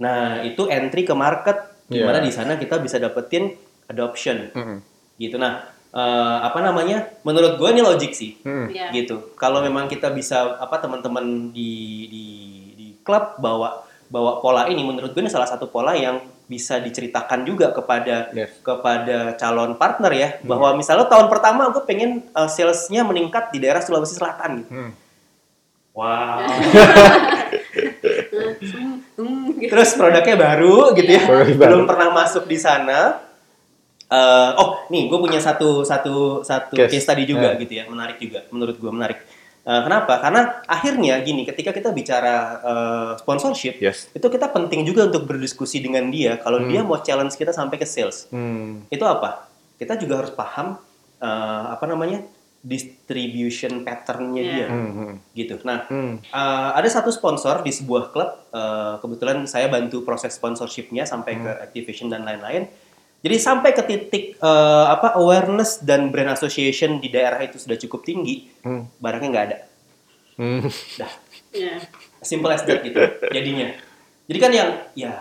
nah 0.00 0.42
itu 0.42 0.66
entry 0.66 1.04
ke 1.04 1.14
market 1.14 1.54
gimana 1.86 2.18
Yeah. 2.18 2.26
di 2.26 2.32
sana 2.32 2.52
kita 2.54 2.78
bisa 2.78 2.96
dapetin 2.96 3.54
adoption 3.86 4.50
Hmm. 4.52 4.78
gitu. 5.16 5.36
Nah, 5.36 5.62
eh, 5.88 6.38
apa 6.40 6.58
namanya? 6.58 7.10
Menurut 7.22 7.56
gue 7.56 7.68
ini 7.68 7.80
logik 7.80 8.12
sih. 8.12 8.38
Hmm. 8.42 8.68
Iya. 8.68 8.90
Gitu. 8.90 9.34
Kalau 9.34 9.60
memang 9.60 9.86
kita 9.86 10.10
bisa 10.10 10.56
apa 10.56 10.78
teman-teman 10.78 11.50
di 11.50 11.72
di 12.08 12.24
di 12.72 12.86
klub 13.02 13.36
bawa 13.36 13.82
bawa 14.06 14.38
pola 14.38 14.68
ini 14.68 14.82
menurut 14.82 15.10
gue 15.10 15.20
ini 15.20 15.32
salah 15.32 15.48
satu 15.48 15.66
pola 15.66 15.96
yang 15.96 16.20
bisa 16.44 16.76
diceritakan 16.76 17.48
juga 17.48 17.72
kepada 17.72 18.28
Yes. 18.30 18.60
kepada 18.60 19.32
calon 19.36 19.72
partner 19.74 20.12
ya 20.12 20.28
bahwa 20.44 20.76
misalnya 20.76 21.08
tahun 21.08 21.32
pertama 21.32 21.72
gue 21.72 21.80
pengen 21.82 22.28
uh, 22.32 22.44
salesnya 22.44 23.04
meningkat 23.04 23.48
di 23.50 23.58
daerah 23.58 23.80
Sulawesi 23.80 24.12
Selatan 24.12 24.60
gitu. 24.60 24.68
Hmm. 24.70 24.92
Wow. 25.92 26.44
Hmm, 29.12 29.58
gitu. 29.58 29.70
Terus 29.70 29.90
produknya 29.94 30.36
baru 30.36 30.94
gitu 30.94 31.10
ya, 31.10 31.22
baru. 31.26 31.50
belum 31.52 31.82
pernah 31.84 32.08
masuk 32.14 32.46
di 32.46 32.56
sana. 32.56 33.18
Eh, 34.06 34.50
oh, 34.56 34.84
nih 34.86 35.08
gue 35.08 35.18
punya 35.18 35.40
satu 35.40 35.82
satu 35.82 36.44
satu 36.44 36.76
Case. 36.76 36.92
case 36.92 37.06
tadi 37.06 37.24
juga 37.24 37.56
Ya. 37.56 37.58
gitu 37.58 37.72
ya, 37.74 37.84
menarik 37.88 38.16
juga, 38.16 38.44
menurut 38.48 38.76
gue 38.76 38.92
menarik. 38.92 39.18
Eh, 39.62 39.80
kenapa? 39.82 40.18
Karena 40.18 40.60
akhirnya 40.64 41.16
gini, 41.20 41.42
ketika 41.42 41.70
kita 41.70 41.90
bicara 41.90 42.34
eh, 42.60 43.10
sponsorship, 43.16 43.80
Yes. 43.80 44.12
itu 44.12 44.26
kita 44.26 44.48
penting 44.48 44.84
juga 44.84 45.08
untuk 45.08 45.24
berdiskusi 45.24 45.80
dengan 45.80 46.06
dia. 46.08 46.36
Kalau 46.36 46.60
dia 46.62 46.82
mau 46.82 46.98
challenge 46.98 47.34
kita 47.34 47.50
sampai 47.50 47.76
ke 47.76 47.86
sales, 47.86 48.28
Hmm. 48.28 48.84
itu 48.88 49.02
apa? 49.02 49.48
Kita 49.76 49.96
juga 49.96 50.20
harus 50.20 50.30
paham 50.30 50.76
eh, 51.18 51.64
apa 51.70 51.86
namanya 51.86 52.20
distribution 52.62 53.82
patternnya 53.82 54.40
Ya. 54.40 54.52
dia, 54.54 54.66
Hmm. 54.68 54.92
hmm. 54.92 55.14
gitu. 55.34 55.54
Nah, 55.62 55.82
Hmm. 55.84 56.22
Uh, 56.24 56.70
ada 56.72 56.86
satu 56.86 57.10
sponsor 57.10 57.60
di 57.60 57.70
sebuah 57.70 58.08
klub. 58.08 58.30
uh, 58.48 58.96
kebetulan 58.98 59.42
saya 59.44 59.66
bantu 59.66 60.02
proses 60.02 60.32
sponsorshipnya 60.32 61.02
sampai 61.02 61.36
ke 61.36 61.50
activation 61.58 62.06
dan 62.06 62.22
lain-lain. 62.22 62.68
Jadi 63.18 63.36
sampai 63.38 63.70
ke 63.70 63.82
titik 63.82 64.24
uh, 64.38 64.86
apa 64.88 65.14
awareness 65.14 65.80
dan 65.80 66.10
brand 66.10 66.28
association 66.28 66.98
di 66.98 67.08
daerah 67.08 67.40
itu 67.40 67.56
sudah 67.56 67.74
cukup 67.76 68.02
tinggi, 68.02 68.50
Hmm. 68.60 68.86
barangnya 68.96 69.28
nggak 69.28 69.46
ada. 69.48 69.58
Hmm. 70.34 70.68
Dah, 70.96 71.12
Ya. 71.50 71.80
simple 72.20 72.50
as 72.50 72.62
that 72.62 72.80
gitu 72.80 72.98
jadinya. 73.26 73.72
Jadi 74.22 74.38
kan 74.38 74.50
yang 74.50 74.70
ya 74.92 75.12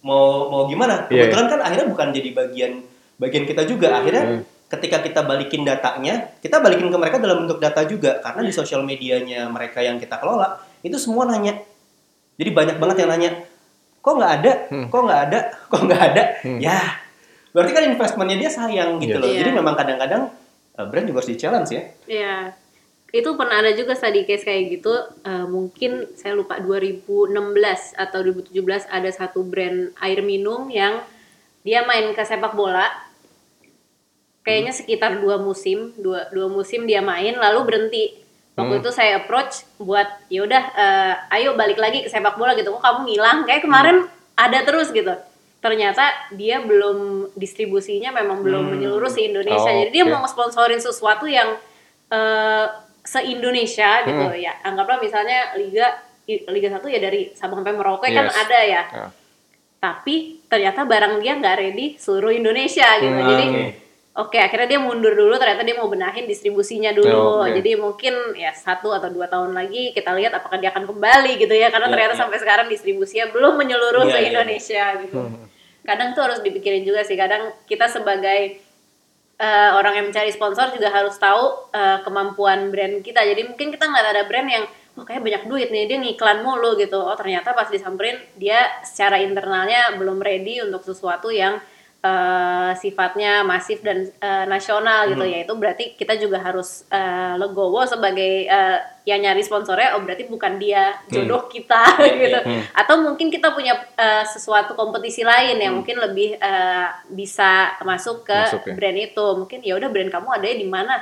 mau 0.00 0.48
mau 0.48 0.62
gimana? 0.66 1.06
Iya, 1.06 1.26
Kebetulan 1.26 1.46
kan 1.48 1.60
akhirnya 1.60 1.86
bukan 1.86 2.08
jadi 2.10 2.30
bagian 2.32 2.72
bagian 3.16 3.44
kita 3.44 3.62
juga. 3.64 3.94
Akhirnya 3.94 4.24
Hmm. 4.26 4.42
Ketika 4.70 5.02
kita 5.02 5.20
balikin 5.20 5.66
datanya, 5.66 6.30
kita 6.38 6.62
balikin 6.62 6.88
ke 6.88 6.96
mereka 6.96 7.18
dalam 7.18 7.42
bentuk 7.42 7.58
data 7.58 7.82
juga 7.82 8.22
karena 8.22 8.46
di 8.46 8.54
sosial 8.54 8.86
medianya 8.86 9.50
mereka 9.50 9.82
yang 9.82 9.98
kita 9.98 10.14
kelola 10.16 10.62
itu 10.80 10.94
semua 10.94 11.26
nanya. 11.26 11.58
Jadi 12.38 12.50
banyak 12.54 12.76
banget 12.78 13.02
yang 13.02 13.10
nanya, 13.10 13.30
kok 13.98 14.14
nggak 14.14 14.32
ada, 14.40 14.52
Hmm. 14.70 14.86
kok 14.88 15.02
nggak 15.02 15.20
ada, 15.26 15.38
kok 15.68 15.80
nggak 15.82 16.02
ada. 16.14 16.22
Hmm. 16.46 16.58
Ya, 16.62 16.78
berarti 17.50 17.72
kan 17.74 17.84
investmentnya 17.84 18.38
dia 18.38 18.50
sayang 18.50 18.96
gitu 18.96 19.18
Iya. 19.18 19.20
loh. 19.20 19.28
Iya. 19.28 19.38
Jadi 19.42 19.50
memang 19.52 19.74
kadang-kadang 19.74 20.22
uh, 20.78 20.86
brand 20.86 21.04
juga 21.04 21.18
harus 21.20 21.28
di 21.28 21.36
challenge 21.36 21.68
ya. 21.68 21.82
Ya, 22.06 22.34
itu 23.10 23.26
pernah 23.34 23.58
ada 23.58 23.74
juga 23.74 23.92
tadi 23.92 24.22
case 24.22 24.46
kayak 24.46 24.62
gitu. 24.70 24.94
eh, 25.20 25.44
mungkin 25.44 26.14
saya 26.14 26.32
lupa 26.32 26.62
2016 26.62 27.34
atau 27.92 28.22
2017 28.22 28.86
ada 28.86 29.10
satu 29.10 29.42
brand 29.42 29.90
air 29.98 30.22
minum 30.22 30.70
yang 30.70 31.02
dia 31.60 31.82
main 31.82 32.14
ke 32.14 32.22
sepak 32.22 32.54
bola. 32.54 32.86
Kayaknya 34.40 34.72
sekitar 34.72 35.20
dua 35.20 35.36
musim, 35.36 35.92
dua, 35.94 36.26
dua 36.30 36.48
musim 36.48 36.84
dia 36.84 37.00
main 37.00 37.36
lalu 37.36 37.60
berhenti. 37.62 38.04
Waktu 38.56 38.74
Hmm. 38.76 38.82
itu 38.82 38.90
saya 38.90 39.20
approach 39.20 39.64
buat 39.76 40.08
ya 40.28 40.42
udah 40.42 40.62
eh, 40.72 41.14
ayo 41.36 41.54
balik 41.54 41.76
lagi 41.76 42.02
ke 42.02 42.08
sepak 42.08 42.36
bola 42.36 42.52
gitu. 42.54 42.72
Kok 42.72 42.80
kamu 42.80 43.00
ngilang? 43.06 43.38
Kayak 43.44 43.62
kemarin 43.64 43.96
ada 44.34 44.58
terus 44.62 44.90
gitu. 44.90 45.12
Ternyata 45.60 46.08
dia 46.32 46.60
belum 46.60 47.30
distribusinya 47.34 48.10
memang 48.10 48.40
belum 48.40 48.64
Hmm. 48.64 48.72
menyeluruh 48.74 49.08
se 49.08 49.22
Indonesia. 49.22 49.60
Oh, 49.60 49.76
Jadi 49.76 49.92
dia 49.92 50.04
oke. 50.04 50.12
mau 50.12 50.24
sponsorin 50.24 50.80
sesuatu 50.80 51.24
yang 51.24 51.56
eh, 52.10 52.66
se-Indonesia 53.00 54.02
gitu 54.02 54.24
Hmm. 54.24 54.34
ya. 54.34 54.56
Anggaplah 54.62 54.98
misalnya 54.98 55.54
liga 55.54 56.00
Liga 56.46 56.70
1 56.70 56.86
ya 56.86 56.98
dari 56.98 57.34
Sabang 57.34 57.58
sampai 57.58 57.74
Merauke 57.74 58.06
kan 58.06 58.26
Yes. 58.26 58.36
ada 58.36 58.58
ya. 58.60 58.82
Ya. 58.86 59.06
Tapi 59.78 60.38
ternyata 60.46 60.84
barang 60.84 61.18
dia 61.18 61.34
nggak 61.34 61.56
ready 61.56 61.86
seluruh 61.96 62.30
Indonesia 62.30 62.86
gitu. 62.98 63.10
Hmm, 63.10 63.26
Jadi 63.26 63.46
oke. 64.14 64.30
Oke, 64.30 64.38
akhirnya 64.38 64.76
dia 64.76 64.80
mundur 64.82 65.14
dulu. 65.14 65.34
Ternyata 65.38 65.62
dia 65.62 65.76
mau 65.78 65.86
benahin 65.86 66.26
distribusinya 66.26 66.90
dulu. 66.90 67.14
Oh, 67.14 67.46
oke. 67.46 67.54
Jadi 67.54 67.78
mungkin 67.78 68.14
ya 68.34 68.50
satu 68.50 68.90
atau 68.90 69.10
dua 69.10 69.30
tahun 69.30 69.54
lagi 69.54 69.94
kita 69.94 70.14
lihat 70.18 70.34
apakah 70.34 70.58
dia 70.58 70.74
akan 70.74 70.86
kembali 70.90 71.38
gitu 71.38 71.54
ya. 71.54 71.70
Karena 71.70 71.86
Iya, 71.88 71.94
ternyata 71.94 72.14
iya. 72.14 72.20
sampai 72.20 72.38
sekarang 72.42 72.66
distribusinya 72.66 73.26
belum 73.30 73.54
menyeluruh 73.58 74.04
se 74.06 74.10
iya, 74.10 74.18
iya. 74.18 74.28
Indonesia 74.34 74.84
gitu. 75.06 75.20
Kadang 75.86 76.08
tuh 76.14 76.22
harus 76.26 76.38
dipikirin 76.42 76.82
juga 76.82 77.06
sih. 77.06 77.14
Kadang 77.14 77.54
kita 77.70 77.86
sebagai 77.86 78.60
eh, 79.40 79.70
orang 79.72 79.92
yang 79.96 80.06
mencari 80.12 80.30
sponsor 80.34 80.74
juga 80.74 80.92
harus 80.92 81.16
tahu 81.16 81.72
eh, 81.72 81.98
kemampuan 82.04 82.68
brand 82.74 83.00
kita. 83.00 83.22
Jadi 83.24 83.46
mungkin 83.46 83.72
kita 83.72 83.88
nggak 83.88 84.04
ada 84.10 84.22
brand 84.26 84.48
yang 84.50 84.64
oh 84.98 85.06
kayak 85.06 85.22
banyak 85.22 85.42
duit 85.46 85.68
nih 85.70 85.86
dia 85.86 85.98
ngiklan 86.02 86.42
mulu 86.42 86.76
gitu. 86.76 86.98
Oh 86.98 87.16
ternyata 87.16 87.54
pas 87.54 87.70
disamperin 87.70 88.18
dia 88.36 88.58
secara 88.82 89.22
internalnya 89.22 89.96
belum 89.96 90.18
ready 90.18 90.60
untuk 90.60 90.82
sesuatu 90.82 91.30
yang 91.30 91.62
eh, 92.00 92.72
sifatnya 92.74 93.42
masif 93.42 93.80
dan 93.80 94.08
eh, 94.10 94.44
nasional 94.46 95.04
gitu 95.06 95.20
Hmm. 95.20 95.30
ya. 95.30 95.38
Itu 95.42 95.52
berarti 95.54 95.84
kita 95.94 96.16
juga 96.16 96.40
harus 96.40 96.88
eh, 96.88 97.34
legowo 97.36 97.84
sebagai 97.84 98.44
eh, 98.44 98.78
yang 99.04 99.20
nyari 99.20 99.40
sponsornya 99.40 99.96
oh 99.96 100.00
berarti 100.00 100.24
bukan 100.24 100.56
dia 100.56 100.94
jodoh 101.06 101.44
kita 101.46 101.82
Iya, 102.00 102.14
gitu. 102.16 102.38
Iya. 102.46 102.62
atau 102.74 102.94
mungkin 103.00 103.28
kita 103.28 103.52
punya 103.52 103.74
eh, 103.94 104.24
sesuatu 104.24 104.72
kompetisi 104.72 105.20
lain 105.22 105.56
yang 105.56 105.72
Hmm. 105.72 105.78
mungkin 105.78 105.96
lebih 105.98 106.36
eh, 106.36 106.86
bisa 107.10 107.76
masuk 107.82 108.24
ke 108.24 108.38
Masuk 108.38 108.64
ya. 108.64 108.72
brand 108.72 108.98
itu. 108.98 109.26
Mungkin 109.36 109.58
ya 109.60 109.76
udah 109.76 109.88
brand 109.88 110.08
kamu 110.08 110.28
ada 110.30 110.46
di 110.46 110.64
mana? 110.66 110.94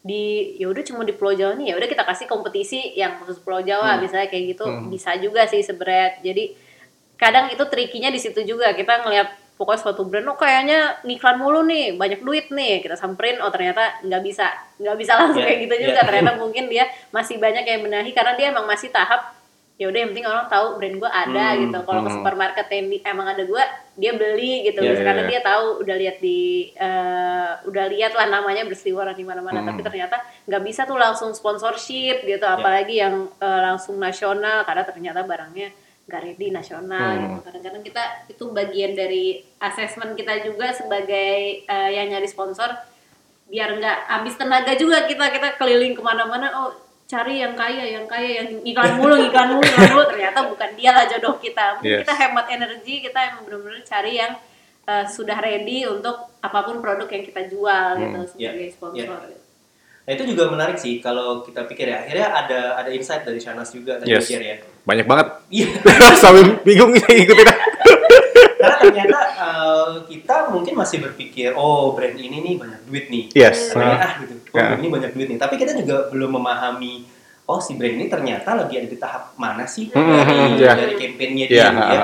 Di 0.00 0.54
ya 0.54 0.70
udah 0.70 0.82
cuma 0.84 1.02
di 1.02 1.10
Pulau 1.10 1.34
Jawa 1.34 1.54
nih. 1.54 1.70
Ya 1.70 1.74
udah 1.74 1.88
kita 1.88 2.02
kasih 2.02 2.26
kompetisi 2.26 2.94
yang 2.94 3.18
khusus 3.18 3.42
Pulau 3.42 3.58
Jawa 3.60 3.98
Hmm. 3.98 4.06
misalnya 4.06 4.30
kayak 4.30 4.54
gitu. 4.54 4.62
Bisa 4.86 5.18
juga 5.18 5.42
sih 5.44 5.58
sebenarnya. 5.60 6.22
Jadi 6.22 6.54
kadang 7.16 7.50
itu 7.50 7.64
trikinya 7.66 8.06
di 8.08 8.20
situ 8.20 8.38
juga. 8.42 8.70
Kita 8.70 9.02
ngelihat 9.02 9.45
pokoknya 9.56 9.80
suatu 9.80 10.04
brand 10.04 10.28
oh 10.28 10.36
kayaknya 10.36 11.00
ngiklan 11.02 11.36
mulu 11.36 11.64
nih 11.64 11.96
banyak 11.96 12.20
duit 12.20 12.52
nih 12.52 12.84
kita 12.84 12.92
samperin 12.94 13.40
oh 13.40 13.48
ternyata 13.48 14.04
nggak 14.04 14.22
bisa 14.22 14.46
nggak 14.76 14.96
bisa 14.96 15.12
langsung 15.16 15.40
Yeah, 15.40 15.48
kayak 15.48 15.60
gitu 15.64 15.74
juga 15.82 15.92
yeah. 15.96 16.04
ternyata 16.04 16.30
mungkin 16.36 16.64
dia 16.68 16.84
masih 17.08 17.40
banyak 17.40 17.64
yang 17.64 17.80
benahi 17.80 18.12
karena 18.12 18.36
dia 18.36 18.46
emang 18.52 18.68
masih 18.68 18.92
tahap 18.92 19.32
ya 19.76 19.92
udah 19.92 19.98
yang 20.00 20.08
penting 20.08 20.24
orang 20.24 20.48
tahu 20.48 20.80
brand 20.80 20.96
gua 20.96 21.12
ada 21.12 21.52
Hmm, 21.52 21.68
gitu 21.68 21.78
kalau 21.84 22.00
ke 22.00 22.08
hmm. 22.08 22.16
supermarket 22.16 22.66
yang 22.68 22.86
di- 22.88 23.04
emang 23.04 23.28
ada 23.28 23.42
gua 23.44 23.64
dia 23.92 24.12
beli 24.12 24.64
gitu 24.64 24.80
Yeah, 24.80 24.92
yeah, 24.92 25.04
karena 25.04 25.22
yeah. 25.24 25.30
dia 25.32 25.40
tahu 25.40 25.64
udah 25.84 25.96
lihat 25.96 26.16
di 26.18 26.38
eh, 26.72 27.50
udah 27.64 27.84
lihat 27.88 28.12
lah 28.12 28.26
namanya 28.26 28.64
berseliweran 28.64 29.12
di 29.12 29.24
mana-mana 29.24 29.60
Hmm. 29.60 29.68
tapi 29.68 29.80
ternyata 29.80 30.16
nggak 30.44 30.62
bisa 30.64 30.84
tuh 30.84 30.96
langsung 30.96 31.32
sponsorship 31.32 32.24
gitu 32.24 32.40
Ya. 32.40 32.56
apalagi 32.56 32.94
yang 33.00 33.28
eh, 33.36 33.60
langsung 33.64 33.96
nasional 33.96 34.64
karena 34.64 34.84
ternyata 34.84 35.20
barangnya 35.20 35.68
nggak 36.06 36.22
ready 36.22 36.48
nasional 36.50 37.10
Hmm. 37.12 37.22
gitu 37.28 37.38
kadang-kadang 37.44 37.82
kita 37.82 38.02
itu 38.26 38.44
bagian 38.50 38.92
dari 38.92 39.24
asesmen 39.58 40.14
kita 40.14 40.38
juga 40.40 40.70
sebagai 40.70 41.30
eh, 41.62 41.90
yang 41.92 42.06
nyari 42.08 42.24
sponsor 42.24 42.70
biar 43.44 43.74
nggak 43.74 43.98
habis 44.08 44.34
tenaga 44.34 44.74
juga 44.74 45.02
kita 45.02 45.28
kita 45.28 45.48
keliling 45.54 45.92
ke 45.92 46.00
mana-mana 46.00 46.46
oh 46.56 46.70
cari 47.06 47.38
yang 47.38 47.54
kaya 47.54 47.86
yang 47.88 48.02
kaya 48.04 48.42
yang 48.42 48.48
iklan 48.60 48.94
mulu 48.96 49.14
iklan 49.26 49.50
mulu 49.52 49.62
iklan 49.62 49.88
mulu 49.88 50.04
ternyata 50.04 50.38
bukan 50.44 50.70
dia 50.74 50.90
lah 50.90 51.04
jodoh 51.04 51.36
kita 51.36 51.78
Mungkin 51.78 51.90
Yes. 51.92 52.00
kita 52.02 52.14
hemat 52.16 52.46
energi 52.48 52.94
kita 53.00 53.18
emang 53.24 53.42
benar-benar 53.44 53.82
cari 53.82 54.12
yang 54.16 54.32
eh, 54.84 55.04
sudah 55.04 55.38
ready 55.38 55.82
untuk 55.84 56.14
apa 56.38 56.58
pun 56.62 56.78
produk 56.78 57.06
yang 57.08 57.24
kita 57.24 57.42
jual 57.46 57.88
gitu 57.96 58.18
sebagai 58.28 58.62
Iya, 58.62 58.70
sponsor 58.70 59.18
Nah 60.06 60.14
itu 60.14 60.22
juga 60.22 60.46
menarik 60.46 60.78
sih 60.78 61.02
kalau 61.02 61.42
kita 61.42 61.66
pikir 61.66 61.90
ya. 61.90 61.98
Akhirnya 61.98 62.30
ada 62.30 62.60
ada 62.78 62.90
insight 62.90 63.26
dari 63.26 63.42
Shanas 63.42 63.74
juga 63.74 63.98
tadi 63.98 64.06
Yes. 64.08 64.30
Ya. 64.30 64.62
Banyak 64.86 65.04
banget. 65.04 65.26
Iya. 65.50 65.66
Sampai 66.22 66.62
bingung 66.62 66.94
ikutin. 66.94 67.48
Karena 68.56 68.76
ternyata 68.80 69.18
eh, 69.34 69.90
kita 70.06 70.48
mungkin 70.48 70.74
masih 70.74 71.02
berpikir, 71.02 71.52
oh 71.52 71.92
brand 71.92 72.14
ini 72.14 72.38
nih 72.40 72.54
banyak 72.56 72.80
duit 72.86 73.04
nih. 73.10 73.24
Yes. 73.34 73.74
Nah. 73.74 73.98
ah 73.98 74.12
gitu. 74.22 74.34
Oh, 74.48 74.56
Ya. 74.56 74.72
brand 74.72 74.80
ini 74.80 74.88
banyak 74.88 75.10
duit 75.12 75.28
nih. 75.28 75.38
Tapi 75.38 75.54
kita 75.56 75.74
juga 75.74 76.06
belum 76.08 76.30
memahami, 76.32 77.02
oh 77.44 77.58
si 77.58 77.74
brand 77.74 77.92
ini 77.92 78.06
ternyata 78.06 78.54
lagi 78.54 78.74
ada 78.76 78.88
di 78.88 78.96
tahap 78.96 79.34
mana 79.34 79.66
sih 79.66 79.90
Hmm, 79.90 80.06
dari, 80.06 80.32
hmm, 80.32 80.54
ya. 80.56 80.72
dari 80.72 80.94
campaignnya 80.96 81.46
Iya. 81.46 81.66
dia. 81.68 81.82
ya. 81.92 82.02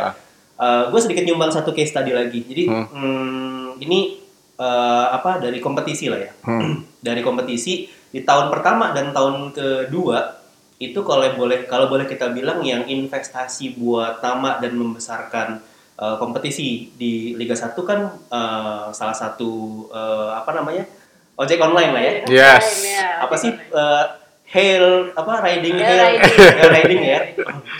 ah, 0.58 0.82
gue 0.90 1.00
sedikit 1.00 1.24
nyumbang 1.24 1.50
satu 1.50 1.70
case 1.70 1.90
tadi 1.90 2.10
lagi. 2.10 2.42
Jadi 2.42 2.62
Hmm. 2.66 2.86
hmm, 2.88 3.66
ini 3.80 4.18
eh, 4.54 5.06
apa 5.08 5.38
dari 5.38 5.58
kompetisi 5.58 6.06
lah 6.06 6.18
ya. 6.18 6.30
Hmm. 6.42 6.82
dari 7.06 7.22
kompetisi 7.22 7.86
di 8.10 8.20
tahun 8.20 8.50
pertama 8.50 8.90
dan 8.90 9.10
tahun 9.10 9.50
kedua 9.50 10.41
itu 10.82 10.98
kalau 11.06 11.22
boleh 11.38 11.64
kalau 11.70 11.86
boleh 11.86 12.10
kita 12.10 12.34
bilang 12.34 12.58
yang 12.66 12.82
investasi 12.90 13.78
buat 13.78 14.18
nama 14.18 14.58
dan 14.58 14.74
membesarkan 14.74 15.62
eh, 15.96 16.16
kompetisi 16.18 16.90
di 16.98 17.38
Liga 17.38 17.54
1 17.54 17.78
kan 17.86 18.00
eh, 18.10 18.84
salah 18.90 19.16
satu 19.16 19.86
eh, 19.94 20.30
apa 20.34 20.50
namanya 20.58 20.84
ojek 21.38 21.62
online 21.62 21.92
lah 21.94 22.02
ya. 22.02 22.14
Yes. 22.28 22.66
Ya, 22.82 23.22
apa 23.22 23.34
sih 23.38 23.54
eh, 23.54 24.04
hail 24.52 25.16
apa 25.16 25.32
riding 25.40 25.80
Hail 25.80 25.96
hail, 25.96 26.02
riding. 26.20 26.36
hail 26.58 26.70
riding 26.82 27.02
ya. 27.02 27.20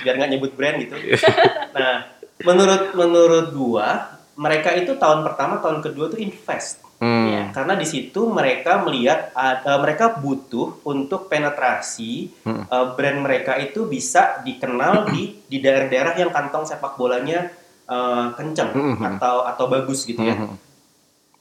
Biar 0.07 0.15
nggak 0.17 0.31
nyebut 0.39 0.53
brand 0.55 0.77
gitu. 0.81 0.95
Nah 1.77 2.05
menurut 2.43 2.93
menurut 2.93 3.47
gua 3.55 4.19
mereka 4.37 4.75
itu 4.75 4.97
tahun 4.97 5.23
pertama 5.25 5.61
tahun 5.61 5.85
kedua 5.85 6.11
tuh 6.13 6.21
invest 6.21 6.83
Hmm. 7.03 7.51
karena 7.51 7.75
di 7.75 7.83
situ 7.83 8.31
mereka 8.31 8.79
melihat 8.79 9.35
ada 9.35 9.75
mereka 9.83 10.15
butuh 10.15 10.79
untuk 10.87 11.27
penetrasi 11.27 12.31
Hmm. 12.47 12.63
eh, 12.63 12.87
brand 12.95 13.19
mereka 13.27 13.59
itu 13.59 13.91
bisa 13.91 14.39
dikenal 14.41 15.11
di 15.11 15.43
di 15.43 15.59
daerah-daerah 15.59 16.15
yang 16.15 16.31
kantong 16.31 16.63
sepak 16.63 16.95
bolanya 16.95 17.51
eh, 17.91 18.27
kenceng 18.39 18.71
Hmm. 18.71 19.03
atau 19.03 19.43
atau 19.43 19.67
bagus 19.67 20.07
gitu 20.07 20.23
ya. 20.23 20.39
Hmm. 20.39 20.55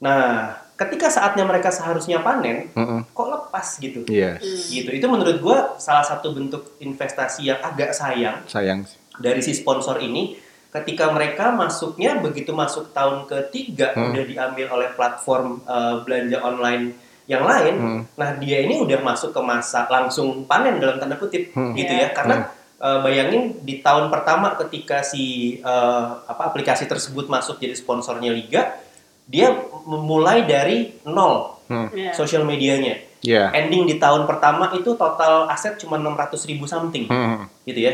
Nah, 0.02 0.58
ketika 0.74 1.06
saatnya 1.06 1.46
mereka 1.46 1.70
seharusnya 1.70 2.18
panen, 2.20 2.74
Hmm. 2.74 3.06
kok 3.06 3.28
lepas 3.30 3.78
gitu. 3.78 4.02
Yes. 4.10 4.42
Gitu. 4.66 4.90
Itu 4.90 5.06
menurut 5.06 5.38
gua 5.38 5.78
salah 5.78 6.02
satu 6.02 6.34
bentuk 6.34 6.74
investasi 6.82 7.46
yang 7.46 7.62
agak 7.62 7.94
sayang 7.94 8.42
Sayang 8.50 8.82
dari 9.14 9.38
si 9.38 9.54
sponsor 9.54 10.02
ini 10.02 10.34
ketika 10.72 11.12
mereka 11.12 11.52
masuknya 11.52 12.16
begitu 12.16 12.50
masuk 12.50 12.90
tahun 12.90 13.28
ketiga 13.28 13.92
Hmm. 13.92 14.08
udah 14.08 14.24
diambil 14.24 14.66
oleh 14.72 14.88
platform 14.90 15.60
eh, 15.62 15.94
belanja 16.02 16.38
online 16.40 16.96
yang 17.24 17.44
lain 17.44 17.74
Hmm. 17.76 18.00
nah 18.14 18.34
dia 18.34 18.64
ini 18.64 18.80
udah 18.80 18.98
masuk 18.98 19.30
ke 19.30 19.40
masa 19.40 19.84
langsung 19.86 20.42
panen 20.42 20.80
dalam 20.80 20.96
tanda 20.96 21.14
kutip 21.14 21.52
Hmm. 21.52 21.72
gitu 21.72 21.92
Ya. 21.92 22.08
ya 22.08 22.08
karena 22.10 22.36
eh, 22.78 22.98
bayangin 22.98 23.60
di 23.60 23.78
tahun 23.78 24.08
pertama 24.08 24.56
ketika 24.56 25.00
si 25.02 25.22
eh, 25.56 26.04
apa 26.24 26.42
aplikasi 26.44 26.84
tersebut 26.84 27.28
masuk 27.28 27.56
jadi 27.56 27.72
sponsornya 27.72 28.32
liga 28.32 28.74
dia 29.22 29.52
memulai 29.84 30.42
dari 30.42 30.96
nol 31.04 31.62
Hmm. 31.68 31.88
Ya. 31.92 32.10
sosial 32.12 32.42
medianya 32.42 32.96
Ya. 33.20 33.48
ending 33.52 33.86
di 33.86 33.96
tahun 33.96 34.26
pertama 34.26 34.72
itu 34.72 34.92
total 34.92 35.46
aset 35.46 35.78
cuma 35.78 35.94
600 35.94 36.42
ribu 36.42 36.66
something 36.66 37.06
Hmm. 37.06 37.46
gitu 37.62 37.80
ya. 37.82 37.92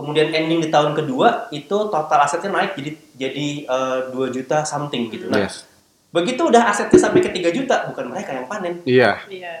Kemudian 0.00 0.32
ending 0.32 0.58
di 0.58 0.72
tahun 0.72 0.96
kedua 0.96 1.52
itu 1.52 1.76
total 1.86 2.24
asetnya 2.24 2.48
naik 2.50 2.72
jadi 2.72 2.90
jadi 3.14 3.46
eh, 3.68 3.98
2 4.08 4.16
juta 4.32 4.64
something 4.64 5.12
gitu. 5.12 5.28
Nah, 5.28 5.44
Yes. 5.44 5.68
begitu 6.08 6.40
udah 6.42 6.66
asetnya 6.66 6.96
sampai 6.96 7.20
ke 7.20 7.30
3 7.30 7.52
juta, 7.52 7.84
bukan 7.86 8.08
mereka 8.08 8.32
yang 8.32 8.48
panen. 8.48 8.80
Iya. 8.82 9.20
Iya. 9.28 9.54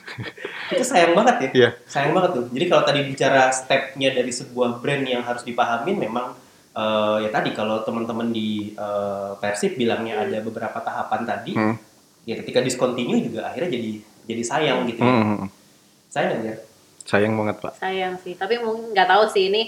Itu 0.72 0.82
sayang 0.82 1.12
banget 1.12 1.36
ya. 1.38 1.50
Iya. 1.52 1.68
Sayang 1.84 2.14
banget 2.14 2.30
tuh. 2.34 2.44
Jadi 2.50 2.64
kalau 2.66 2.82
tadi 2.82 3.00
bicara 3.04 3.50
stepnya 3.50 4.10
dari 4.10 4.30
sebuah 4.30 4.78
brand 4.78 5.04
yang 5.04 5.22
harus 5.22 5.42
dipahamin 5.42 5.98
memang 5.98 6.34
eh, 6.70 7.16
ya 7.26 7.30
tadi 7.30 7.50
kalau 7.50 7.82
teman-teman 7.82 8.30
di 8.30 8.72
eh, 8.72 9.30
Persib 9.36 9.74
bilangnya 9.74 10.22
ada 10.22 10.38
beberapa 10.40 10.78
tahapan 10.78 11.26
tadi, 11.26 11.52
Hmm. 11.52 11.74
ya 12.22 12.38
ketika 12.38 12.62
discontinue 12.62 13.18
juga 13.20 13.50
akhirnya 13.50 13.74
jadi 13.74 13.90
jadi 14.26 14.42
sayang 14.46 14.86
gitu 14.86 15.02
ya. 15.02 15.10
Hmm. 15.10 15.46
Sayang 16.06 16.42
ya. 16.42 16.54
Sayang 17.02 17.34
banget, 17.34 17.56
Pak. 17.58 17.72
sayang 17.76 18.14
sih 18.18 18.34
tapi 18.34 18.58
mungkin 18.58 18.92
nggak 18.92 19.08
tahu 19.08 19.24
sih 19.28 19.48
ini 19.48 19.62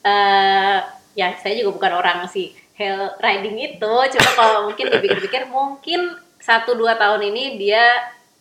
eh 0.00 0.78
ya 1.12 1.34
saya 1.36 1.54
juga 1.56 1.74
bukan 1.74 1.92
orang 1.94 2.18
si 2.26 2.50
hell 2.74 3.18
riding 3.18 3.58
itu 3.58 3.94
cuma 4.14 4.30
kalau 4.34 4.58
mungkin 4.66 4.86
dipikir-pikir 4.88 5.46
mungkin 5.46 6.00
satu 6.38 6.72
dua 6.72 6.94
tahun 6.94 7.26
ini 7.26 7.58
dia 7.58 7.82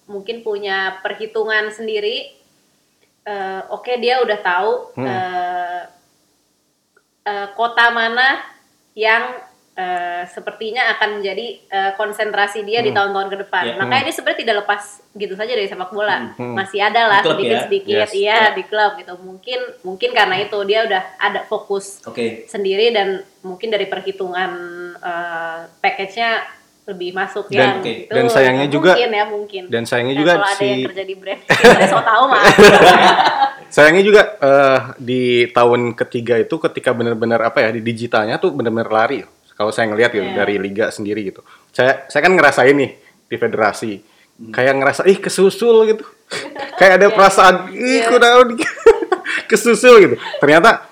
mungkin 0.06 0.41
punya 0.41 1.00
perhitungan 1.02 1.70
sendiri 1.70 2.38
Eh, 3.28 3.62
oke 3.68 3.91
dia 4.00 4.24
udah 4.24 4.39
tahu 4.39 4.72
Hmm. 4.95 5.04
eh, 5.04 5.82
eh, 7.28 7.48
kota 7.60 7.91
mana 7.91 8.39
yang 8.95 9.36
eh, 9.78 10.25
sepertinya 10.25 10.89
akan 10.91 11.09
menjadi 11.15 11.45
eh, 11.63 11.91
konsentrasi 11.93 12.61
dia 12.61 12.82
di 12.82 12.89
Hmm. 12.89 12.97
tahun-tahun 12.97 13.30
ke 13.30 13.38
depan. 13.39 13.63
Ya. 13.63 13.75
Makanya 13.78 14.03
dia 14.03 14.15
sebenarnya 14.15 14.41
tidak 14.41 14.55
lepas 14.59 14.82
gitu 15.13 15.34
saja 15.34 15.51
dari 15.51 15.65
sepak 15.65 15.91
bola. 15.91 16.34
Hmm. 16.34 16.53
Masih 16.53 16.82
ada 16.82 17.01
lah 17.05 17.21
Di 17.21 17.25
ya? 17.25 17.32
sedikit-sedikit 17.32 17.95
Yes. 18.01 18.11
iya 18.11 18.38
Ya. 18.43 18.49
di 18.51 18.63
klub 18.63 18.97
gitu. 18.97 19.13
Mungkin 19.15 19.59
mungkin 19.84 20.09
karena 20.11 20.36
itu 20.39 20.57
dia 20.63 20.82
udah 20.84 21.03
ada 21.15 21.39
fokus 21.43 22.01
Oke. 22.03 22.43
sendiri 22.45 22.89
dan 22.89 23.07
mungkin 23.41 23.69
dari 23.69 23.86
perhitungan 23.86 24.51
eh, 24.97 25.59
package-nya 25.78 26.41
lebih 26.88 27.11
masuk 27.11 27.45
Dan- 27.47 27.53
yang 27.53 27.73
oke. 27.78 27.91
itu. 27.99 28.09
dan 28.09 28.25
sayangnya 28.28 28.67
juga- 28.67 28.95
mungkin 28.95 29.11
ya 29.11 29.25
mungkin. 29.28 29.63
Dan 29.67 29.84
sayangnya 29.84 30.15
Dan 30.15 30.21
juga 30.23 30.32
kalau 30.34 30.47
ada 30.47 30.57
yang 30.57 30.73
si 30.73 30.86
kerja 30.88 31.03
di 31.03 31.15
brand, 31.15 31.41
saya 31.78 31.86
so 31.86 31.99
tahu 32.01 32.23
mah. 32.25 32.43
sayangnya 33.67 34.01
juga 34.01 34.21
eh, 34.39 34.80
di 34.97 35.21
tahun 35.49 35.82
ketiga 35.93 36.39
itu 36.39 36.55
ketika 36.57 36.91
benar-benar 36.91 37.43
apa 37.43 37.59
ya 37.59 37.69
di 37.69 37.84
digitalnya 37.84 38.39
tuh 38.39 38.51
benar-benar 38.51 38.89
lari. 38.89 39.19
Kalau 39.58 39.74
saya 39.74 39.89
ngelihat 39.89 40.14
gitu 40.14 40.22
Iya. 40.24 40.38
dari 40.38 40.55
liga 40.55 40.86
sendiri 40.88 41.26
gitu. 41.26 41.41
Saya 41.74 42.05
saya 42.08 42.22
kan 42.22 42.38
ngerasain 42.38 42.78
nih 42.78 42.91
di 43.26 43.36
federasi. 43.36 43.91
Kayak 44.53 44.74
ngerasa 44.78 45.01
ih 45.03 45.18
kesusul 45.18 45.89
gitu. 45.89 46.05
Kayak 46.80 46.93
ada 47.01 47.08
Iya. 47.10 47.16
perasaan 47.18 47.55
ih 47.74 48.01
kudaun 48.05 48.47
kesusul 49.49 49.95
gitu. 49.99 50.16
Ternyata 50.38 50.86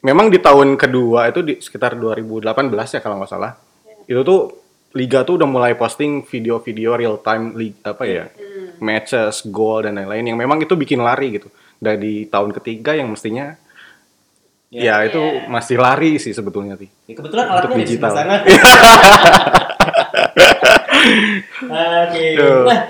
memang 0.00 0.28
di 0.28 0.38
tahun 0.38 0.74
kedua 0.74 1.30
itu 1.30 1.42
di 1.42 1.54
sekitar 1.58 1.94
2018 1.94 2.50
ya 2.90 3.00
kalau 3.00 3.22
nggak 3.22 3.30
salah. 3.30 3.54
Itu 4.04 4.22
tuh 4.22 4.40
liga 4.96 5.22
tuh 5.22 5.38
udah 5.38 5.46
mulai 5.46 5.76
posting 5.76 6.24
video-video 6.24 6.96
real 6.96 7.16
time 7.20 7.54
li- 7.54 7.76
apa 7.84 8.02
ya 8.02 8.24
matches, 8.78 9.44
goal 9.46 9.84
dan 9.84 9.94
lain-lain 9.94 10.32
yang 10.32 10.38
memang 10.38 10.58
itu 10.58 10.74
bikin 10.74 10.98
lari 10.98 11.38
gitu. 11.38 11.50
Dari 11.78 12.26
tahun 12.26 12.50
ketiga 12.50 12.94
yang 12.94 13.06
mestinya 13.06 13.54
ya, 14.70 15.00
itu 15.02 15.16
Iya. 15.16 15.46
masih 15.46 15.76
lari 15.76 16.16
sih 16.16 16.30
sebetulnya 16.30 16.76
sih. 16.76 16.88
Ya, 17.04 17.14
kebetulan 17.14 17.44
Untuk 17.46 17.56
alatnya 17.58 17.76
di 17.76 17.84
digital. 17.84 18.10
sebelah 18.10 18.16
sana. 18.18 18.36
Oke. 21.68 22.26
Tuh. 22.34 22.62
Nah, 22.64 22.80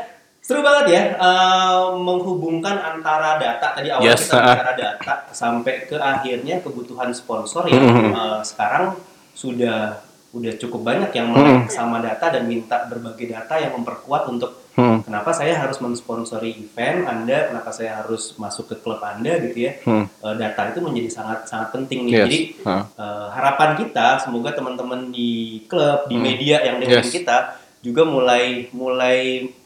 seru 0.40 0.60
banget 0.60 0.86
ya 0.88 1.02
eh, 1.14 1.80
menghubungkan 1.94 2.76
antara 2.78 3.36
data 3.36 3.66
tadi 3.72 3.88
awal 3.88 4.02
Yes, 4.02 4.26
kita 4.26 4.40
bicara 4.40 4.72
data 4.74 5.14
sampai 5.30 5.84
ke 5.84 5.96
akhirnya 5.96 6.58
kebutuhan 6.58 7.12
sponsor 7.12 7.68
yang 7.68 7.84
Mhm. 7.84 8.10
eh, 8.12 8.40
sekarang 8.42 8.96
sudah 9.32 10.00
udah 10.28 10.52
cukup 10.56 10.80
banyak 10.84 11.10
yang 11.10 11.28
Mhm. 11.28 11.34
melek 11.34 11.70
sama 11.70 12.00
data 12.00 12.28
dan 12.28 12.44
minta 12.44 12.84
berbagai 12.84 13.28
data 13.28 13.54
yang 13.56 13.72
memperkuat 13.72 14.28
untuk 14.28 14.67
Hmm. 14.78 15.02
kenapa 15.02 15.34
saya 15.34 15.58
harus 15.58 15.76
mensponsori 15.76 16.54
event 16.54 17.02
Anda, 17.02 17.50
kenapa 17.50 17.74
saya 17.74 17.98
harus 17.98 18.38
masuk 18.38 18.70
ke 18.70 18.78
klub 18.78 19.02
Anda 19.02 19.42
gitu 19.42 19.58
ya. 19.58 19.72
Hmm. 19.82 20.06
Eh, 20.06 20.34
data 20.36 20.70
itu 20.70 20.78
menjadi 20.78 21.10
sangat 21.10 21.38
sangat 21.44 21.74
penting 21.74 22.06
nih. 22.06 22.12
Yes. 22.14 22.24
Jadi 22.24 22.38
Hah. 22.62 22.82
Eh, 22.88 23.26
harapan 23.34 23.70
kita 23.74 24.22
semoga 24.22 24.54
teman-teman 24.54 25.10
di 25.10 25.30
klub 25.66 26.06
di 26.06 26.14
Hmm. 26.14 26.22
media 26.22 26.62
yang 26.62 26.78
dengerin 26.78 27.02
Yes. 27.02 27.10
kita 27.12 27.36
juga 27.78 28.02
mulai 28.02 28.70
mulai 28.70 29.18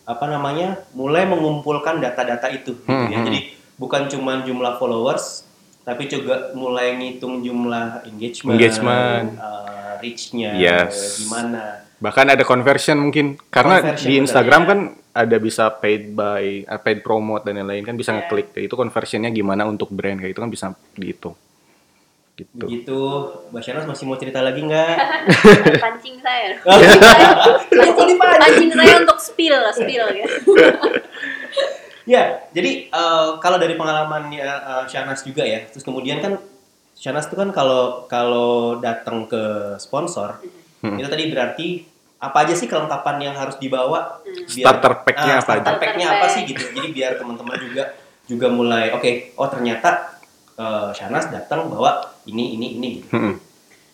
apa 0.03 0.25
namanya 0.27 0.81
mulai 0.93 1.25
mengumpulkan 1.25 1.97
data-data 1.99 2.49
itu 2.49 2.73
gitu 2.75 2.85
Hmm, 2.85 3.09
ya 3.09 3.21
hmm. 3.21 3.27
jadi 3.27 3.41
bukan 3.75 4.03
cuma 4.07 4.41
jumlah 4.41 4.77
followers 4.77 5.45
tapi 5.83 6.07
juga 6.07 6.53
mulai 6.53 6.95
ngitung 6.95 7.41
jumlah 7.41 8.07
engagement, 8.07 8.55
Engagement. 8.55 9.27
eh, 9.35 9.93
reach-nya 9.99 10.57
Yes. 10.57 11.21
gimana 11.21 11.85
Bahkan 11.99 12.27
ada 12.29 12.43
conversion 12.43 12.99
mungkin 12.99 13.39
karena 13.47 13.79
Conversion, 13.79 14.09
di 14.11 14.13
Instagram 14.19 14.61
ya. 14.61 14.69
kan 14.69 14.79
ada 15.13 15.37
bisa 15.37 15.69
paid 15.71 16.11
by 16.11 16.65
eh, 16.65 16.81
paid 16.81 17.01
promote 17.01 17.45
dan 17.45 17.57
lain-lain 17.57 17.85
kan 17.85 17.95
bisa 17.95 18.11
Iya. 18.11 18.25
ngeklik 18.25 18.47
kayak 18.51 18.65
itu 18.67 18.75
conversionnya 18.75 19.29
gimana 19.29 19.65
untuk 19.65 19.89
brand 19.89 20.17
kayak 20.17 20.33
itu 20.33 20.41
kan 20.41 20.49
bisa 20.49 20.67
dihitung 20.93 21.37
gitu. 22.33 22.65
begitu. 22.65 23.01
Mbak 23.49 23.61
Shanas 23.63 23.85
masih 23.85 24.05
mau 24.05 24.17
cerita 24.17 24.41
lagi 24.41 24.61
nggak? 24.61 24.95
Pancing 25.85 26.17
saya. 26.19 26.57
Pancing, 27.71 28.17
pancing 28.17 28.71
saya 28.73 28.95
untuk 28.99 29.21
spill 29.21 29.57
spill 29.71 30.05
gitu 30.11 30.53
Ya, 32.03 32.43
jadi 32.51 32.89
eh, 32.89 33.29
kalau 33.39 33.57
dari 33.57 33.77
pengalamannya 33.77 34.43
eh, 34.43 34.85
Shanas 34.89 35.23
juga 35.23 35.45
ya, 35.45 35.63
terus 35.69 35.85
kemudian 35.85 36.19
kan 36.19 36.35
Shanas 36.93 37.27
itu 37.27 37.37
kan 37.37 37.53
kalau 37.53 38.07
kalau 38.07 38.51
datang 38.79 39.27
ke 39.27 39.43
sponsor 39.79 40.41
Hmm. 40.83 40.99
itu 40.99 41.07
tadi 41.07 41.31
berarti 41.31 41.69
apa 42.23 42.47
aja 42.47 42.55
sih 42.55 42.70
kelengkapan 42.70 43.18
yang 43.18 43.35
harus 43.35 43.59
dibawa? 43.59 44.23
Starter 44.47 45.03
pack-nya 45.03 45.35
Ah, 45.35 45.39
apa 45.43 45.59
starter 45.59 45.73
aja? 45.75 45.81
pack-nya 45.83 46.07
apa 46.09 46.27
sih 46.31 46.43
gitu? 46.47 46.62
Jadi 46.70 46.89
biar 46.95 47.18
teman-teman 47.18 47.59
juga 47.59 47.85
juga 48.25 48.47
mulai 48.47 48.95
oke, 48.95 49.35
oh 49.35 49.49
ternyata 49.51 50.14
eh, 50.55 50.91
Shanas 50.95 51.27
datang 51.29 51.66
bawa 51.66 51.99
ini 52.25 52.55
ini 52.55 52.66
ini 52.79 52.89
gitu. 53.03 53.11
Hmm. 53.11 53.35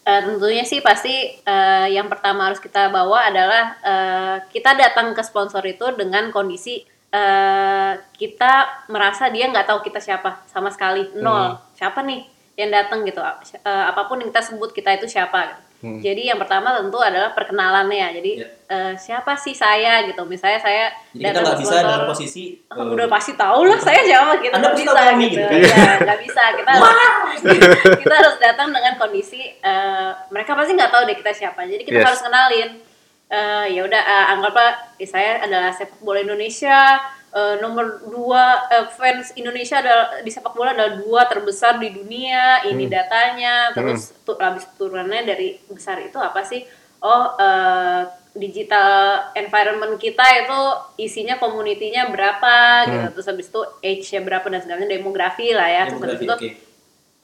Eh, 0.04 0.20
tentunya 0.24 0.64
sih 0.64 0.84
pasti 0.84 1.40
eh, 1.40 1.86
yang 1.88 2.12
pertama 2.12 2.52
harus 2.52 2.60
kita 2.60 2.92
bawa 2.92 3.32
adalah 3.32 3.64
eh, 3.80 4.36
kita 4.52 4.76
datang 4.76 5.16
ke 5.16 5.24
sponsor 5.24 5.64
itu 5.64 5.88
dengan 5.96 6.28
kondisi 6.28 6.84
eh, 7.08 7.92
kita 8.12 8.84
merasa 8.92 9.32
dia 9.32 9.48
nggak 9.48 9.64
tahu 9.64 9.80
kita 9.80 10.00
siapa 10.00 10.44
sama 10.44 10.68
sekali 10.68 11.08
nol 11.16 11.56
siapa 11.72 12.04
nih 12.04 12.24
yang 12.58 12.68
datang 12.68 13.06
gitu 13.06 13.20
Eh, 13.22 13.84
apa 13.88 14.04
pun 14.04 14.20
yang 14.20 14.28
kita 14.28 14.44
sebut 14.44 14.76
kita 14.76 14.92
itu 14.96 15.08
siapa 15.08 15.56
gitu. 15.56 15.62
Hmm. 15.78 16.02
jadi 16.02 16.34
yang 16.34 16.42
pertama 16.42 16.74
tentu 16.74 16.98
adalah 16.98 17.30
perkenalannya 17.38 18.18
jadi 18.18 18.32
Ya. 18.34 18.46
eh, 18.66 18.92
siapa 18.98 19.38
sih 19.38 19.54
saya 19.54 20.02
gitu? 20.02 20.26
Misalnya 20.26 20.58
saya 20.58 20.90
Jadi 21.14 21.22
kita 21.22 21.38
nggak 21.38 21.58
bisa 21.62 21.74
dalam 21.78 22.02
posisi 22.02 22.44
Oh, 22.66 22.82
eh, 22.82 22.94
udah 22.98 23.06
pasti 23.06 23.32
tahu 23.32 23.62
lah 23.62 23.78
saya 23.78 24.02
siapa 24.02 24.42
gitu 24.42 24.50
Anda 24.50 24.74
bisa 24.74 24.90
tahu 24.90 25.06
kami 25.14 25.26
gitu, 25.30 25.46
ya 25.46 26.02
nggak 26.02 26.18
bisa. 26.20 26.42
Kita 26.52 26.70
harus, 26.74 26.90
kita 28.02 28.14
harus 28.18 28.36
datang 28.38 28.68
dengan 28.70 28.94
kondisi 28.96 29.38
eh, 29.54 30.10
mereka 30.28 30.58
pasti 30.58 30.74
nggak 30.74 30.90
tahu 30.90 31.02
deh 31.06 31.14
kita 31.14 31.30
siapa. 31.30 31.60
Jadi 31.62 31.82
kita 31.82 32.02
Yes. 32.02 32.06
harus 32.10 32.20
kenalin. 32.26 32.68
Eh, 33.28 33.66
ya 33.70 33.80
udah 33.84 34.02
eh, 34.02 34.26
anggaplah 34.34 34.72
saya 35.00 35.44
adalah 35.44 35.70
sepak 35.70 36.00
bola 36.00 36.18
Indonesia 36.18 36.98
eh, 37.34 37.56
nomor 37.60 38.04
dua 38.08 38.68
eh, 38.72 38.86
fans 38.92 39.34
Indonesia 39.36 39.80
adalah 39.80 40.20
di 40.24 40.30
sepak 40.30 40.52
bola 40.56 40.72
adalah 40.72 40.96
dua 41.00 41.22
terbesar 41.28 41.76
di 41.76 41.92
dunia 41.92 42.64
ini 42.68 42.88
datanya. 42.88 43.72
Terus 43.72 44.12
tu, 44.22 44.36
habis 44.38 44.64
turunannya 44.76 45.22
dari 45.24 45.60
besar 45.68 46.00
itu 46.00 46.16
apa 46.16 46.44
sih? 46.44 46.64
Oh 47.04 47.36
eh, 47.38 48.02
digital 48.38 49.30
environment 49.34 49.98
kita 49.98 50.22
itu 50.46 50.60
isinya 51.02 51.36
community-nya 51.36 52.08
berapa 52.10 52.86
gitu. 52.86 53.06
Terus 53.18 53.26
habis 53.28 53.46
itu 53.50 53.60
age-nya 53.82 54.20
berapa 54.22 54.46
dan 54.48 54.60
segalanya 54.62 54.94
demografi 54.94 55.50
lah 55.52 55.68
ya. 55.68 55.82
Terus 55.90 56.02
habis 56.04 56.22
itu 56.22 56.34
oke. 56.34 56.50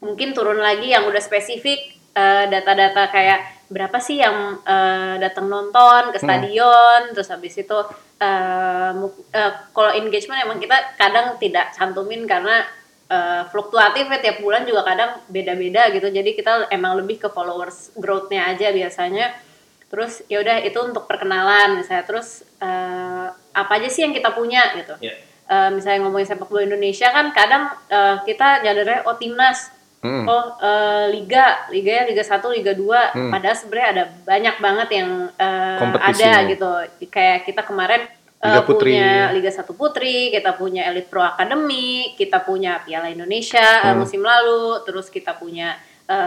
mungkin 0.02 0.36
turun 0.36 0.61
lagi 0.61 0.92
yang 0.92 1.07
udah 1.09 1.22
spesifik 1.22 2.03
eh, 2.14 2.44
data-data 2.48 3.10
kayak 3.10 3.40
berapa 3.68 3.98
sih 3.98 4.22
yang 4.22 4.62
eh, 4.62 5.14
datang 5.18 5.50
nonton 5.50 6.14
ke 6.14 6.18
stadion 6.22 7.00
terus 7.10 7.28
habis 7.28 7.54
itu 7.54 7.78
eh, 8.20 8.90
mu- 8.94 9.26
eh, 9.30 9.52
kalau 9.74 9.90
engagement 9.92 10.40
emang 10.40 10.58
kita 10.58 10.94
kadang 10.94 11.34
tidak 11.36 11.74
cantumin 11.74 12.22
karena 12.24 12.62
eh, 13.10 13.42
fluktuatif 13.50 14.06
ya 14.06 14.18
tiap 14.22 14.38
bulan 14.40 14.64
juga 14.64 14.86
kadang 14.86 15.20
beda-beda 15.28 15.90
gitu. 15.92 16.08
Jadi 16.08 16.30
kita 16.32 16.70
emang 16.70 16.96
lebih 17.00 17.20
ke 17.20 17.28
followers 17.28 17.92
growth-nya 17.98 18.54
aja 18.54 18.70
biasanya. 18.70 19.34
Terus 19.92 20.26
ya 20.26 20.40
udah 20.42 20.58
itu 20.64 20.78
untuk 20.80 21.04
perkenalan. 21.06 21.78
Misalnya 21.78 22.04
terus 22.08 22.42
eh, 22.58 23.26
apa 23.30 23.72
aja 23.76 23.88
sih 23.92 24.02
yang 24.06 24.14
kita 24.16 24.32
punya 24.32 24.72
gitu. 24.78 24.96
Ya. 25.04 25.14
Eh, 25.44 25.70
misalnya 25.76 26.08
ngomongin 26.08 26.24
sepak 26.24 26.48
bola 26.48 26.64
Indonesia 26.64 27.12
kan 27.12 27.28
kadang 27.36 27.68
eh, 27.92 28.16
kita 28.24 28.64
nyadarnya 28.64 29.04
oh 29.04 29.16
timnas 29.20 29.68
Hmm. 30.05 30.28
oh 30.28 30.44
eh, 30.61 31.05
liga 31.11 31.64
liganya 31.68 32.05
liga 32.05 32.20
1 32.20 32.44
liga 32.52 32.76
2 32.76 33.16
Hmm. 33.16 33.32
padahal 33.32 33.57
sebenarnya 33.57 33.88
ada 33.90 34.05
banyak 34.22 34.57
banget 34.59 34.88
yang 34.92 35.11
Kompetisinya. 35.74 36.32
ada 36.36 36.50
gitu 36.50 36.68
kayak 37.09 37.38
kita 37.42 37.64
kemarin 37.64 38.05
eh, 38.05 38.44
Liga 38.44 38.61
Putri. 38.62 38.92
punya 38.92 39.11
Liga 39.32 39.48
1 39.50 39.64
Putri 39.72 40.28
kita 40.28 40.52
punya 40.52 40.84
Elite 40.84 41.09
Pro 41.09 41.24
Academy 41.24 42.12
kita 42.14 42.38
punya 42.38 42.78
Piala 42.78 43.09
Indonesia 43.09 43.64
Hmm. 43.82 43.98
musim 43.98 44.20
lalu 44.20 44.84
terus 44.84 45.09
kita 45.09 45.32
punya 45.34 45.80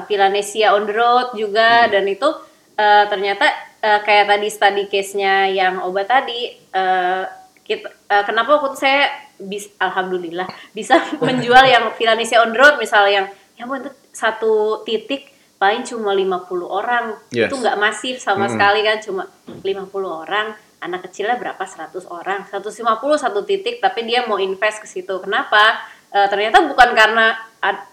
Villanesia 0.04 0.74
on 0.74 0.84
the 0.84 0.92
road 0.92 1.28
juga 1.34 1.86
Hmm. 1.86 1.94
dan 1.94 2.04
itu 2.08 2.30
eh, 2.74 3.06
ternyata 3.06 3.46
eh, 3.78 4.00
kayak 4.02 4.26
tadi 4.28 4.48
study 4.48 4.84
case-nya 4.86 5.46
yang 5.48 5.78
obat 5.80 6.06
tadi 6.08 6.50
eh, 6.50 7.24
kita 7.62 7.86
eh, 7.86 8.24
kenapa 8.24 8.58
waktu 8.58 8.74
saya 8.74 9.06
bis, 9.38 9.70
alhamdulillah 9.78 10.50
bisa 10.74 10.98
menjual 11.20 11.62
yang 11.64 11.94
Villanesia 11.94 12.42
on 12.42 12.50
the 12.50 12.58
road 12.58 12.78
misal 12.78 13.06
yang 13.06 13.30
ya 13.58 13.66
itu 13.66 13.90
satu 14.14 14.86
titik 14.86 15.34
paling 15.58 15.82
cuma 15.84 16.14
50 16.14 16.70
orang. 16.70 17.18
Yes. 17.34 17.50
itu 17.50 17.58
nggak 17.58 17.78
masif 17.82 18.16
sama 18.22 18.46
Mm. 18.46 18.54
sekali 18.54 18.80
kan 18.86 18.98
cuma 19.02 19.24
50 19.66 20.06
orang. 20.06 20.54
Anak 20.78 21.10
kecilnya 21.10 21.42
berapa? 21.42 21.66
100 21.66 22.06
orang. 22.06 22.46
150 22.46 23.18
satu 23.18 23.42
titik 23.42 23.82
tapi 23.82 24.06
dia 24.06 24.30
mau 24.30 24.38
invest 24.38 24.86
ke 24.86 24.88
situ. 24.88 25.18
Kenapa? 25.18 25.82
Eh, 26.14 26.28
ternyata 26.30 26.62
bukan 26.62 26.94
karena 26.94 27.34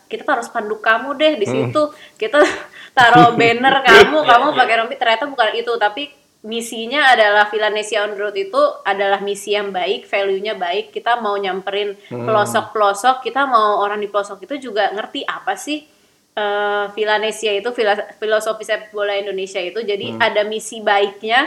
kita 0.06 0.22
taruh 0.22 0.44
spanduk 0.44 0.84
kamu 0.84 1.16
deh 1.16 1.32
di 1.40 1.46
situ. 1.48 1.82
Kita 2.20 2.38
taruh 2.98 3.32
banner 3.34 3.80
kamu 3.80 4.20
kamu 4.30 4.46
pakai 4.52 4.74
rompi. 4.84 4.94
Ternyata 5.00 5.24
bukan 5.26 5.48
itu 5.56 5.72
tapi 5.80 6.12
misinya 6.44 7.08
adalah 7.16 7.48
Villanesia 7.48 8.04
on 8.04 8.12
the 8.12 8.20
road 8.20 8.36
itu 8.36 8.60
adalah 8.84 9.24
misi 9.24 9.56
yang 9.56 9.72
baik 9.72 10.04
value-nya 10.04 10.54
baik 10.54 10.92
kita 10.92 11.16
mau 11.18 11.32
nyamperin 11.40 11.96
pelosok-pelosok 12.12 13.24
kita 13.24 13.48
mau 13.48 13.80
orang 13.80 13.96
di 13.96 14.12
pelosok 14.12 14.44
itu 14.44 14.68
juga 14.68 14.92
ngerti 14.92 15.24
apa 15.24 15.56
sih 15.56 15.80
eh 16.34 16.84
Villanesia 16.92 17.54
itu 17.54 17.70
filosofi 18.18 18.66
sepak 18.66 18.90
bola 18.90 19.14
Indonesia 19.14 19.62
itu. 19.62 19.78
Jadi 19.86 20.18
ada 20.18 20.42
misi 20.42 20.82
baiknya 20.82 21.46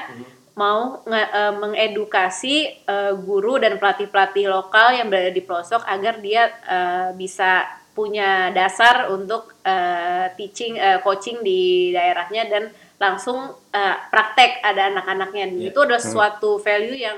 mau 0.56 1.04
nge- 1.04 1.32
eh, 1.36 1.54
mengedukasi 1.60 2.56
eh, 2.88 3.14
guru 3.20 3.60
dan 3.60 3.76
pelatih-pelatih 3.78 4.48
lokal 4.48 4.96
yang 4.96 5.12
berada 5.12 5.30
di 5.30 5.44
pelosok 5.44 5.84
agar 5.86 6.24
dia 6.24 6.50
eh, 6.66 7.10
bisa 7.14 7.68
punya 7.92 8.50
dasar 8.56 9.12
untuk 9.12 9.54
eh, 9.62 10.32
teaching 10.40 10.80
eh, 10.80 11.04
coaching 11.04 11.44
di 11.44 11.92
daerahnya 11.92 12.44
dan 12.48 12.64
langsung 12.98 13.38
eh, 13.70 13.96
praktek 14.10 14.62
ada 14.62 14.90
anak-anaknya. 14.90 15.46
Iya. 15.48 15.70
itu 15.70 15.80
adalah 15.80 16.02
suatu 16.04 16.58
value 16.58 16.98
yang 16.98 17.18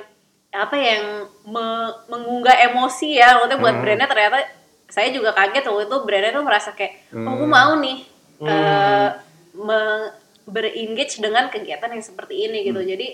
apa 0.50 0.76
yang 0.76 1.04
me- 1.46 1.96
mengunggah 2.08 2.58
emosi 2.68 3.16
ya. 3.16 3.38
Maksudnya 3.38 3.58
buat 3.58 3.76
brandnya 3.80 4.08
ternyata 4.08 4.38
saya 4.90 5.14
juga 5.14 5.32
kaget 5.32 5.64
waktu 5.64 5.86
itu 5.86 5.98
brandnya 6.02 6.32
tuh 6.34 6.44
merasa 6.44 6.70
kayak 6.74 6.94
oh 7.14 7.34
gue 7.36 7.48
mau 7.48 7.72
nih 7.78 7.98
eh, 8.42 9.10
me- 9.56 10.12
berengage 10.44 11.22
dengan 11.22 11.48
kegiatan 11.48 11.90
yang 11.90 12.02
seperti 12.02 12.50
ini 12.50 12.66
gitu. 12.66 12.82
Jadi 12.82 13.08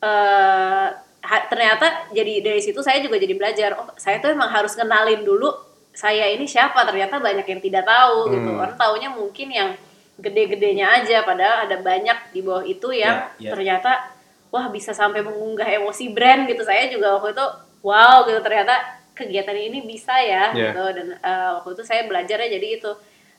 eh, 0.00 0.86
ha- 1.24 1.46
ternyata 1.48 2.12
jadi 2.12 2.44
dari 2.44 2.60
situ 2.60 2.78
saya 2.78 3.00
juga 3.00 3.16
jadi 3.16 3.32
belajar 3.32 3.70
oh 3.74 3.88
saya 3.96 4.20
tuh 4.20 4.30
emang 4.30 4.52
harus 4.52 4.76
kenalin 4.76 5.24
dulu 5.24 5.50
saya 5.90 6.28
ini 6.30 6.44
siapa. 6.44 6.84
Ternyata 6.84 7.18
banyak 7.18 7.46
yang 7.48 7.58
tidak 7.58 7.84
tahu 7.88 8.28
gitu. 8.30 8.50
Orang 8.54 8.76
taunya 8.76 9.08
mungkin 9.08 9.48
yang 9.50 9.70
gede-gedenya 10.14 11.02
aja 11.02 11.26
padahal 11.26 11.66
ada 11.66 11.76
banyak 11.78 12.30
di 12.30 12.40
bawah 12.40 12.62
itu 12.62 12.94
yang 12.94 13.26
Ya, 13.38 13.50
ya. 13.50 13.50
ternyata 13.52 14.14
wah 14.54 14.70
bisa 14.70 14.94
sampai 14.94 15.20
mengunggah 15.20 15.66
emosi 15.66 16.14
brand 16.14 16.46
gitu. 16.46 16.62
Saya 16.62 16.86
juga 16.86 17.18
waktu 17.18 17.34
itu 17.34 17.46
wow 17.82 18.22
gitu. 18.24 18.38
Ternyata 18.38 18.74
kegiatan 19.14 19.58
ini 19.58 19.82
bisa 19.82 20.14
ya 20.22 20.54
Ya. 20.54 20.70
gitu. 20.70 20.84
Dan 20.94 21.06
eh, 21.18 21.50
waktu 21.58 21.70
itu 21.74 21.82
saya 21.82 22.06
belajarnya 22.06 22.48
jadi 22.50 22.68
itu 22.78 22.90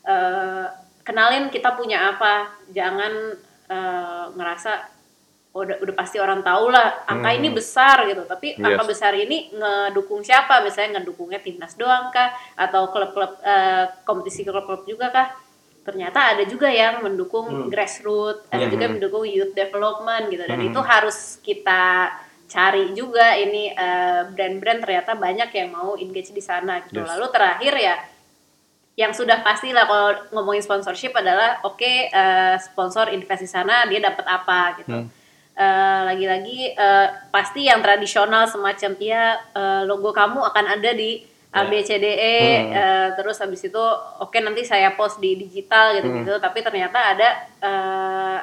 eh, 0.03 0.65
kenalin 1.01 1.47
kita 1.47 1.71
punya 1.79 2.11
apa. 2.11 2.51
Jangan 2.75 3.13
eh, 3.71 4.25
ngerasa 4.35 4.91
udah 5.55 5.79
udah 5.79 5.95
pasti 5.95 6.19
orang 6.19 6.43
tahu 6.43 6.67
lah 6.67 7.07
angka 7.07 7.31
ini 7.31 7.47
besar 7.47 8.03
gitu. 8.11 8.27
Tapi 8.27 8.59
angka 8.59 8.83
Yes. 8.83 8.91
besar 8.91 9.15
ini 9.15 9.47
ngedukung 9.55 10.19
siapa? 10.19 10.59
Misalnya 10.59 10.99
ngedukungnya 10.99 11.39
timnas 11.39 11.79
doang 11.79 12.11
kah? 12.11 12.35
Atau 12.59 12.91
klub-klub 12.91 13.39
eh, 13.39 13.87
kompetisi 14.03 14.43
klub-klub 14.43 14.83
juga 14.83 15.07
kah 15.15 15.31
ternyata 15.85 16.33
ada 16.33 16.43
juga 16.43 16.65
yang 16.65 17.05
mendukung 17.05 17.69
grassroots 17.69 18.49
ada 18.49 18.65
Iya. 18.65 18.73
juga 18.73 18.85
mendukung 18.89 19.23
youth 19.23 19.53
development 19.53 20.33
gitu 20.33 20.43
dan 20.43 20.57
itu 20.59 20.79
harus 20.81 21.37
kita 21.39 22.09
cari 22.45 22.89
juga 22.91 23.37
ini 23.37 23.69
eh, 23.69 24.21
brand-brand 24.27 24.81
ternyata 24.81 25.13
banyak 25.13 25.49
yang 25.53 25.69
mau 25.69 25.93
engage 25.95 26.33
di 26.33 26.41
sana 26.41 26.81
gitu 26.83 27.05
Yes. 27.05 27.09
lalu 27.13 27.25
terakhir 27.29 27.73
ya 27.77 27.95
yang 28.95 29.11
sudah 29.11 29.43
pasti 29.43 29.75
lah 29.75 29.85
kalau 29.85 30.09
ngomongin 30.31 30.63
sponsorship 30.63 31.13
adalah 31.13 31.61
oke 31.61 31.83
eh, 31.83 32.55
sponsor 32.57 33.11
invest 33.11 33.43
di 33.43 33.49
sana 33.49 33.85
dia 33.85 34.01
dapat 34.01 34.25
apa 34.25 34.61
gitu. 34.81 35.05
Eh, 35.55 36.01
lagi-lagi 36.03 36.75
eh, 36.75 37.07
pasti 37.29 37.63
yang 37.63 37.79
tradisional 37.79 38.43
semacam 38.43 38.91
ya 38.97 39.23
eh, 39.53 39.81
logo 39.83 40.11
kamu 40.11 40.39
akan 40.43 40.65
ada 40.79 40.91
di 40.91 41.23
A 41.55 41.71
B 41.71 41.79
C 41.87 41.95
D 41.95 42.03
E 42.03 42.37
eh, 42.67 43.07
terus 43.15 43.39
habis 43.39 43.63
itu 43.63 43.79
oke 44.19 44.35
nanti 44.43 44.67
saya 44.67 44.91
post 44.99 45.23
di 45.23 45.39
digital 45.39 45.95
gitu-gitu 45.95 46.35
tapi 46.43 46.59
ternyata 46.59 47.15
ada 47.15 47.29
eh, 47.63 48.39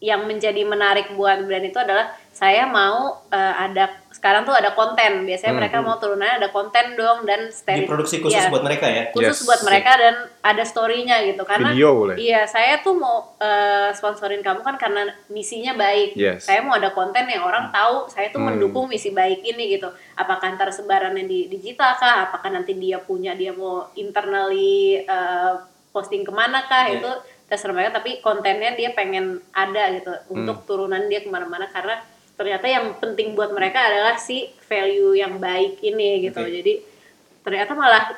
yang 0.00 0.26
menjadi 0.26 0.64
menarik 0.66 1.14
buat 1.14 1.44
brand 1.46 1.62
itu 1.62 1.78
adalah 1.78 2.10
saya 2.34 2.66
mau 2.66 3.22
eh, 3.30 3.54
ada 3.70 3.94
sekarang 4.20 4.44
tuh 4.44 4.52
ada 4.52 4.76
konten. 4.76 5.24
Biasanya 5.24 5.56
mereka 5.56 5.80
mau 5.80 5.96
turunannya 5.96 6.44
ada 6.44 6.52
konten 6.52 6.92
dong 6.92 7.24
dan 7.24 7.48
steri- 7.48 7.88
Diproduksi 7.88 8.20
khusus 8.20 8.36
Iya. 8.36 8.52
buat 8.52 8.60
mereka 8.60 8.84
ya. 8.84 9.08
khusus 9.10 9.40
Yes. 9.40 9.48
buat 9.48 9.60
mereka 9.64 9.96
dan 9.96 10.14
ada 10.44 10.60
story-nya 10.60 11.24
gitu. 11.24 11.40
Karena 11.42 11.72
Video 11.72 11.96
boleh. 11.96 12.20
iya 12.20 12.44
saya 12.44 12.84
tuh 12.84 12.92
mau 12.94 13.32
eh, 13.40 13.88
sponsorin 13.90 14.44
kamu 14.44 14.60
kan 14.60 14.76
karena 14.76 15.08
misinya 15.26 15.72
baik. 15.72 16.12
Yes. 16.12 16.44
saya 16.44 16.60
mau 16.60 16.76
ada 16.76 16.92
konten 16.92 17.24
yang 17.24 17.40
orang 17.40 17.72
tahu 17.72 18.06
saya 18.06 18.28
tuh 18.28 18.38
mendukung 18.38 18.86
misi 18.86 19.08
baik 19.10 19.40
ini 19.40 19.72
gitu. 19.74 19.88
Apakah 20.14 20.52
ntar 20.52 20.68
sebarannya 20.68 21.24
di 21.24 21.48
digital 21.48 21.96
kah? 21.96 22.28
Apakah 22.28 22.52
nanti 22.52 22.76
dia 22.76 23.00
punya 23.00 23.32
dia 23.32 23.56
mau 23.56 23.88
internally 23.96 25.00
eh, 25.00 25.52
posting 25.90 26.22
ke 26.22 26.30
mana 26.30 26.60
kah? 26.62 26.86
Iya. 26.86 27.00
itu 27.00 27.10
terserah 27.48 27.72
mereka 27.72 27.98
tapi 27.98 28.20
kontennya 28.20 28.76
dia 28.76 28.92
pengen 28.92 29.40
ada 29.50 29.90
gitu. 29.90 30.12
Untuk 30.28 30.62
turunan 30.62 31.08
dia 31.08 31.18
ke 31.18 31.26
mana-mana 31.26 31.64
karena 31.66 31.98
ternyata 32.40 32.64
yang 32.64 32.96
penting 32.96 33.34
buat 33.34 33.52
mereka 33.52 33.84
adalah 33.84 34.16
si 34.16 34.48
value 34.62 35.12
yang 35.12 35.36
baik 35.36 35.76
ini 35.82 36.24
gitu 36.24 36.40
Oke. 36.40 36.48
jadi 36.50 36.72
ternyata 37.40 37.72
malah 37.74 38.16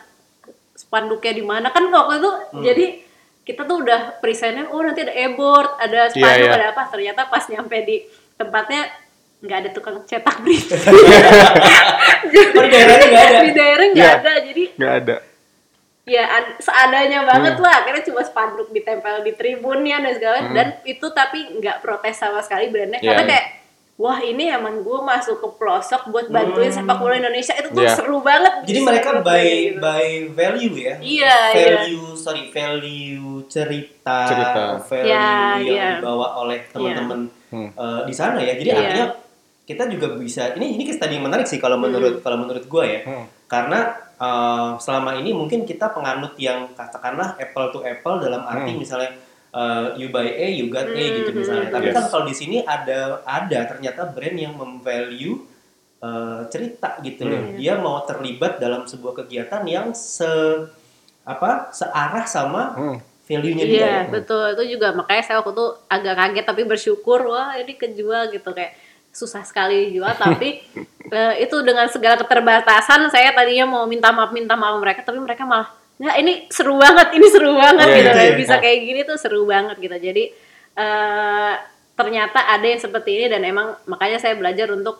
spanduknya 0.73 1.33
di 1.33 1.43
mana 1.43 1.69
kan 1.69 1.83
waktu 1.85 2.17
itu 2.17 2.31
Hmm. 2.49 2.63
jadi 2.63 2.87
kita 3.43 3.63
tuh 3.63 3.83
udah 3.83 4.01
presentnya 4.17 4.67
oh 4.67 4.79
nanti 4.79 5.03
ada 5.03 5.11
e-board 5.11 5.75
ada 5.77 6.07
spanduk 6.07 6.39
Iya, 6.41 6.47
iya. 6.47 6.55
ada 6.57 6.67
apa 6.71 6.83
ternyata 6.87 7.27
pas 7.27 7.43
nyampe 7.45 7.75
di 7.83 8.07
tempatnya 8.33 8.87
nggak 9.41 9.59
ada 9.59 9.71
tukang 9.71 9.99
cetak 10.01 10.39
berita 10.39 10.79
Oh, 12.55 12.63
di 12.63 12.71
daerahnya 12.71 13.07
nggak 13.09 13.27
ada. 13.27 13.41
di 13.43 13.53
daerah 13.53 13.87
nggak 13.89 13.99
Iya. 14.07 14.17
ada 14.17 14.33
jadi 14.41 14.65
Nggak 14.73 14.95
ada. 14.97 15.17
ya 16.03 16.25
ad- 16.29 16.59
seadanya 16.59 17.19
Hmm. 17.21 17.29
banget 17.29 17.55
lah 17.57 17.75
akhirnya 17.79 18.03
cuma 18.05 18.23
spanduk 18.23 18.69
ditempel 18.71 19.23
di 19.23 19.33
tribunnya 19.33 19.99
dan 19.99 20.13
segala 20.13 20.39
dan 20.49 20.67
itu 20.85 21.07
tapi 21.09 21.59
nggak 21.59 21.79
protes 21.79 22.15
sama 22.17 22.39
sekali 22.41 22.67
brandnya 22.69 22.99
Hmm. 22.99 23.05
Iya, 23.05 23.11
karena 23.13 23.23
iya. 23.25 23.31
kayak 23.33 23.47
wah 24.03 24.19
ini 24.19 24.51
emang 24.51 24.83
gue 24.83 24.99
masuk 25.01 25.39
ke 25.39 25.49
pelosok 25.55 26.11
buat 26.11 26.27
bantuin 26.27 26.67
sepak 26.69 26.99
bola 26.99 27.15
Indonesia 27.15 27.55
itu 27.55 27.71
tuh 27.71 27.81
Iya. 27.81 27.95
seru 27.95 28.19
banget 28.21 28.55
Jadi 28.63 28.75
Justru 28.75 28.89
mereka 28.89 29.11
by 29.23 29.39
gitu. 29.47 29.79
by 29.79 30.07
value 30.33 30.75
ya. 30.77 30.95
Iya, 30.99 31.37
iya. 31.49 31.67
value 31.79 32.07
sorry 32.17 32.51
value 32.51 33.47
cerita, 33.47 34.19
Cerita. 34.27 34.63
value 34.83 35.07
Iya, 35.07 35.31
yang 35.57 35.63
iya. 35.71 35.89
dibawa 35.97 36.35
oleh 36.37 36.67
teman-teman 36.69 37.31
Hmm. 37.49 37.71
eh, 37.71 38.03
di 38.03 38.13
sana 38.13 38.41
ya. 38.41 38.53
Jadi 38.53 38.69
Iya. 38.69 38.81
artinya 38.81 39.07
kita 39.63 39.85
juga 39.87 40.07
bisa 40.17 40.51
ini 40.53 40.75
ini 40.75 40.83
tadi 40.93 41.15
yang 41.15 41.23
menarik 41.23 41.47
sih 41.47 41.57
kalau 41.57 41.77
menurut 41.77 42.19
kalau 42.19 42.35
menurut 42.37 42.67
gue 42.67 42.85
ya. 42.85 43.01
Hmm. 43.05 43.27
Karena 43.47 43.81
eh, 44.19 44.71
selama 44.79 45.15
ini 45.15 45.31
mungkin 45.31 45.63
kita 45.63 45.91
penganut 45.91 46.35
yang 46.37 46.71
katakanlah 46.73 47.35
apple 47.37 47.71
to 47.71 47.79
apple 47.83 48.19
dalam 48.19 48.43
arti 48.43 48.71
Hmm. 48.71 48.79
misalnya 48.79 49.11
eh, 49.53 49.87
you 49.97 50.09
buy 50.09 50.25
A, 50.27 50.47
you 50.51 50.67
got 50.69 50.87
A 50.87 50.97
gitu 51.15 51.31
Hmm, 51.31 51.39
misalnya. 51.39 51.67
hmm, 51.67 51.75
Tapi 51.75 51.87
Yes. 51.87 51.95
kan 51.95 52.05
kalau 52.09 52.25
di 52.25 52.33
sini 52.33 52.57
ada 52.61 52.99
ada 53.23 53.59
ternyata 53.67 54.05
brand 54.07 54.37
yang 54.37 54.55
memvalue 54.55 55.45
eh, 56.01 56.41
cerita 56.49 56.99
gitu 57.01 57.23
loh. 57.25 57.39
Hmm. 57.39 57.55
Dia 57.55 57.77
mau 57.77 58.03
terlibat 58.03 58.59
dalam 58.59 58.85
sebuah 58.85 59.23
kegiatan 59.23 59.63
yang 59.65 59.93
se 59.93 60.27
apa 61.23 61.71
searah 61.71 62.27
sama 62.27 62.63
Hmm. 62.75 62.99
value-nya 63.23 63.65
dia. 63.65 63.79
Iya 63.79 63.87
ya. 63.87 64.03
betul 64.11 64.43
itu 64.51 64.65
juga 64.73 64.91
makanya 64.93 65.23
saya 65.23 65.39
waktu 65.39 65.53
itu 65.53 65.67
agak 65.87 66.15
kaget 66.17 66.45
tapi 66.45 66.63
bersyukur 66.65 67.21
wah 67.25 67.55
ini 67.55 67.73
kejual 67.73 68.29
gitu 68.29 68.51
kayak 68.51 68.75
susah 69.09 69.41
sekali 69.43 69.89
dijual 69.89 70.11
tapi 70.13 70.59
eh, 71.15 71.35
itu 71.39 71.55
dengan 71.63 71.87
segala 71.87 72.19
keterbatasan 72.19 73.07
saya 73.07 73.31
tadinya 73.31 73.71
mau 73.71 73.85
minta 73.87 74.11
maaf 74.11 74.33
minta 74.33 74.59
maaf 74.59 74.75
mereka 74.77 75.05
tapi 75.05 75.17
mereka 75.17 75.45
malah 75.45 75.71
nggak 76.03 76.17
ini 76.19 76.33
seru 76.51 76.75
banget 76.83 77.09
ini 77.15 77.27
seru 77.31 77.55
banget 77.55 77.87
Iya, 77.87 77.95
gitu 77.95 78.09
iya, 78.11 78.15
kayak 78.19 78.33
iya. 78.35 78.41
bisa 78.43 78.55
kayak 78.59 78.79
gini 78.83 79.01
tuh 79.07 79.17
seru 79.23 79.43
banget 79.47 79.77
gitu 79.79 79.97
jadi 80.03 80.25
eh, 80.75 81.53
ternyata 81.95 82.39
ada 82.51 82.67
yang 82.67 82.81
seperti 82.83 83.11
ini 83.23 83.27
dan 83.31 83.47
emang 83.47 83.79
makanya 83.87 84.19
saya 84.19 84.35
belajar 84.35 84.67
untuk 84.75 84.99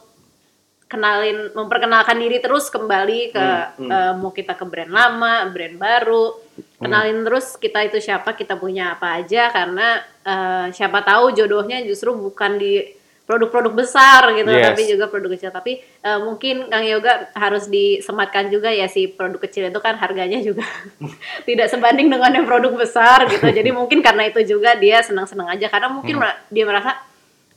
kenalin 0.87 1.49
memperkenalkan 1.57 2.21
diri 2.21 2.37
terus 2.39 2.69
kembali 2.69 3.21
ke 3.33 3.41
Hmm, 3.43 3.89
hmm. 3.89 3.91
eh, 3.91 4.13
mau 4.21 4.31
kita 4.31 4.55
ke 4.55 4.65
brand 4.69 4.93
lama 4.93 5.49
brand 5.51 5.77
baru 5.81 6.37
kenalin 6.79 7.25
terus 7.25 7.57
kita 7.57 7.81
itu 7.89 7.99
siapa 7.99 8.37
kita 8.37 8.55
punya 8.61 8.95
apa 8.95 9.19
aja 9.19 9.49
karena 9.51 10.05
eh, 10.23 10.67
siapa 10.71 11.03
tahu 11.03 11.33
jodohnya 11.35 11.81
justru 11.83 12.13
bukan 12.15 12.61
di 12.61 13.02
produk-produk 13.33 13.73
besar 13.73 14.29
gitu 14.33 14.45
Yes. 14.47 14.69
tapi 14.69 14.83
juga 14.85 15.09
produk 15.09 15.33
kecil 15.33 15.49
tapi 15.49 15.73
eh, 15.81 16.19
mungkin 16.19 16.69
Kang 16.69 16.85
Yoga 16.85 17.33
harus 17.33 17.65
disematkan 17.67 18.47
juga 18.47 18.69
ya 18.69 18.85
si 18.87 19.09
produk 19.09 19.41
kecil 19.41 19.67
itu 19.67 19.81
kan 19.81 19.97
harganya 19.97 20.37
juga 20.39 20.69
tidak 21.49 21.67
sebanding 21.67 22.07
dengan 22.07 22.29
yang 22.31 22.45
produk 22.45 22.77
besar 22.77 23.25
gitu 23.25 23.49
jadi 23.59 23.71
mungkin 23.71 23.99
karena 23.99 24.29
itu 24.29 24.45
juga 24.47 24.77
dia 24.77 25.01
senang-senang 25.01 25.49
aja 25.49 25.67
karena 25.67 25.89
mungkin 25.89 26.15
Hmm. 26.15 26.29
dia 26.49 26.63
merasa 26.63 27.01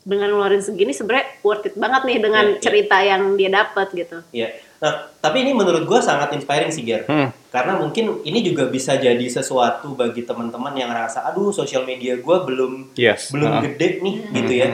dengan 0.02 0.30
ngeluarin 0.30 0.62
segini 0.62 0.94
sebenarnya 0.94 1.28
worth 1.42 1.66
it 1.66 1.76
banget 1.76 2.02
nih 2.04 2.18
dengan 2.20 2.46
Iya, 2.46 2.54
iya. 2.54 2.62
cerita 2.62 2.98
yang 3.00 3.36
dia 3.36 3.50
dapat 3.52 3.88
gitu 3.92 4.22
Iya. 4.32 4.50
Nah, 4.76 4.92
tapi 5.18 5.42
ini 5.42 5.52
menurut 5.52 5.82
gua 5.84 5.98
sangat 5.98 6.30
inspiring 6.32 6.68
sih, 6.68 6.84
Ger. 6.84 7.04
Hmm. 7.06 7.32
Karena 7.48 7.74
mungkin 7.76 8.22
ini 8.22 8.44
juga 8.44 8.68
bisa 8.68 8.94
jadi 8.94 9.24
sesuatu 9.24 9.96
bagi 9.96 10.22
teman-teman 10.22 10.76
yang 10.76 10.92
rasa, 10.92 11.24
aduh, 11.26 11.50
sosial 11.50 11.84
media 11.84 12.16
gua 12.18 12.44
belum 12.44 12.92
Yes. 12.94 13.32
belum 13.32 13.50
Ah. 13.50 13.62
gede 13.64 14.04
nih, 14.04 14.16
gitu 14.36 14.54
ya. 14.54 14.68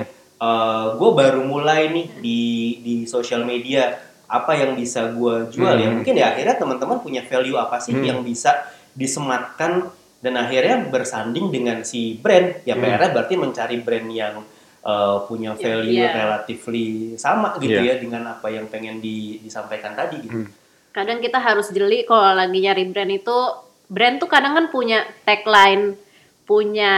Gue 0.98 1.12
baru 1.14 1.42
mulai 1.42 1.88
nih 1.88 2.08
di 2.18 2.40
di 2.80 2.96
sosial 3.06 3.44
media. 3.44 3.94
Apa 4.26 4.56
yang 4.56 4.74
bisa 4.74 5.12
gua 5.12 5.44
jual 5.46 5.76
ya? 5.76 5.86
Hmm. 5.86 6.00
Mungkin 6.00 6.16
ya 6.16 6.32
akhirnya 6.32 6.56
teman-teman 6.56 6.98
punya 7.00 7.20
value 7.22 7.56
apa 7.56 7.78
sih 7.78 7.92
Hmm. 7.92 8.02
yang 8.02 8.20
bisa 8.22 8.64
disematkan 8.96 9.92
dan 10.18 10.34
akhirnya 10.36 10.88
bersanding 10.88 11.52
dengan 11.52 11.84
si 11.84 12.16
brand. 12.16 12.64
Ya 12.64 12.74
Hmm. 12.74 12.82
PR-nya 12.82 13.12
berarti 13.12 13.36
mencari 13.36 13.78
brand 13.78 14.08
yang 14.08 14.40
uh, 14.82 15.22
punya 15.28 15.54
Iya, 15.54 15.62
value 15.62 15.94
iya. 15.94 16.10
relatively 16.10 16.88
sama 17.14 17.54
gitu 17.60 17.76
Iya. 17.76 17.92
ya 17.92 17.96
dengan 18.00 18.26
apa 18.26 18.50
yang 18.50 18.66
pengen 18.66 18.98
di- 18.98 19.38
disampaikan 19.38 19.94
tadi 19.94 20.18
gitu. 20.26 20.34
Hmm. 20.42 20.50
kadang 20.92 21.22
kita 21.22 21.40
harus 21.40 21.70
jeli 21.70 22.04
kalau 22.04 22.34
lagi 22.34 22.60
nyari 22.60 22.84
brand 22.84 23.08
itu 23.08 23.38
brand 23.88 24.18
tuh 24.18 24.28
kadang 24.28 24.52
kan 24.52 24.68
punya 24.68 25.06
tagline 25.22 25.96
punya 26.44 26.92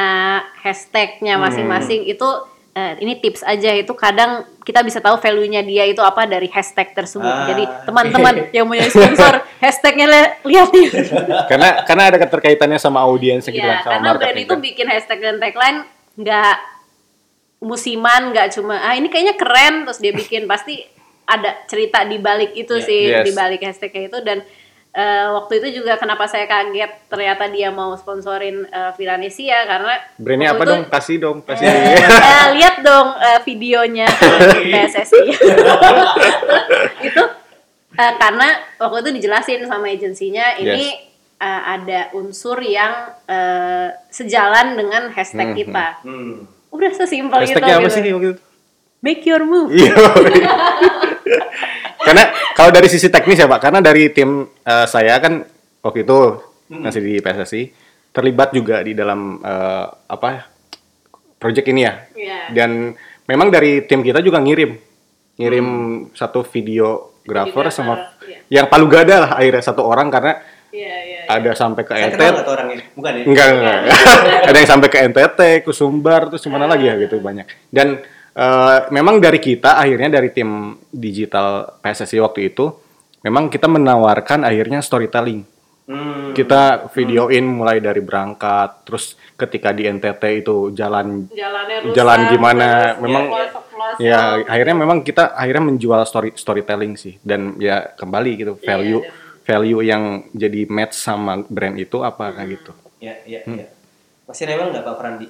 hashtagnya 0.57 1.35
Hmm. 1.35 1.43
masing-masing 1.43 2.07
itu 2.07 2.25
eh, 2.73 2.93
ini 2.99 3.17
tips 3.17 3.41
aja 3.41 3.69
itu 3.71 3.93
kadang 3.93 4.43
kita 4.61 4.81
bisa 4.81 4.97
tahu 4.97 5.15
value-nya 5.15 5.61
dia 5.61 5.85
itu 5.85 5.99
apa 5.99 6.25
dari 6.25 6.47
hashtag 6.47 6.91
tersebut. 6.91 7.25
Ah, 7.25 7.45
jadi 7.45 7.63
teman-teman 7.85 8.33
yang 8.55 8.65
punya 8.65 8.87
sponsor 8.87 9.45
hashtagnya 9.59 10.07
li- 10.07 10.33
lihat 10.49 10.69
nih 10.71 10.87
karena 11.45 11.69
karena 11.83 12.03
ada 12.09 12.17
keterkaitannya 12.17 12.77
sama 12.77 12.99
audiensnya 13.01 13.51
gitu 13.51 13.61
Iya, 13.61 13.83
kan 13.83 13.83
sama 13.83 13.93
karena 13.93 14.09
brand 14.17 14.37
itu 14.39 14.53
kan. 14.53 14.59
bikin 14.59 14.87
hashtag 14.87 15.19
dan 15.19 15.37
tagline 15.37 15.79
nggak 16.13 16.55
musiman, 17.63 18.35
nggak 18.35 18.47
cuma 18.53 18.75
ah 18.77 18.93
ini 18.93 19.07
kayaknya 19.07 19.35
keren 19.35 19.87
terus 19.87 19.99
dia 19.99 20.11
bikin. 20.11 20.45
Pasti 20.45 20.83
ada 21.23 21.63
cerita 21.65 22.03
di 22.03 22.19
balik 22.19 22.51
itu 22.53 22.75
Iya, 22.75 22.83
sih 22.83 23.01
yes. 23.09 23.23
di 23.23 23.31
balik 23.31 23.61
hashtagnya 23.63 24.11
itu. 24.11 24.19
Dan 24.19 24.43
eh, 24.93 25.25
waktu 25.27 25.53
itu 25.57 25.79
juga 25.79 25.95
kenapa 25.95 26.23
saya 26.23 26.45
kaget 26.45 26.89
ternyata 27.07 27.45
dia 27.47 27.69
mau 27.69 27.93
sponsorin 27.93 28.63
eh, 28.63 28.91
Villanesia 28.93 29.65
karena 29.65 29.93
Brandnya 30.15 30.49
apa 30.51 30.63
itu- 30.63 30.69
dong? 30.69 30.81
Kasih 30.87 31.17
dong, 31.17 31.37
kasih. 31.47 31.65
Eh, 31.65 32.45
lihat 32.53 32.79
dong 32.79 33.07
eh, 33.11 33.39
videonya 33.41 34.05
PSSI 34.69 35.21
itu 37.03 37.23
eh, 37.93 38.13
karena 38.15 38.47
waktu 38.77 38.97
itu 39.01 39.11
dijelasin 39.15 39.65
sama 39.65 39.87
agensinya 39.87 40.55
ini 40.55 40.93
eh, 41.35 41.61
ada 41.67 42.13
unsur 42.13 42.57
yang 42.59 42.93
eh, 43.25 43.89
sejalan 44.07 44.73
dengan 44.73 45.09
hashtag 45.09 45.47
Hmm, 45.47 45.57
kita 45.57 45.87
Hmm. 46.01 46.33
udah 46.69 46.91
sesimpel 46.91 47.37
gitu, 47.41 47.57
Hashtagnya 47.57 47.75
apa 47.75 47.85
gitu. 47.85 47.95
sih 47.95 48.11
waktu 48.11 48.29
itu? 48.29 48.41
make 48.99 49.21
your 49.23 49.43
move 49.43 49.67
Iya. 49.69 49.93
Karena 52.03 52.23
kalau 52.53 52.71
dari 52.71 52.87
sisi 52.91 53.07
teknis 53.07 53.39
ya 53.39 53.47
Pak, 53.47 53.59
karena 53.59 53.79
dari 53.79 54.11
tim 54.11 54.45
eh, 54.45 54.85
saya 54.87 55.17
kan 55.23 55.43
waktu 55.83 56.03
itu 56.03 56.19
masih 56.73 57.01
di 57.03 57.13
PSSI 57.19 57.61
terlibat 58.13 58.53
juga 58.53 58.85
di 58.85 58.93
dalam 58.93 59.41
eh, 59.41 59.85
apa 59.89 60.47
project 61.41 61.67
ini 61.71 61.81
ya. 61.83 61.93
Iya. 62.15 62.39
Dan 62.53 62.93
memang 63.27 63.51
dari 63.51 63.83
tim 63.87 64.03
kita 64.03 64.19
juga 64.19 64.39
ngirim 64.39 64.75
ngirim 65.33 65.67
satu 66.13 66.45
videografer 66.45 67.65
sama 67.73 68.13
Videografer, 68.21 68.53
yang 68.53 68.65
palu 68.69 68.85
gada 68.85 69.15
lah 69.25 69.31
akhirnya 69.41 69.63
satu 69.65 69.81
orang 69.81 70.13
karena 70.13 70.37
Iya, 70.73 70.95
iya. 71.05 71.19
ada 71.29 71.53
sampai 71.53 71.85
ke 71.85 71.93
NTT? 71.93 72.21
Bukan 72.97 73.13
ya? 73.13 73.23
enggak 73.29 73.47
enggak 73.53 73.79
ada 74.49 74.57
yang 74.57 74.69
sampai 74.73 74.89
ke 74.89 74.97
NTT 75.05 75.39
ke 75.61 75.69
Sumbar 75.69 76.33
terus 76.33 76.41
mana 76.49 76.65
lagi 76.65 76.89
ya 76.89 76.97
gitu 76.97 77.21
banyak 77.21 77.45
dan 77.69 78.01
eh, 78.33 78.79
memang 78.89 79.17
dari 79.17 79.37
kita 79.37 79.75
akhirnya 79.75 80.09
dari 80.11 80.29
tim 80.29 80.49
digital 80.87 81.47
PSSI 81.79 82.17
waktu 82.19 82.49
itu 82.49 82.65
memang 83.21 83.47
kita 83.47 83.65
menawarkan 83.65 84.43
akhirnya 84.43 84.79
storytelling 84.79 85.45
Hmm. 85.83 86.31
kita 86.31 86.87
videoin 86.89 87.43
mulai 87.43 87.83
dari 87.83 87.99
berangkat 87.99 88.87
terus 88.87 89.03
ketika 89.35 89.69
di 89.69 89.83
NTT 89.83 90.23
itu 90.39 90.71
jalan 90.71 91.27
Jalannya 91.27 91.77
rusak, 91.83 91.91
Jalan 91.91 92.19
gimana, 92.31 92.67
terus 92.87 93.03
memang- 93.03 93.27
pelosok-pelosok. 93.27 93.99
ya 93.99 94.19
akhirnya 94.41 94.75
memang 94.77 95.03
kita 95.03 95.35
akhirnya 95.35 95.63
menjual 95.65 96.01
story 96.03 96.31
storytelling 96.33 96.95
sih 96.95 97.19
dan 97.19 97.59
ya 97.59 97.83
kembali 97.91 98.31
gitu 98.33 98.53
Iya, 98.55 98.63
value 98.63 99.01
dan- 99.03 99.11
value 99.43 99.81
yang 99.83 100.03
jadi 100.31 100.61
match 100.67 100.95
sama 100.95 101.43
brand 101.43 101.75
itu 101.75 101.99
apa 101.99 102.31
kayak 102.31 102.49
gitu 102.53 102.71
Ya, 103.03 103.19
ya, 103.27 103.43
Hmm. 103.43 103.59
ya. 103.59 103.67
Masih 104.23 104.47
rewel 104.47 104.71
nggak 104.71 104.87
Pak 104.87 104.95
Frandi? 104.95 105.27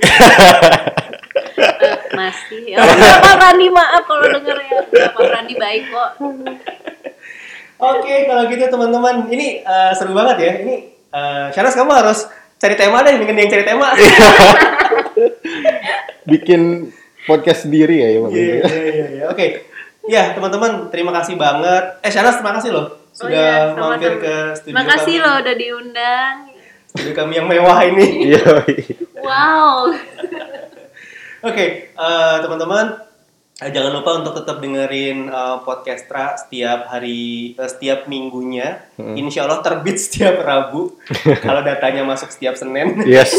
Masih 2.18 2.74
ya 2.74 2.76
Pak 3.22 3.34
Randi 3.40 3.68
maaf 3.72 4.02
kalau 4.04 4.26
denger 4.28 4.56
ya 4.60 4.78
Pak 5.12 5.26
Randi 5.30 5.54
baik 5.56 5.82
kok 5.90 6.10
Oke, 7.76 8.24
kalau 8.24 8.48
gitu 8.48 8.72
teman-teman, 8.72 9.28
ini 9.28 9.60
eh, 9.60 9.92
seru 9.92 10.16
banget 10.16 10.36
ya. 10.40 10.52
Ini 10.64 10.74
eh 11.12 11.46
Shanas 11.52 11.76
kamu 11.76 11.92
harus 11.92 12.24
cari 12.56 12.72
tema 12.72 13.04
deh, 13.04 13.20
dengan 13.20 13.36
yang 13.36 13.52
cari 13.52 13.68
tema. 13.68 13.92
bikin 16.32 16.88
podcast 17.28 17.68
sendiri 17.68 18.00
ya 18.00 18.08
ya 18.16 18.18
Bang? 18.24 18.32
Iya, 18.32 18.44
iya, 18.48 18.64
iya, 18.64 19.06
iya. 19.12 19.24
Oke. 19.28 19.68
Ya, 20.08 20.32
teman-teman, 20.32 20.88
terima 20.88 21.12
kasih 21.20 21.36
banget. 21.36 22.00
Eh, 22.00 22.08
Shanas, 22.08 22.40
terima 22.40 22.56
kasih 22.56 22.72
loh 22.72 22.96
Oh 23.16 23.24
sudah 23.24 23.32
iya, 23.32 23.56
sama-sama. 23.72 23.88
mampir 23.96 24.12
ke 24.20 24.34
studio 24.60 24.76
makasih 24.76 25.16
kami. 25.16 25.24
loh 25.24 25.34
udah 25.40 25.54
diundang 25.56 26.34
Studio 26.92 27.12
kami 27.16 27.32
yang 27.40 27.48
mewah 27.48 27.78
ini. 27.88 28.06
Iya. 28.28 28.44
wow 29.24 29.88
Oke, 31.40 31.66
eh, 31.90 32.36
teman-teman, 32.40 32.96
eh, 33.58 33.70
jangan 33.70 33.92
lupa 33.92 34.10
untuk 34.16 34.32
tetap 34.34 34.56
dengerin 34.56 35.26
eh, 35.26 35.56
Podcastra 35.62 36.36
setiap 36.36 36.88
hari, 36.88 37.52
eh, 37.52 37.68
setiap 37.68 38.06
minggunya. 38.06 38.88
Insya 38.96 39.44
Allah 39.44 39.60
terbit 39.60 40.00
setiap 40.00 40.40
Rabu. 40.40 40.96
kalau 41.38 41.60
datanya 41.60 42.02
masuk 42.02 42.28
setiap 42.28 42.54
Senin. 42.54 43.04
yes 43.04 43.32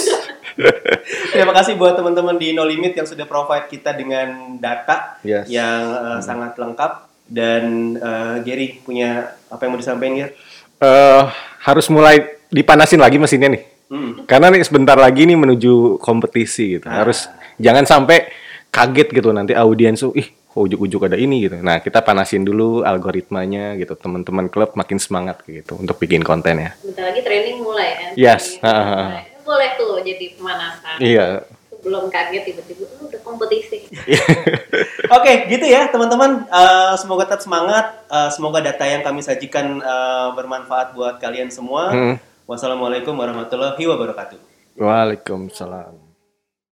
Terima 1.32 1.54
kasih 1.54 1.74
buat 1.74 1.94
teman-teman 1.94 2.34
di 2.36 2.50
No 2.52 2.66
Limit 2.66 2.94
yang 2.94 3.06
sudah 3.06 3.24
provide 3.24 3.66
kita 3.68 3.94
dengan 3.94 4.58
data 4.58 5.22
Yes. 5.22 5.46
yang 5.48 5.82
eh, 5.94 6.20
sangat 6.20 6.54
lengkap. 6.56 6.92
Dan 7.28 7.64
eh, 7.94 8.36
Gary 8.42 8.80
punya 8.80 9.36
apa 9.48 9.60
yang 9.62 9.72
mau 9.72 9.82
disampaikan, 9.82 10.16
Ger? 10.18 10.32
Eh, 10.78 11.24
harus 11.62 11.88
mulai 11.88 12.22
dipanasin 12.48 12.98
lagi 12.98 13.18
mesinnya 13.18 13.50
nih 13.52 13.64
Hmm. 13.88 14.28
karena 14.28 14.52
nih 14.52 14.68
sebentar 14.68 15.00
lagi 15.00 15.24
nih 15.24 15.40
menuju 15.40 15.96
kompetisi 16.04 16.76
gitu 16.76 16.92
Ah. 16.92 17.00
harus 17.00 17.32
jangan 17.58 17.86
sampai 17.86 18.30
kaget 18.70 19.10
gitu 19.12 19.30
nanti 19.34 19.54
audiens 19.54 20.02
tuh 20.02 20.14
ih 20.14 20.28
ujuk-ujuk 20.54 21.06
ada 21.06 21.18
ini 21.18 21.46
gitu 21.46 21.62
nah 21.62 21.78
kita 21.78 22.02
panasin 22.02 22.42
dulu 22.42 22.82
algoritmanya 22.82 23.78
gitu 23.78 23.94
teman-teman 23.94 24.50
klub 24.50 24.74
makin 24.74 24.98
semangat 24.98 25.46
gitu 25.46 25.78
untuk 25.78 25.98
bikin 25.98 26.26
konten 26.26 26.58
ya 26.58 26.72
bentar 26.82 27.14
lagi 27.14 27.22
training 27.22 27.62
mulai 27.62 27.90
kan 27.94 28.10
Yes. 28.18 28.58
Training 28.58 28.90
mulai. 29.06 29.24
boleh 29.46 29.70
tuh 29.78 29.94
jadi 30.02 30.26
pemanasan 30.34 30.98
iya 30.98 31.28
belum 31.78 32.10
kaget 32.10 32.44
tiba-tiba 32.52 32.84
"Oh, 32.98 33.06
udah 33.06 33.22
kompetisi 33.22 33.86
Oke, 35.18 35.48
gitu 35.48 35.64
ya 35.64 35.88
teman-teman. 35.88 36.44
Eh, 36.52 36.94
semoga 37.00 37.24
tetap 37.24 37.40
semangat. 37.40 37.86
Eh, 38.12 38.30
semoga 38.34 38.60
data 38.60 38.84
yang 38.84 39.00
kami 39.00 39.24
sajikan 39.24 39.80
eh, 39.80 40.28
bermanfaat 40.36 40.92
buat 40.92 41.16
kalian 41.16 41.48
semua. 41.48 41.94
Hmm. 41.94 42.16
Wassalamualaikum 42.44 43.16
warahmatullahi 43.16 43.80
wabarakatuh. 43.80 44.40
Waalaikumsalam 44.76 46.07